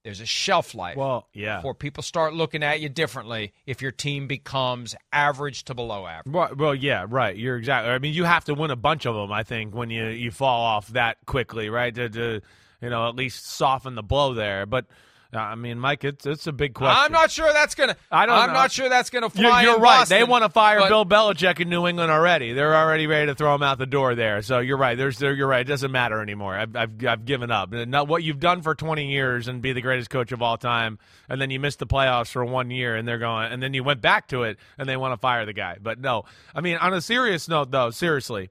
There's 0.03 0.21
a 0.21 0.25
shelf 0.25 0.73
life 0.73 0.95
Well, 0.95 1.27
yeah. 1.33 1.57
before 1.57 1.75
people 1.75 2.01
start 2.03 2.33
looking 2.33 2.63
at 2.63 2.79
you 2.79 2.87
differently 2.87 3.53
if 3.65 3.81
your 3.81 3.91
team 3.91 4.27
becomes 4.27 4.95
average 5.11 5.65
to 5.65 5.75
below 5.75 6.07
average. 6.07 6.33
Well, 6.33 6.49
well, 6.57 6.73
yeah, 6.73 7.05
right. 7.07 7.35
You're 7.35 7.57
exactly. 7.57 7.91
I 7.91 7.99
mean, 7.99 8.13
you 8.13 8.23
have 8.23 8.45
to 8.45 8.53
win 8.53 8.71
a 8.71 8.77
bunch 8.77 9.05
of 9.05 9.13
them. 9.13 9.31
I 9.31 9.43
think 9.43 9.75
when 9.75 9.89
you 9.89 10.05
you 10.07 10.31
fall 10.31 10.61
off 10.61 10.87
that 10.89 11.17
quickly, 11.25 11.69
right? 11.69 11.93
To, 11.93 12.09
to 12.09 12.41
you 12.81 12.89
know 12.89 13.09
at 13.09 13.15
least 13.15 13.45
soften 13.45 13.95
the 13.95 14.01
blow 14.01 14.33
there. 14.33 14.65
But 14.65 14.85
Uh, 15.31 15.37
I 15.37 15.53
mean, 15.53 15.77
Mike, 15.79 16.03
it's 16.03 16.25
it's 16.25 16.47
a 16.47 16.51
big 16.51 16.73
question. 16.73 16.97
I'm 16.99 17.11
not 17.11 17.29
sure 17.29 17.53
that's 17.53 17.75
gonna. 17.75 17.95
I 18.09 18.25
don't 18.25 18.35
I'm 18.35 18.47
know. 18.47 18.53
not 18.53 18.71
sure 18.71 18.89
that's 18.89 19.11
gonna 19.11 19.29
You're, 19.35 19.49
fly. 19.49 19.61
you're 19.61 19.75
in 19.75 19.81
right. 19.81 19.99
Boston, 19.99 20.17
they 20.17 20.23
want 20.23 20.43
to 20.43 20.49
fire 20.49 20.79
but- 20.79 20.89
Bill 20.89 21.05
Belichick 21.05 21.59
in 21.59 21.69
New 21.69 21.85
England 21.85 22.11
already. 22.11 22.53
They're 22.53 22.75
already 22.75 23.05
ready 23.05 23.27
to 23.27 23.35
throw 23.35 23.53
him 23.53 23.61
out 23.61 23.77
the 23.77 23.85
door 23.85 24.15
there. 24.15 24.41
So 24.41 24.57
you're 24.57 24.77
right. 24.77 24.97
There's 24.97 25.19
there. 25.19 25.31
You're 25.31 25.47
right. 25.47 25.61
It 25.61 25.69
doesn't 25.69 25.91
matter 25.91 26.19
anymore. 26.19 26.55
I've 26.55 26.75
I've, 26.75 27.05
I've 27.05 27.25
given 27.25 27.51
up. 27.51 27.71
Not 27.71 28.07
what 28.07 28.23
you've 28.23 28.39
done 28.39 28.63
for 28.63 28.73
20 28.73 29.11
years 29.11 29.47
and 29.47 29.61
be 29.61 29.71
the 29.71 29.81
greatest 29.81 30.09
coach 30.09 30.31
of 30.31 30.41
all 30.41 30.57
time, 30.57 30.97
and 31.29 31.39
then 31.39 31.51
you 31.51 31.59
missed 31.59 31.77
the 31.77 31.85
playoffs 31.87 32.31
for 32.31 32.43
one 32.43 32.71
year, 32.71 32.95
and 32.95 33.07
they're 33.07 33.19
going, 33.19 33.51
and 33.51 33.61
then 33.61 33.75
you 33.75 33.83
went 33.83 34.01
back 34.01 34.29
to 34.29 34.43
it, 34.43 34.57
and 34.79 34.89
they 34.89 34.97
want 34.97 35.13
to 35.13 35.17
fire 35.17 35.45
the 35.45 35.53
guy. 35.53 35.77
But 35.79 35.99
no, 35.99 36.23
I 36.55 36.61
mean, 36.61 36.77
on 36.77 36.93
a 36.95 37.01
serious 37.01 37.47
note, 37.47 37.69
though, 37.69 37.91
seriously. 37.91 38.49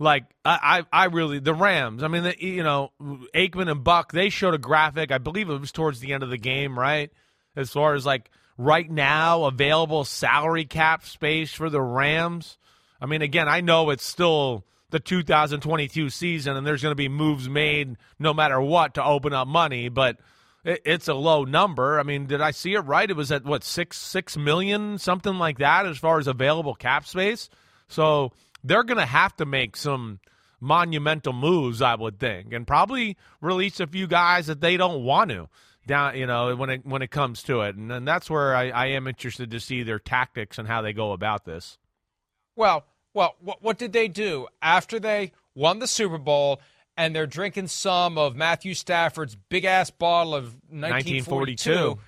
Like 0.00 0.24
I, 0.46 0.84
I, 0.92 1.02
I 1.02 1.04
really 1.04 1.38
the 1.40 1.54
Rams. 1.54 2.02
I 2.02 2.08
mean, 2.08 2.22
the, 2.22 2.42
you 2.42 2.62
know, 2.62 2.90
Aikman 3.34 3.70
and 3.70 3.84
Buck. 3.84 4.12
They 4.12 4.30
showed 4.30 4.54
a 4.54 4.58
graphic. 4.58 5.12
I 5.12 5.18
believe 5.18 5.50
it 5.50 5.60
was 5.60 5.72
towards 5.72 6.00
the 6.00 6.14
end 6.14 6.22
of 6.22 6.30
the 6.30 6.38
game, 6.38 6.76
right? 6.76 7.12
As 7.54 7.70
far 7.70 7.94
as 7.94 8.06
like 8.06 8.30
right 8.56 8.90
now 8.90 9.44
available 9.44 10.04
salary 10.04 10.64
cap 10.64 11.04
space 11.04 11.52
for 11.52 11.68
the 11.68 11.82
Rams. 11.82 12.56
I 12.98 13.06
mean, 13.06 13.20
again, 13.20 13.46
I 13.46 13.60
know 13.60 13.90
it's 13.90 14.04
still 14.04 14.64
the 14.88 15.00
2022 15.00 16.08
season, 16.08 16.56
and 16.56 16.66
there's 16.66 16.82
going 16.82 16.92
to 16.92 16.96
be 16.96 17.08
moves 17.08 17.48
made 17.48 17.96
no 18.18 18.32
matter 18.32 18.60
what 18.60 18.94
to 18.94 19.04
open 19.04 19.34
up 19.34 19.48
money, 19.48 19.90
but 19.90 20.16
it, 20.64 20.80
it's 20.86 21.08
a 21.08 21.14
low 21.14 21.44
number. 21.44 22.00
I 22.00 22.04
mean, 22.04 22.26
did 22.26 22.40
I 22.40 22.52
see 22.52 22.72
it 22.72 22.80
right? 22.80 23.08
It 23.08 23.16
was 23.16 23.30
at 23.30 23.44
what 23.44 23.64
six 23.64 23.98
six 23.98 24.38
million, 24.38 24.96
something 24.96 25.34
like 25.34 25.58
that, 25.58 25.84
as 25.84 25.98
far 25.98 26.18
as 26.18 26.26
available 26.26 26.74
cap 26.74 27.06
space. 27.06 27.50
So 27.88 28.32
they're 28.64 28.84
going 28.84 28.98
to 28.98 29.06
have 29.06 29.36
to 29.36 29.46
make 29.46 29.76
some 29.76 30.20
monumental 30.60 31.32
moves, 31.32 31.80
I 31.80 31.94
would 31.94 32.18
think, 32.18 32.52
and 32.52 32.66
probably 32.66 33.16
release 33.40 33.80
a 33.80 33.86
few 33.86 34.06
guys 34.06 34.46
that 34.46 34.60
they 34.60 34.76
don't 34.76 35.04
want 35.04 35.30
to 35.30 35.48
down. 35.86 36.16
You 36.16 36.26
know, 36.26 36.54
when 36.56 36.70
it 36.70 36.86
when 36.86 37.02
it 37.02 37.10
comes 37.10 37.42
to 37.44 37.62
it, 37.62 37.76
and, 37.76 37.90
and 37.90 38.06
that's 38.06 38.28
where 38.28 38.54
I, 38.54 38.70
I 38.70 38.86
am 38.86 39.06
interested 39.06 39.50
to 39.50 39.60
see 39.60 39.82
their 39.82 39.98
tactics 39.98 40.58
and 40.58 40.68
how 40.68 40.82
they 40.82 40.92
go 40.92 41.12
about 41.12 41.44
this. 41.44 41.78
Well, 42.56 42.84
well, 43.14 43.36
what, 43.40 43.62
what 43.62 43.78
did 43.78 43.92
they 43.92 44.08
do 44.08 44.46
after 44.60 45.00
they 45.00 45.32
won 45.54 45.78
the 45.78 45.86
Super 45.86 46.18
Bowl 46.18 46.60
and 46.96 47.14
they're 47.14 47.26
drinking 47.26 47.68
some 47.68 48.18
of 48.18 48.36
Matthew 48.36 48.74
Stafford's 48.74 49.34
big 49.34 49.64
ass 49.64 49.90
bottle 49.90 50.34
of 50.34 50.44
1942? 50.68 51.70
1942. 51.70 51.98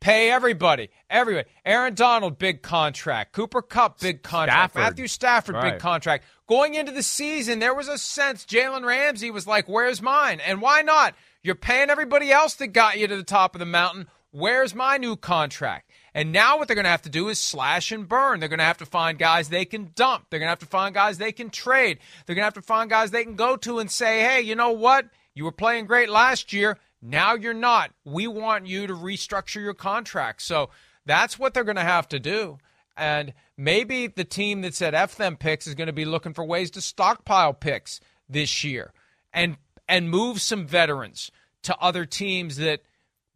Pay 0.00 0.30
everybody, 0.30 0.88
everybody. 1.10 1.46
Aaron 1.64 1.94
Donald, 1.94 2.38
big 2.38 2.62
contract. 2.62 3.32
Cooper 3.32 3.60
Kupp, 3.60 4.00
big 4.00 4.22
contract. 4.22 4.72
Stafford. 4.72 4.82
Matthew 4.82 5.06
Stafford, 5.08 5.54
Right. 5.56 5.72
big 5.72 5.80
contract. 5.80 6.24
Going 6.46 6.74
into 6.74 6.90
the 6.90 7.02
season, 7.02 7.58
there 7.58 7.74
was 7.74 7.86
a 7.86 7.98
sense 7.98 8.46
Jalen 8.46 8.84
Ramsey 8.86 9.30
was 9.30 9.46
like, 9.46 9.68
"Where's 9.68 10.00
mine?" 10.00 10.40
And 10.40 10.62
why 10.62 10.80
not? 10.80 11.14
You're 11.42 11.54
paying 11.54 11.90
everybody 11.90 12.32
else 12.32 12.54
that 12.54 12.68
got 12.68 12.98
you 12.98 13.08
to 13.08 13.16
the 13.16 13.22
top 13.22 13.54
of 13.54 13.58
the 13.58 13.66
mountain. 13.66 14.08
Where's 14.30 14.74
my 14.74 14.96
new 14.96 15.16
contract? 15.16 15.90
And 16.14 16.32
now 16.32 16.56
what 16.58 16.66
they're 16.68 16.74
going 16.74 16.84
to 16.84 16.90
have 16.90 17.02
to 17.02 17.08
do 17.10 17.28
is 17.28 17.38
slash 17.38 17.92
and 17.92 18.08
burn. 18.08 18.40
They're 18.40 18.48
going 18.48 18.58
to 18.58 18.64
have 18.64 18.78
to 18.78 18.86
find 18.86 19.18
guys 19.18 19.48
they 19.48 19.64
can 19.64 19.90
dump. 19.94 20.26
They're 20.30 20.40
going 20.40 20.46
to 20.48 20.50
have 20.52 20.58
to 20.60 20.66
find 20.66 20.94
guys 20.94 21.18
they 21.18 21.32
can 21.32 21.50
trade. 21.50 21.98
They're 22.26 22.34
going 22.34 22.42
to 22.42 22.46
have 22.46 22.54
to 22.54 22.62
find 22.62 22.88
guys 22.90 23.10
they 23.10 23.24
can 23.24 23.36
go 23.36 23.56
to 23.58 23.78
and 23.78 23.90
say, 23.90 24.20
hey, 24.20 24.40
you 24.40 24.54
know 24.54 24.70
what? 24.70 25.06
You 25.34 25.44
were 25.44 25.52
playing 25.52 25.86
great 25.86 26.08
last 26.08 26.52
year. 26.52 26.78
Now 27.02 27.34
you're 27.34 27.54
not. 27.54 27.92
We 28.04 28.26
want 28.26 28.66
you 28.66 28.86
to 28.86 28.94
restructure 28.94 29.62
your 29.62 29.74
contract. 29.74 30.42
So 30.42 30.70
that's 31.06 31.38
what 31.38 31.54
they're 31.54 31.64
going 31.64 31.76
to 31.76 31.82
have 31.82 32.08
to 32.08 32.18
do. 32.18 32.58
And 32.96 33.32
maybe 33.56 34.06
the 34.06 34.24
team 34.24 34.60
that 34.62 34.74
said 34.74 34.94
F 34.94 35.16
them 35.16 35.36
picks 35.36 35.66
is 35.66 35.74
going 35.74 35.86
to 35.86 35.92
be 35.92 36.04
looking 36.04 36.34
for 36.34 36.44
ways 36.44 36.70
to 36.72 36.80
stockpile 36.80 37.54
picks 37.54 38.00
this 38.28 38.62
year 38.62 38.92
and 39.32 39.56
and 39.88 40.10
move 40.10 40.40
some 40.40 40.66
veterans 40.66 41.30
to 41.62 41.76
other 41.78 42.04
teams 42.04 42.56
that 42.56 42.82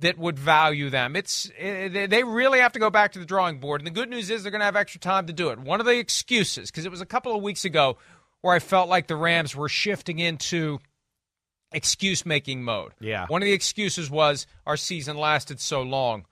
that 0.01 0.19
would 0.19 0.39
value 0.39 0.91
them. 0.91 1.17
It's 1.17 1.51
eh, 1.57 1.89
they 1.89 2.07
they 2.07 2.25
really 2.25 2.59
have 2.59 2.73
to 2.73 2.79
go 2.79 2.91
back 2.91 3.13
to 3.13 3.19
the 3.19 3.25
drawing 3.25 3.59
board. 3.59 3.81
And 3.81 3.87
the 3.87 3.93
good 3.93 4.11
news 4.11 4.29
is 4.29 4.43
they're 4.43 4.53
going 4.53 4.61
to 4.61 4.67
have 4.67 4.77
extra 4.77 5.01
time 5.01 5.27
to 5.27 5.33
do 5.33 5.49
it. 5.49 5.59
One 5.59 5.81
of 5.81 5.87
the 5.87 5.99
excuses 5.99 6.71
because 6.71 6.85
it 6.85 6.91
was 6.91 7.01
a 7.01 7.07
couple 7.07 7.35
of 7.35 7.43
weeks 7.43 7.65
ago 7.65 7.97
where 8.43 8.55
I 8.55 8.59
felt 8.59 8.91
like 8.91 9.07
the 9.07 9.17
Rams 9.17 9.57
were 9.57 9.71
shifting 9.71 10.19
into 10.19 10.79
excuse 11.75 12.25
making 12.25 12.63
mode. 12.63 12.93
Yeah. 13.01 13.27
One 13.27 13.43
of 13.43 13.47
the 13.47 13.53
excuses 13.53 14.11
was 14.11 14.47
our 14.67 14.77
season 14.77 15.17
lasted 15.17 15.61
so 15.61 15.83
long 15.83 16.27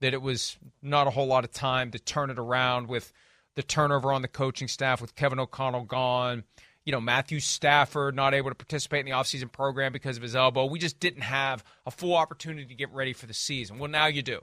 that 0.00 0.14
it 0.14 0.22
was 0.22 0.56
not 0.82 1.06
a 1.06 1.10
whole 1.10 1.26
lot 1.26 1.44
of 1.44 1.52
time 1.52 1.90
to 1.90 1.98
turn 1.98 2.30
it 2.30 2.38
around 2.38 2.88
with 2.88 3.12
the 3.56 3.62
turnover 3.62 4.12
on 4.12 4.22
the 4.22 4.28
coaching 4.28 4.68
staff 4.68 5.00
with 5.00 5.14
Kevin 5.14 5.38
O'Connell 5.38 5.84
gone. 5.84 6.44
You 6.84 6.92
know, 6.92 7.00
Matthew 7.00 7.40
Stafford 7.40 8.14
not 8.14 8.34
able 8.34 8.50
to 8.50 8.54
participate 8.54 9.00
in 9.00 9.06
the 9.06 9.12
offseason 9.12 9.50
program 9.50 9.92
because 9.92 10.16
of 10.16 10.22
his 10.22 10.36
elbow. 10.36 10.66
We 10.66 10.78
just 10.78 11.00
didn't 11.00 11.22
have 11.22 11.64
a 11.86 11.90
full 11.90 12.14
opportunity 12.14 12.66
to 12.66 12.74
get 12.74 12.92
ready 12.92 13.12
for 13.12 13.26
the 13.26 13.34
season. 13.34 13.78
Well, 13.78 13.90
now 13.90 14.06
you 14.06 14.22
do. 14.22 14.40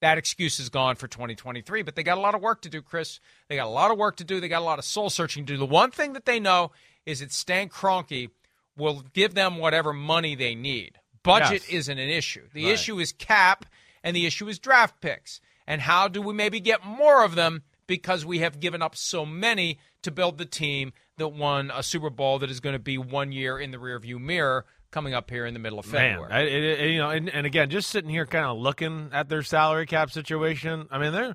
That 0.00 0.18
excuse 0.18 0.58
is 0.58 0.68
gone 0.68 0.96
for 0.96 1.06
2023, 1.06 1.82
but 1.82 1.94
they 1.94 2.02
got 2.02 2.18
a 2.18 2.20
lot 2.20 2.34
of 2.34 2.42
work 2.42 2.62
to 2.62 2.68
do, 2.68 2.82
Chris. 2.82 3.20
They 3.48 3.56
got 3.56 3.66
a 3.66 3.70
lot 3.70 3.90
of 3.90 3.96
work 3.96 4.16
to 4.16 4.24
do. 4.24 4.40
They 4.40 4.48
got 4.48 4.60
a 4.60 4.64
lot 4.64 4.78
of 4.78 4.84
soul 4.84 5.08
searching 5.08 5.46
to 5.46 5.52
do. 5.52 5.58
The 5.58 5.64
one 5.64 5.90
thing 5.90 6.14
that 6.14 6.26
they 6.26 6.40
know 6.40 6.72
is 7.06 7.20
that 7.20 7.32
Stan 7.32 7.68
Kroenke 7.68 8.30
will 8.76 9.02
give 9.12 9.34
them 9.34 9.56
whatever 9.58 9.92
money 9.92 10.34
they 10.34 10.54
need. 10.54 10.98
Budget 11.22 11.62
Yes. 11.64 11.68
isn't 11.68 11.98
an 11.98 12.08
issue. 12.08 12.48
The 12.52 12.64
Right. 12.64 12.72
issue 12.74 12.98
is 12.98 13.12
cap, 13.12 13.64
and 14.02 14.14
the 14.14 14.26
issue 14.26 14.48
is 14.48 14.58
draft 14.58 15.00
picks. 15.00 15.40
And 15.66 15.80
how 15.80 16.08
do 16.08 16.20
we 16.20 16.34
maybe 16.34 16.60
get 16.60 16.84
more 16.84 17.24
of 17.24 17.34
them 17.34 17.62
because 17.86 18.24
we 18.26 18.40
have 18.40 18.60
given 18.60 18.82
up 18.82 18.94
so 18.96 19.24
many 19.24 19.78
to 20.02 20.10
build 20.10 20.36
the 20.38 20.44
team 20.44 20.92
that 21.16 21.28
won 21.28 21.70
a 21.74 21.82
Super 21.82 22.10
Bowl 22.10 22.38
that 22.40 22.50
is 22.50 22.60
going 22.60 22.74
to 22.74 22.78
be 22.78 22.98
one 22.98 23.32
year 23.32 23.58
in 23.58 23.70
the 23.70 23.78
rearview 23.78 24.18
mirror 24.20 24.66
coming 24.90 25.14
up 25.14 25.30
here 25.30 25.46
in 25.46 25.54
the 25.54 25.60
middle 25.60 25.78
of 25.78 25.90
Man, 25.90 26.18
February. 26.20 26.32
I, 26.32 26.40
it, 26.42 26.80
it- 26.80 26.90
you 26.92 26.98
know, 26.98 27.10
and, 27.10 27.28
and 27.30 27.46
again, 27.46 27.70
just 27.70 27.88
sitting 27.90 28.10
here, 28.10 28.26
kind 28.26 28.44
of 28.44 28.58
looking 28.58 29.10
at 29.12 29.28
their 29.28 29.42
salary 29.42 29.86
cap 29.86 30.10
situation. 30.10 30.86
I 30.90 30.98
mean, 30.98 31.12
they're 31.12 31.34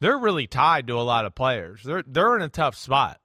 they're 0.00 0.18
really 0.18 0.46
tied 0.46 0.86
to 0.88 0.94
a 0.94 1.02
lot 1.02 1.24
of 1.24 1.34
players. 1.34 1.82
They're 1.82 2.04
they're 2.06 2.36
in 2.36 2.42
a 2.42 2.48
tough 2.48 2.76
spot. 2.76 3.20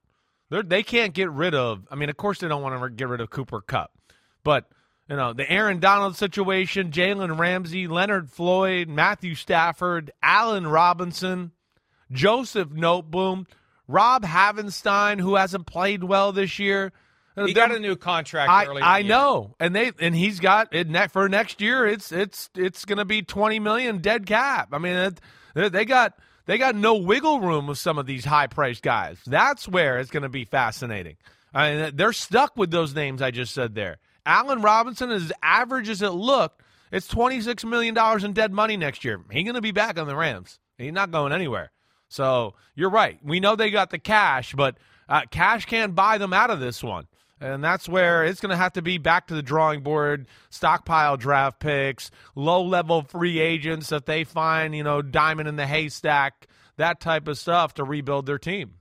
They're 0.50 0.64
they 0.64 0.84
can't 0.84 1.14
get 1.14 1.30
rid 1.30 1.54
of. 1.54 1.88
I 1.92 1.96
mean, 1.96 2.10
of 2.10 2.18
course, 2.18 2.40
they 2.40 2.48
don't 2.48 2.62
want 2.62 2.82
to 2.82 2.90
get 2.90 3.08
rid 3.08 3.22
of 3.22 3.30
Cooper 3.30 3.62
Kupp, 3.62 3.92
but 4.44 4.66
you 5.10 5.16
know, 5.16 5.34
the 5.34 5.50
Aaron 5.50 5.80
Donald 5.80 6.16
situation, 6.16 6.92
Jalen 6.92 7.40
Ramsey, 7.40 7.88
Leonard 7.88 8.30
Floyd, 8.30 8.88
Matthew 8.88 9.34
Stafford, 9.34 10.12
Allen 10.22 10.68
Robinson, 10.68 11.52
Joseph 12.12 12.70
Noteboom, 12.70 13.48
Rob 13.88 14.24
Havenstein, 14.24 15.20
who 15.20 15.36
hasn't 15.36 15.66
played 15.66 16.04
well 16.04 16.32
this 16.32 16.60
year. 16.60 16.92
he 17.36 17.54
got 17.54 17.72
a 17.72 17.80
new 17.80 17.96
contract 17.96 18.50
I. 18.50 18.66
I 18.82 19.02
know, 19.02 19.56
and 19.60 19.76
they 19.76 19.92
and 20.00 20.16
he's 20.16 20.40
got 20.40 20.74
it 20.74 20.88
ne- 20.90 21.08
for 21.08 21.28
next 21.28 21.60
year. 21.62 21.88
It's 21.88 22.12
it's 22.12 22.50
it's 22.56 22.86
going 22.86 23.00
to 23.00 23.06
be 23.06 23.22
twenty 23.22 23.60
million 23.60 24.00
dead 24.00 24.26
cap. 24.26 24.70
I 24.74 24.78
mean, 24.78 24.96
it, 25.56 25.72
they 25.72 25.86
got 25.86 26.18
they 26.50 26.58
got 26.58 26.74
no 26.74 26.96
wiggle 26.96 27.42
room 27.42 27.68
with 27.68 27.78
some 27.78 28.00
of 28.00 28.08
these 28.08 28.26
high 28.26 28.48
priced 28.48 28.82
guys. 28.82 29.20
That's 29.28 29.68
where 29.68 30.00
it's 30.00 30.10
going 30.10 30.24
to 30.24 30.30
be 30.30 30.46
fascinating. 30.46 31.18
I 31.54 31.76
mean, 31.76 31.96
they're 31.96 32.12
stuck 32.12 32.58
with 32.58 32.72
those 32.72 32.96
names 32.96 33.22
I 33.22 33.30
just 33.30 33.54
said 33.54 33.76
there. 33.76 34.00
Allen 34.26 34.64
Robinson, 34.64 35.12
as 35.12 35.32
average 35.44 35.90
as 35.90 36.02
it 36.02 36.10
looked, 36.10 36.64
it's 36.92 37.08
twenty 37.08 37.40
six 37.42 37.64
million 37.64 37.94
dollars 37.94 38.24
in 38.24 38.34
dead 38.34 38.52
money 38.52 38.78
next 38.78 39.06
year. 39.06 39.22
He's 39.30 39.44
going 39.44 39.54
to 39.54 39.62
be 39.62 39.72
back 39.72 40.00
on 40.00 40.08
the 40.08 40.16
Rams. 40.16 40.58
He's 40.80 40.92
not 40.92 41.12
going 41.12 41.34
anywhere. 41.34 41.72
So 42.08 42.56
you're 42.74 42.90
right. 42.90 43.20
We 43.24 43.40
know 43.40 43.56
they 43.56 43.70
got 43.70 43.92
the 43.92 44.00
cash, 44.00 44.56
but 44.56 44.76
uh, 45.08 45.22
cash 45.30 45.66
can't 45.66 45.94
buy 45.94 46.18
them 46.18 46.34
out 46.34 46.50
of 46.50 46.60
this 46.60 46.84
one. 46.84 47.06
And 47.42 47.64
that's 47.64 47.88
where 47.88 48.26
it's 48.26 48.42
going 48.42 48.50
to 48.50 48.58
have 48.58 48.74
to 48.74 48.82
be 48.82 48.98
back 48.98 49.28
to 49.28 49.36
the 49.36 49.42
drawing 49.42 49.82
board, 49.82 50.28
stockpile 50.50 51.16
draft 51.16 51.60
picks, 51.60 52.12
low 52.36 52.64
level 52.64 53.04
free 53.04 53.40
agents 53.40 53.90
that 53.90 54.06
they 54.06 54.26
find, 54.26 54.76
you 54.76 54.84
know, 54.84 55.02
diamond 55.02 55.48
in 55.48 55.56
the 55.56 55.66
haystack, 55.66 56.48
that 56.78 57.00
type 57.00 57.28
of 57.28 57.38
stuff 57.38 57.76
to 57.76 57.84
rebuild 57.84 58.26
their 58.26 58.40
team. 58.40 58.76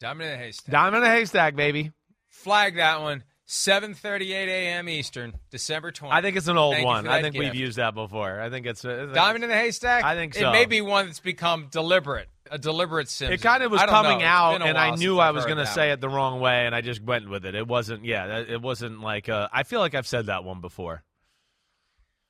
Diamond 0.00 0.30
in 0.30 0.38
the 0.38 0.44
haystack. 0.44 0.70
Diamond 0.72 0.96
in 0.96 1.10
the 1.10 1.16
haystack, 1.16 1.56
baby. 1.56 1.90
Flag 2.28 2.76
that 2.76 3.00
one. 3.00 3.24
7:38 3.48 4.30
a.m. 4.48 4.88
Eastern, 4.90 5.32
December 5.50 5.90
20th. 5.90 6.12
I 6.12 6.20
think 6.20 6.36
it's 6.36 6.48
an 6.48 6.58
old 6.58 6.74
Thank 6.74 6.86
one. 6.86 7.08
I 7.08 7.22
think 7.22 7.32
gift. 7.32 7.44
we've 7.46 7.54
used 7.54 7.78
that 7.78 7.94
before. 7.94 8.38
I 8.40 8.50
think 8.50 8.66
it's 8.66 8.84
a, 8.84 9.06
Diamond 9.06 9.42
in 9.42 9.48
the 9.48 9.56
haystack. 9.56 10.04
I 10.04 10.14
think 10.14 10.34
so. 10.34 10.50
It 10.50 10.52
may 10.52 10.66
be 10.66 10.82
one 10.82 11.06
that's 11.06 11.20
become 11.20 11.68
deliberate, 11.70 12.28
a 12.50 12.58
deliberate 12.58 13.08
sim. 13.08 13.32
It 13.32 13.40
kind 13.40 13.62
of 13.62 13.72
was 13.72 13.82
coming 13.82 14.18
know. 14.18 14.24
Out, 14.26 14.60
and 14.60 14.76
I 14.76 14.94
knew 14.96 15.18
I 15.18 15.30
was 15.30 15.46
going 15.46 15.56
to 15.56 15.66
say 15.66 15.92
it 15.92 16.00
the 16.02 16.10
wrong 16.10 16.40
way, 16.40 16.66
and 16.66 16.74
I 16.74 16.82
just 16.82 17.02
went 17.02 17.30
with 17.30 17.46
it. 17.46 17.54
It 17.54 17.66
wasn't, 17.66 18.04
yeah, 18.04 18.38
it 18.40 18.60
wasn't 18.60 19.00
like. 19.00 19.30
Uh, 19.30 19.48
I 19.50 19.62
feel 19.62 19.80
like 19.80 19.94
I've 19.94 20.06
said 20.06 20.26
that 20.26 20.44
one 20.44 20.60
before. 20.60 21.02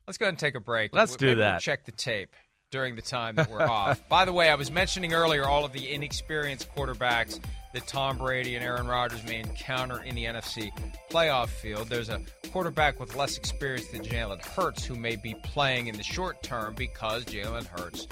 Let's 0.06 0.18
go 0.18 0.26
ahead 0.26 0.34
and 0.34 0.38
take 0.38 0.54
a 0.54 0.60
break. 0.60 0.94
Let's 0.94 1.16
do 1.16 1.26
Maybe 1.26 1.40
we'll 1.40 1.48
that. 1.48 1.60
check 1.60 1.84
the 1.84 1.92
tape 1.92 2.34
during 2.70 2.96
the 2.96 3.02
time 3.02 3.36
that 3.36 3.50
we're 3.50 3.62
off. 3.62 4.00
By 4.08 4.24
the 4.24 4.32
way, 4.32 4.50
I 4.50 4.54
was 4.54 4.70
mentioning 4.70 5.14
earlier 5.14 5.44
all 5.44 5.64
of 5.64 5.72
the 5.72 5.92
inexperienced 5.92 6.68
quarterbacks 6.74 7.40
that 7.74 7.86
Tom 7.86 8.18
Brady 8.18 8.54
and 8.54 8.64
Aaron 8.64 8.86
Rodgers 8.86 9.24
may 9.24 9.40
encounter 9.40 10.02
in 10.02 10.14
the 10.14 10.24
NFC 10.24 10.70
playoff 11.10 11.48
field. 11.48 11.88
There's 11.88 12.08
a 12.08 12.20
quarterback 12.52 12.98
with 12.98 13.14
less 13.14 13.36
experience 13.36 13.88
than 13.88 14.02
Jalen 14.02 14.44
Hurts 14.44 14.84
who 14.84 14.94
may 14.94 15.16
be 15.16 15.34
playing 15.42 15.88
in 15.88 15.96
the 15.96 16.02
short 16.02 16.42
term 16.42 16.74
because 16.74 17.24
Jalen 17.24 17.66
Hurts 17.66 18.06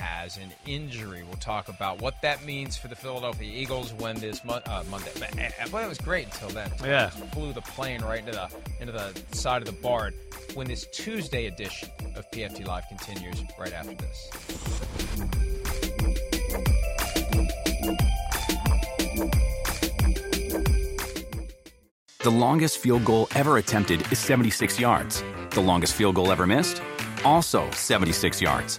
has 0.00 0.36
an 0.38 0.52
injury. 0.66 1.22
We'll 1.22 1.36
talk 1.36 1.68
about 1.68 2.00
what 2.00 2.20
that 2.22 2.44
means 2.44 2.76
for 2.76 2.88
the 2.88 2.96
Philadelphia 2.96 3.48
Eagles 3.48 3.92
when 3.94 4.18
this 4.18 4.44
mon- 4.44 4.62
uh, 4.66 4.82
Monday. 4.90 5.10
But, 5.18 5.38
uh, 5.38 5.78
it 5.78 5.88
was 5.88 5.98
great 5.98 6.26
until 6.26 6.48
then. 6.48 6.70
Yeah. 6.82 7.10
Just 7.10 7.32
flew 7.32 7.52
the 7.52 7.60
plane 7.60 8.02
right 8.02 8.20
into 8.20 8.32
the 8.32 8.48
into 8.80 8.92
the 8.92 9.12
side 9.32 9.62
of 9.62 9.66
the 9.66 9.80
barn. 9.80 10.14
When 10.54 10.66
this 10.66 10.86
Tuesday 10.92 11.46
edition 11.46 11.90
of 12.16 12.28
PFT 12.32 12.66
Live 12.66 12.88
continues 12.88 13.42
right 13.58 13.72
after 13.72 13.94
this. 13.94 15.30
The 22.22 22.30
longest 22.30 22.78
field 22.78 23.04
goal 23.04 23.28
ever 23.34 23.56
attempted 23.56 24.00
is 24.12 24.18
76 24.18 24.78
yards. 24.78 25.24
The 25.50 25.60
longest 25.60 25.94
field 25.94 26.16
goal 26.16 26.30
ever 26.30 26.46
missed? 26.46 26.82
Also 27.24 27.70
76 27.70 28.42
yards. 28.42 28.78